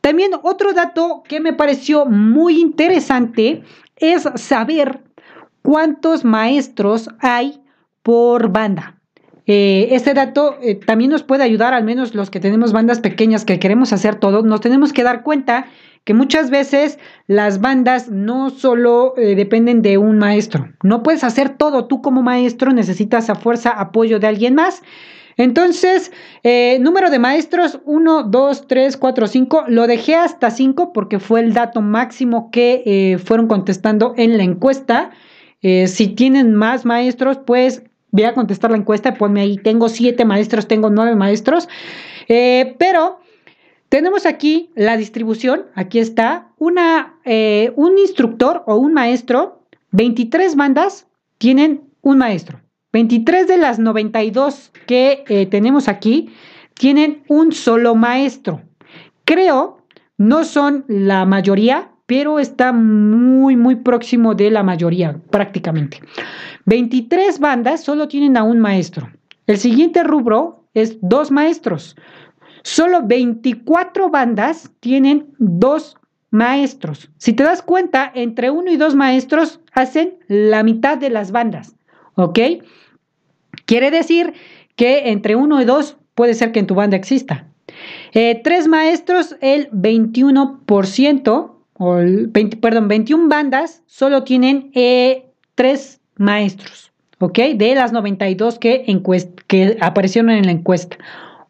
También 0.00 0.32
otro 0.42 0.72
dato 0.72 1.22
que 1.26 1.40
me 1.40 1.52
pareció 1.52 2.06
muy 2.06 2.60
interesante 2.60 3.62
es 3.96 4.28
saber 4.36 5.00
cuántos 5.62 6.24
maestros 6.24 7.10
hay 7.20 7.62
por 8.02 8.50
banda. 8.50 8.96
Eh, 9.46 9.88
este 9.92 10.12
dato 10.12 10.56
eh, 10.62 10.74
también 10.74 11.10
nos 11.10 11.22
puede 11.22 11.42
ayudar, 11.42 11.72
al 11.72 11.84
menos 11.84 12.14
los 12.14 12.30
que 12.30 12.40
tenemos 12.40 12.72
bandas 12.72 13.00
pequeñas 13.00 13.46
que 13.46 13.58
queremos 13.58 13.94
hacer 13.94 14.16
todo, 14.16 14.42
nos 14.42 14.60
tenemos 14.60 14.92
que 14.92 15.02
dar 15.02 15.22
cuenta 15.22 15.66
que 16.08 16.14
muchas 16.14 16.48
veces 16.48 16.98
las 17.26 17.60
bandas 17.60 18.08
no 18.08 18.48
solo 18.48 19.12
eh, 19.18 19.34
dependen 19.34 19.82
de 19.82 19.98
un 19.98 20.16
maestro. 20.16 20.70
No 20.82 21.02
puedes 21.02 21.22
hacer 21.22 21.50
todo 21.50 21.84
tú 21.84 22.00
como 22.00 22.22
maestro, 22.22 22.72
necesitas 22.72 23.28
a 23.28 23.34
fuerza 23.34 23.72
apoyo 23.72 24.18
de 24.18 24.26
alguien 24.26 24.54
más. 24.54 24.82
Entonces, 25.36 26.10
eh, 26.44 26.78
número 26.80 27.10
de 27.10 27.18
maestros, 27.18 27.80
1, 27.84 28.22
2, 28.22 28.66
3, 28.66 28.96
4, 28.96 29.26
5. 29.26 29.64
Lo 29.68 29.86
dejé 29.86 30.14
hasta 30.14 30.50
5 30.50 30.94
porque 30.94 31.18
fue 31.18 31.40
el 31.40 31.52
dato 31.52 31.82
máximo 31.82 32.50
que 32.50 32.82
eh, 32.86 33.18
fueron 33.18 33.46
contestando 33.46 34.14
en 34.16 34.38
la 34.38 34.44
encuesta. 34.44 35.10
si 35.60 36.08
tienen 36.08 36.54
más 36.54 36.86
maestros, 36.86 37.36
pues 37.36 37.82
voy 38.12 38.24
a 38.24 38.32
contestar 38.32 38.70
la 38.70 38.78
encuesta, 38.78 39.12
ponme 39.12 39.42
ahí, 39.42 39.58
tengo 39.58 39.90
7 39.90 40.24
maestros, 40.24 40.68
tengo 40.68 40.88
9 40.88 41.16
maestros. 41.16 41.68
pero 42.26 43.18
tenemos 43.88 44.26
aquí 44.26 44.70
la 44.74 44.96
distribución, 44.96 45.66
aquí 45.74 45.98
está, 45.98 46.48
eh, 47.24 47.72
un 47.76 47.98
instructor 47.98 48.62
o 48.66 48.76
un 48.76 48.92
maestro, 48.92 49.62
23 49.92 50.56
bandas 50.56 51.06
tienen 51.38 51.82
un 52.02 52.18
maestro. 52.18 52.60
23 52.92 53.46
de 53.46 53.58
las 53.58 53.78
92 53.78 54.72
que 54.86 55.24
eh, 55.28 55.46
tenemos 55.46 55.88
aquí 55.88 56.30
tienen 56.74 57.22
un 57.28 57.52
solo 57.52 57.94
maestro. 57.94 58.62
Creo, 59.24 59.84
no 60.16 60.44
son 60.44 60.84
la 60.88 61.26
mayoría, 61.26 61.90
pero 62.06 62.38
está 62.38 62.72
muy, 62.72 63.56
muy 63.56 63.76
próximo 63.76 64.34
de 64.34 64.50
la 64.50 64.62
mayoría, 64.62 65.20
prácticamente. 65.30 66.00
23 66.64 67.38
bandas 67.38 67.84
solo 67.84 68.08
tienen 68.08 68.36
a 68.36 68.42
un 68.42 68.58
maestro. 68.58 69.10
El 69.46 69.58
siguiente 69.58 70.02
rubro 70.02 70.64
es 70.74 70.98
dos 71.02 71.30
maestros. 71.30 71.96
Solo 72.70 73.00
24 73.02 74.10
bandas 74.10 74.70
tienen 74.80 75.28
dos 75.38 75.96
maestros. 76.28 77.08
Si 77.16 77.32
te 77.32 77.42
das 77.42 77.62
cuenta, 77.62 78.12
entre 78.14 78.50
uno 78.50 78.70
y 78.70 78.76
dos 78.76 78.94
maestros 78.94 79.60
hacen 79.72 80.18
la 80.28 80.62
mitad 80.62 80.98
de 80.98 81.08
las 81.08 81.32
bandas. 81.32 81.76
¿Ok? 82.14 82.38
Quiere 83.64 83.90
decir 83.90 84.34
que 84.76 85.08
entre 85.08 85.34
uno 85.34 85.62
y 85.62 85.64
dos 85.64 85.96
puede 86.14 86.34
ser 86.34 86.52
que 86.52 86.60
en 86.60 86.66
tu 86.66 86.74
banda 86.74 86.98
exista. 86.98 87.46
Eh, 88.12 88.38
tres 88.44 88.68
maestros, 88.68 89.36
el 89.40 89.70
21%, 89.70 91.54
o 91.72 91.98
perdón, 92.60 92.88
21 92.88 93.28
bandas 93.30 93.82
solo 93.86 94.24
tienen 94.24 94.70
eh, 94.74 95.24
tres 95.54 96.02
maestros. 96.18 96.92
¿Ok? 97.18 97.38
De 97.54 97.74
las 97.74 97.92
92 97.92 98.58
que, 98.58 98.84
que 99.46 99.78
aparecieron 99.80 100.30
en 100.32 100.44
la 100.44 100.52
encuesta. 100.52 100.98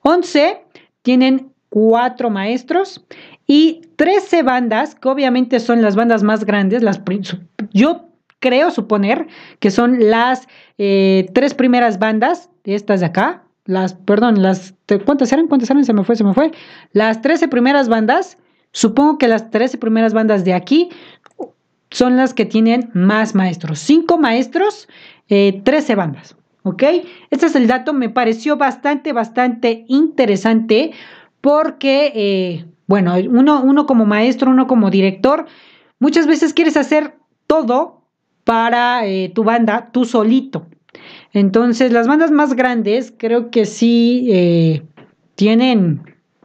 11 0.03 0.68
tienen 1.09 1.55
cuatro 1.71 2.29
maestros 2.29 3.03
y 3.47 3.81
13 3.97 4.43
bandas, 4.43 4.95
que 4.95 5.09
obviamente 5.09 5.59
son 5.59 5.81
las 5.81 5.97
bandas 5.97 6.23
más 6.23 6.45
grandes, 6.45 6.83
las, 6.83 7.01
yo 7.73 8.11
creo 8.41 8.71
suponer 8.71 9.27
que 9.59 9.71
son 9.71 10.11
las 10.11 10.49
eh, 10.77 11.31
tres 11.33 11.55
primeras 11.55 11.99
bandas, 11.99 12.51
estas 12.65 13.01
de 13.01 13.07
acá, 13.07 13.43
las, 13.65 13.95
perdón, 13.95 14.43
las, 14.43 14.75
¿cuántas 15.07 15.33
eran? 15.33 15.49
¿Cuántas 15.49 15.71
eran? 15.71 15.83
Se 15.87 15.95
me 15.95 16.05
fue, 16.05 16.15
se 16.15 16.25
me 16.25 16.35
fue. 16.35 16.51
Las 16.93 17.23
13 17.23 17.49
primeras 17.49 17.89
bandas, 17.89 18.37
supongo 18.73 19.17
que 19.17 19.29
las 19.29 19.51
13 19.51 19.79
primeras 19.79 20.13
bandas 20.13 20.45
de 20.45 20.53
aquí 20.53 20.91
son 21.91 22.19
las 22.19 22.35
que 22.35 22.45
tienen 22.45 22.91
más 22.93 23.35
maestros. 23.35 23.79
Cinco 23.79 24.19
maestros, 24.19 24.89
eh, 25.31 25.63
13 25.65 25.95
bandas. 25.95 26.37
¿Ok? 26.69 26.83
Este 27.31 27.47
es 27.47 27.55
el 27.55 27.67
dato, 27.67 27.95
me 27.95 28.11
pareció 28.11 28.59
bastante, 28.59 29.15
bastante 29.15 29.87
interesante 29.89 30.93
porque, 31.41 32.13
eh, 32.15 32.67
bueno, 32.87 33.15
uno, 33.31 33.63
uno 33.63 33.87
como 33.87 34.05
maestro, 34.05 34.51
uno 34.51 34.67
como 34.67 34.91
director, 34.91 35.47
muchas 35.99 36.27
veces 36.27 36.53
quieres 36.53 36.77
hacer 36.77 37.15
todo 37.47 38.03
para 38.45 39.07
eh, 39.07 39.31
tu 39.35 39.45
banda 39.45 39.89
tú 39.93 40.05
solito. 40.05 40.67
Entonces, 41.33 41.91
las 41.91 42.07
bandas 42.07 42.31
más 42.31 42.55
grandes 42.55 43.15
creo 43.17 43.51
que 43.51 43.65
sí 43.65 44.29
eh, 44.31 44.83
tienen 45.35 46.03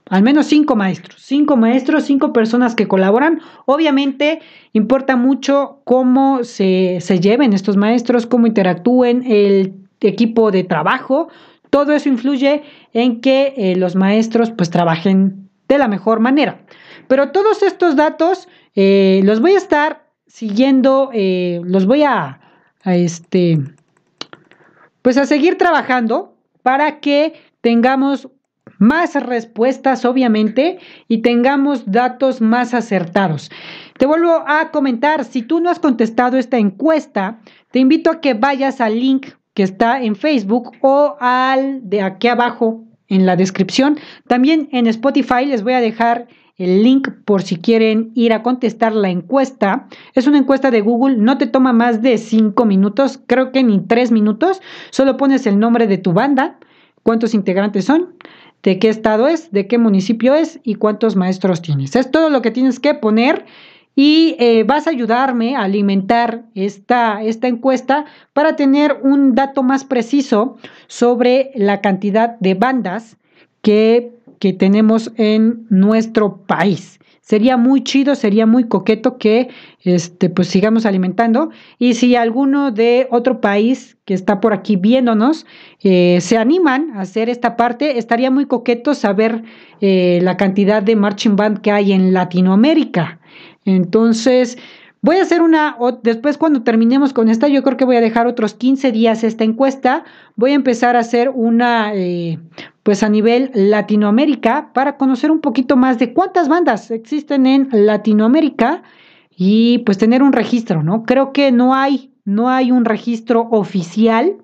al 0.09 0.23
menos 0.23 0.45
cinco 0.45 0.75
maestros, 0.75 1.21
cinco 1.21 1.57
maestros, 1.57 2.05
cinco 2.05 2.31
personas 2.31 2.75
que 2.75 2.87
colaboran. 2.87 3.41
Obviamente 3.65 4.39
importa 4.71 5.15
mucho 5.15 5.81
cómo 5.83 6.43
se, 6.43 6.99
se 7.01 7.19
lleven 7.19 7.51
estos 7.51 7.77
maestros, 7.77 8.25
cómo 8.25 8.47
interactúen, 8.47 9.23
el 9.25 9.82
equipo 10.07 10.51
de 10.51 10.63
trabajo, 10.63 11.29
todo 11.69 11.93
eso 11.93 12.09
influye 12.09 12.63
en 12.93 13.19
que 13.21 13.53
eh, 13.57 13.75
los 13.75 13.95
maestros 13.95 14.51
pues 14.51 14.69
trabajen 14.69 15.49
de 15.67 15.77
la 15.77 15.87
mejor 15.87 16.19
manera. 16.19 16.61
Pero 17.07 17.31
todos 17.31 17.63
estos 17.63 17.95
datos 17.95 18.47
eh, 18.75 19.21
los 19.23 19.39
voy 19.39 19.53
a 19.53 19.57
estar 19.57 20.03
siguiendo, 20.27 21.09
eh, 21.13 21.61
los 21.63 21.85
voy 21.85 22.03
a, 22.03 22.39
este, 22.85 23.59
pues 25.01 25.17
a 25.17 25.25
seguir 25.25 25.57
trabajando 25.57 26.35
para 26.61 26.99
que 26.99 27.33
tengamos 27.61 28.29
más 28.79 29.15
respuestas, 29.15 30.05
obviamente, 30.05 30.79
y 31.07 31.19
tengamos 31.19 31.91
datos 31.91 32.41
más 32.41 32.73
acertados. 32.73 33.49
Te 33.97 34.05
vuelvo 34.05 34.43
a 34.45 34.71
comentar, 34.71 35.23
si 35.23 35.41
tú 35.41 35.59
no 35.59 35.69
has 35.69 35.79
contestado 35.79 36.37
esta 36.37 36.57
encuesta, 36.57 37.39
te 37.71 37.79
invito 37.79 38.11
a 38.11 38.21
que 38.21 38.33
vayas 38.33 38.81
al 38.81 38.99
link 38.99 39.27
que 39.53 39.63
está 39.63 40.01
en 40.01 40.15
Facebook 40.15 40.71
o 40.81 41.15
al 41.19 41.87
de 41.89 42.01
aquí 42.01 42.27
abajo 42.27 42.83
en 43.07 43.25
la 43.25 43.35
descripción. 43.35 43.97
También 44.27 44.69
en 44.71 44.87
Spotify 44.87 45.45
les 45.45 45.63
voy 45.63 45.73
a 45.73 45.81
dejar 45.81 46.27
el 46.57 46.83
link 46.83 47.09
por 47.25 47.41
si 47.41 47.57
quieren 47.57 48.11
ir 48.15 48.33
a 48.33 48.43
contestar 48.43 48.93
la 48.93 49.09
encuesta. 49.09 49.87
Es 50.13 50.27
una 50.27 50.37
encuesta 50.37 50.71
de 50.71 50.81
Google, 50.81 51.17
no 51.17 51.37
te 51.37 51.47
toma 51.47 51.73
más 51.73 52.01
de 52.01 52.17
cinco 52.17 52.65
minutos, 52.65 53.19
creo 53.25 53.51
que 53.51 53.63
ni 53.63 53.79
tres 53.79 54.11
minutos. 54.11 54.61
Solo 54.91 55.17
pones 55.17 55.47
el 55.47 55.59
nombre 55.59 55.87
de 55.87 55.97
tu 55.97 56.13
banda, 56.13 56.59
cuántos 57.01 57.33
integrantes 57.33 57.85
son, 57.85 58.15
de 58.61 58.79
qué 58.79 58.89
estado 58.89 59.27
es, 59.27 59.51
de 59.51 59.67
qué 59.67 59.77
municipio 59.77 60.35
es 60.35 60.59
y 60.63 60.75
cuántos 60.75 61.15
maestros 61.15 61.61
tienes. 61.61 61.95
Es 61.95 62.11
todo 62.11 62.29
lo 62.29 62.41
que 62.41 62.51
tienes 62.51 62.79
que 62.79 62.93
poner 62.93 63.45
y 63.95 64.35
eh, 64.39 64.63
vas 64.63 64.87
a 64.87 64.91
ayudarme 64.91 65.55
a 65.55 65.63
alimentar 65.63 66.45
esta, 66.55 67.21
esta 67.23 67.47
encuesta 67.47 68.05
para 68.33 68.55
tener 68.55 68.97
un 69.03 69.35
dato 69.35 69.63
más 69.63 69.83
preciso 69.83 70.57
sobre 70.87 71.51
la 71.55 71.81
cantidad 71.81 72.37
de 72.39 72.55
bandas 72.55 73.17
que, 73.61 74.11
que 74.39 74.53
tenemos 74.53 75.11
en 75.17 75.65
nuestro 75.69 76.37
país. 76.45 76.99
Sería 77.21 77.55
muy 77.55 77.85
chido, 77.85 78.15
sería 78.15 78.45
muy 78.45 78.65
coqueto 78.65 79.17
que 79.17 79.47
este, 79.79 80.29
pues 80.29 80.49
sigamos 80.49 80.85
alimentando. 80.85 81.51
Y 81.79 81.93
si 81.93 82.17
alguno 82.17 82.71
de 82.71 83.07
otro 83.11 83.39
país 83.39 83.95
que 84.03 84.13
está 84.13 84.41
por 84.41 84.51
aquí 84.51 84.75
viéndonos 84.75 85.45
eh, 85.81 86.17
se 86.19 86.37
animan 86.37 86.91
a 86.95 87.01
hacer 87.01 87.29
esta 87.29 87.55
parte, 87.55 87.97
estaría 87.97 88.29
muy 88.29 88.45
coqueto 88.45 88.93
saber 88.93 89.43
eh, 89.79 90.19
la 90.21 90.35
cantidad 90.35 90.83
de 90.83 90.97
marching 90.97 91.37
band 91.37 91.61
que 91.61 91.71
hay 91.71 91.93
en 91.93 92.11
Latinoamérica. 92.11 93.21
Entonces, 93.65 94.57
voy 95.01 95.17
a 95.17 95.21
hacer 95.21 95.41
una, 95.41 95.77
después 96.01 96.37
cuando 96.37 96.63
terminemos 96.63 97.13
con 97.13 97.29
esta, 97.29 97.47
yo 97.47 97.63
creo 97.63 97.77
que 97.77 97.85
voy 97.85 97.95
a 97.95 98.01
dejar 98.01 98.27
otros 98.27 98.53
15 98.53 98.91
días 98.91 99.23
esta 99.23 99.43
encuesta. 99.43 100.03
Voy 100.35 100.51
a 100.51 100.55
empezar 100.55 100.95
a 100.95 100.99
hacer 100.99 101.29
una, 101.29 101.93
eh, 101.93 102.39
pues 102.83 103.03
a 103.03 103.09
nivel 103.09 103.51
Latinoamérica, 103.53 104.71
para 104.73 104.97
conocer 104.97 105.31
un 105.31 105.39
poquito 105.39 105.75
más 105.75 105.99
de 105.99 106.13
cuántas 106.13 106.47
bandas 106.47 106.91
existen 106.91 107.45
en 107.45 107.69
Latinoamérica 107.71 108.83
y 109.35 109.79
pues 109.79 109.97
tener 109.97 110.23
un 110.23 110.33
registro, 110.33 110.83
¿no? 110.83 111.03
Creo 111.03 111.33
que 111.33 111.51
no 111.51 111.73
hay, 111.73 112.11
no 112.25 112.49
hay 112.49 112.71
un 112.71 112.85
registro 112.85 113.47
oficial 113.51 114.37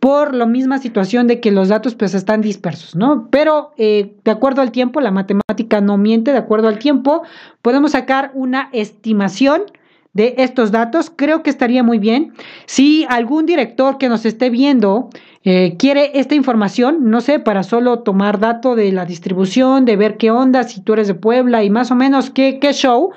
por 0.00 0.34
la 0.34 0.46
misma 0.46 0.78
situación 0.78 1.26
de 1.26 1.40
que 1.40 1.50
los 1.50 1.68
datos 1.68 1.94
pues 1.94 2.14
están 2.14 2.40
dispersos, 2.40 2.94
¿no? 2.94 3.28
Pero 3.30 3.72
eh, 3.76 4.14
de 4.24 4.30
acuerdo 4.30 4.62
al 4.62 4.70
tiempo, 4.70 5.00
la 5.00 5.10
matemática 5.10 5.80
no 5.80 5.96
miente, 5.98 6.32
de 6.32 6.38
acuerdo 6.38 6.68
al 6.68 6.78
tiempo, 6.78 7.22
podemos 7.62 7.92
sacar 7.92 8.30
una 8.34 8.68
estimación 8.72 9.62
de 10.12 10.34
estos 10.38 10.70
datos. 10.70 11.12
Creo 11.14 11.42
que 11.42 11.50
estaría 11.50 11.82
muy 11.82 11.98
bien. 11.98 12.32
Si 12.66 13.06
algún 13.08 13.46
director 13.46 13.98
que 13.98 14.08
nos 14.08 14.24
esté 14.24 14.50
viendo 14.50 15.10
eh, 15.44 15.76
quiere 15.78 16.18
esta 16.18 16.34
información, 16.34 17.10
no 17.10 17.20
sé, 17.20 17.38
para 17.38 17.62
solo 17.62 18.00
tomar 18.00 18.38
dato 18.38 18.74
de 18.74 18.92
la 18.92 19.04
distribución, 19.04 19.84
de 19.84 19.96
ver 19.96 20.16
qué 20.16 20.30
onda, 20.30 20.64
si 20.64 20.80
tú 20.80 20.92
eres 20.92 21.08
de 21.08 21.14
Puebla 21.14 21.62
y 21.64 21.70
más 21.70 21.90
o 21.90 21.94
menos 21.94 22.30
qué, 22.30 22.58
qué 22.60 22.72
show, 22.72 23.12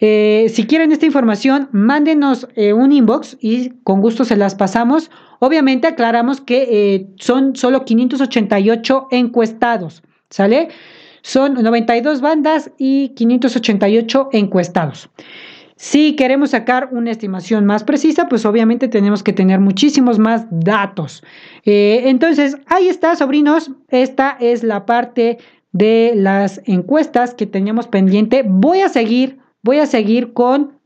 eh, 0.00 0.46
si 0.52 0.66
quieren 0.66 0.92
esta 0.92 1.06
información, 1.06 1.68
mándenos 1.72 2.48
un 2.56 2.92
inbox 2.92 3.36
y 3.40 3.70
con 3.84 4.00
gusto 4.00 4.24
se 4.24 4.36
las 4.36 4.54
pasamos 4.54 5.10
Obviamente 5.40 5.88
aclaramos 5.88 6.40
que 6.42 6.68
eh, 6.70 7.06
son 7.16 7.56
solo 7.56 7.84
588 7.86 9.08
encuestados, 9.10 10.02
¿sale? 10.28 10.68
Son 11.22 11.54
92 11.54 12.20
bandas 12.20 12.70
y 12.76 13.08
588 13.10 14.28
encuestados. 14.32 15.08
Si 15.76 16.14
queremos 16.14 16.50
sacar 16.50 16.90
una 16.92 17.10
estimación 17.10 17.64
más 17.64 17.84
precisa, 17.84 18.28
pues 18.28 18.44
obviamente 18.44 18.86
tenemos 18.86 19.22
que 19.22 19.32
tener 19.32 19.60
muchísimos 19.60 20.18
más 20.18 20.44
datos. 20.50 21.22
Eh, 21.64 22.02
entonces, 22.04 22.58
ahí 22.66 22.88
está, 22.88 23.16
sobrinos. 23.16 23.70
Esta 23.88 24.36
es 24.40 24.62
la 24.62 24.84
parte 24.84 25.38
de 25.72 26.12
las 26.16 26.60
encuestas 26.66 27.32
que 27.32 27.46
teníamos 27.46 27.88
pendiente. 27.88 28.44
Voy 28.46 28.80
a 28.80 28.90
seguir, 28.90 29.38
voy 29.62 29.78
a 29.78 29.86
seguir 29.86 30.32
con, 30.32 30.78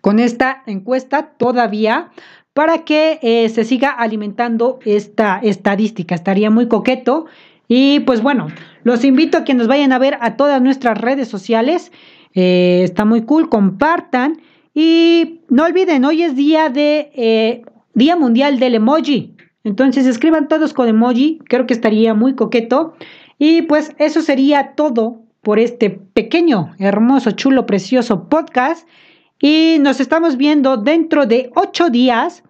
con 0.00 0.18
esta 0.18 0.62
encuesta 0.66 1.32
todavía 1.36 2.10
para 2.52 2.84
que 2.84 3.18
eh, 3.22 3.48
se 3.50 3.64
siga 3.64 3.90
alimentando 3.90 4.78
esta 4.84 5.38
estadística. 5.42 6.14
Estaría 6.14 6.50
muy 6.50 6.68
coqueto. 6.68 7.26
Y 7.68 8.00
pues 8.00 8.22
bueno, 8.22 8.48
los 8.82 9.04
invito 9.04 9.38
a 9.38 9.44
que 9.44 9.54
nos 9.54 9.66
vayan 9.66 9.92
a 9.92 9.98
ver 9.98 10.16
a 10.20 10.36
todas 10.36 10.62
nuestras 10.62 10.98
redes 10.98 11.28
sociales. 11.28 11.92
Eh, 12.34 12.80
está 12.82 13.04
muy 13.04 13.22
cool, 13.22 13.48
compartan. 13.48 14.40
Y 14.72 15.40
no 15.48 15.64
olviden, 15.64 16.04
hoy 16.04 16.22
es 16.22 16.34
día 16.34 16.70
de 16.70 17.10
eh, 17.14 17.62
Día 17.94 18.16
Mundial 18.16 18.58
del 18.58 18.76
Emoji. 18.76 19.34
Entonces 19.64 20.06
escriban 20.06 20.48
todos 20.48 20.72
con 20.72 20.86
emoji, 20.86 21.40
creo 21.48 21.66
que 21.66 21.74
estaría 21.74 22.14
muy 22.14 22.36
coqueto. 22.36 22.94
Y 23.38 23.62
pues 23.62 23.92
eso 23.98 24.22
sería 24.22 24.74
todo 24.76 25.25
por 25.46 25.60
este 25.60 25.90
pequeño, 25.90 26.74
hermoso, 26.80 27.30
chulo, 27.30 27.66
precioso 27.66 28.28
podcast. 28.28 28.88
Y 29.38 29.76
nos 29.78 30.00
estamos 30.00 30.36
viendo 30.36 30.76
dentro 30.76 31.24
de 31.24 31.52
ocho 31.54 31.88
días 31.88 32.42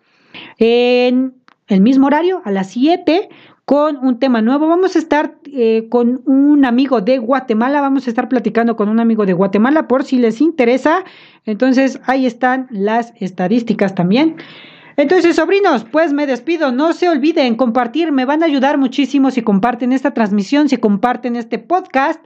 en 0.57 1.35
el 1.67 1.83
mismo 1.83 2.07
horario, 2.07 2.41
a 2.47 2.51
las 2.51 2.71
7, 2.71 3.29
con 3.67 3.99
un 3.99 4.19
tema 4.19 4.41
nuevo. 4.41 4.67
Vamos 4.67 4.97
a 4.97 4.99
estar 4.99 5.35
eh, 5.45 5.89
con 5.91 6.23
un 6.25 6.65
amigo 6.65 7.03
de 7.03 7.19
Guatemala, 7.19 7.83
vamos 7.83 8.07
a 8.07 8.11
estar 8.11 8.31
platicando 8.31 8.77
con 8.77 8.89
un 8.89 8.99
amigo 8.99 9.27
de 9.27 9.35
Guatemala 9.35 9.89
por 9.89 10.03
si 10.03 10.17
les 10.17 10.41
interesa. 10.41 11.05
Entonces 11.45 12.01
ahí 12.07 12.25
están 12.25 12.67
las 12.71 13.13
estadísticas 13.21 13.95
también. 13.95 14.37
Entonces, 14.97 15.37
sobrinos, 15.37 15.85
pues 15.85 16.15
me 16.15 16.27
despido. 16.27 16.73
No 16.73 16.95
se 16.95 17.11
olviden 17.11 17.57
compartir, 17.57 18.11
me 18.11 18.25
van 18.25 18.43
a 18.43 18.47
ayudar 18.47 18.79
muchísimo 18.79 19.31
si 19.31 19.43
comparten 19.43 19.93
esta 19.93 20.15
transmisión, 20.15 20.71
si 20.71 20.79
comparten 20.79 21.37
este 21.37 21.59
podcast. 21.59 22.25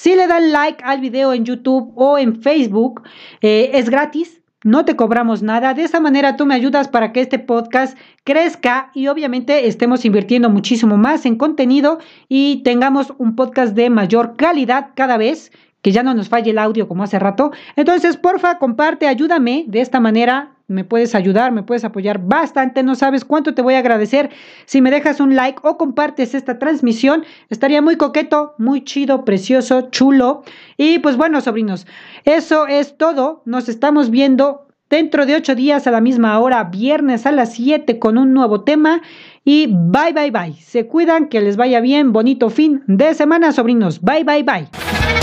Si 0.00 0.14
le 0.14 0.26
dan 0.26 0.50
like 0.50 0.82
al 0.82 0.98
video 1.02 1.34
en 1.34 1.44
YouTube 1.44 1.92
o 1.94 2.16
en 2.16 2.40
Facebook, 2.40 3.02
eh, 3.42 3.72
es 3.74 3.90
gratis, 3.90 4.40
no 4.64 4.86
te 4.86 4.96
cobramos 4.96 5.42
nada. 5.42 5.74
De 5.74 5.82
esa 5.82 6.00
manera 6.00 6.36
tú 6.36 6.46
me 6.46 6.54
ayudas 6.54 6.88
para 6.88 7.12
que 7.12 7.20
este 7.20 7.38
podcast 7.38 7.98
crezca 8.24 8.90
y 8.94 9.08
obviamente 9.08 9.66
estemos 9.66 10.06
invirtiendo 10.06 10.48
muchísimo 10.48 10.96
más 10.96 11.26
en 11.26 11.36
contenido 11.36 11.98
y 12.30 12.62
tengamos 12.62 13.12
un 13.18 13.36
podcast 13.36 13.74
de 13.74 13.90
mayor 13.90 14.36
calidad 14.36 14.92
cada 14.94 15.18
vez 15.18 15.52
que 15.82 15.92
ya 15.92 16.02
no 16.02 16.14
nos 16.14 16.30
falle 16.30 16.52
el 16.52 16.58
audio 16.58 16.88
como 16.88 17.02
hace 17.02 17.18
rato. 17.18 17.50
Entonces, 17.76 18.16
porfa, 18.16 18.56
comparte, 18.56 19.06
ayúdame. 19.06 19.66
De 19.68 19.82
esta 19.82 20.00
manera 20.00 20.52
me 20.70 20.84
puedes 20.84 21.14
ayudar, 21.14 21.52
me 21.52 21.62
puedes 21.62 21.84
apoyar 21.84 22.20
bastante. 22.24 22.82
No 22.82 22.94
sabes 22.94 23.24
cuánto 23.24 23.54
te 23.54 23.62
voy 23.62 23.74
a 23.74 23.78
agradecer 23.80 24.30
si 24.64 24.80
me 24.80 24.90
dejas 24.90 25.20
un 25.20 25.36
like 25.36 25.60
o 25.62 25.76
compartes 25.76 26.34
esta 26.34 26.58
transmisión. 26.58 27.24
Estaría 27.48 27.82
muy 27.82 27.96
coqueto, 27.96 28.54
muy 28.58 28.84
chido, 28.84 29.24
precioso, 29.24 29.90
chulo. 29.90 30.44
Y 30.76 31.00
pues 31.00 31.16
bueno, 31.16 31.40
sobrinos, 31.40 31.86
eso 32.24 32.66
es 32.66 32.96
todo. 32.96 33.42
Nos 33.44 33.68
estamos 33.68 34.10
viendo 34.10 34.68
dentro 34.88 35.24
de 35.24 35.36
ocho 35.36 35.54
días 35.54 35.86
a 35.86 35.90
la 35.90 36.00
misma 36.00 36.38
hora, 36.38 36.64
viernes 36.64 37.24
a 37.26 37.32
las 37.32 37.54
7 37.54 37.98
con 37.98 38.18
un 38.18 38.32
nuevo 38.32 38.62
tema. 38.62 39.02
Y 39.44 39.66
bye, 39.66 40.12
bye, 40.12 40.30
bye. 40.30 40.52
Se 40.54 40.86
cuidan, 40.86 41.28
que 41.28 41.40
les 41.40 41.56
vaya 41.56 41.80
bien. 41.80 42.12
Bonito 42.12 42.50
fin 42.50 42.82
de 42.86 43.14
semana, 43.14 43.52
sobrinos. 43.52 44.00
Bye, 44.00 44.24
bye, 44.24 44.42
bye. 44.42 45.19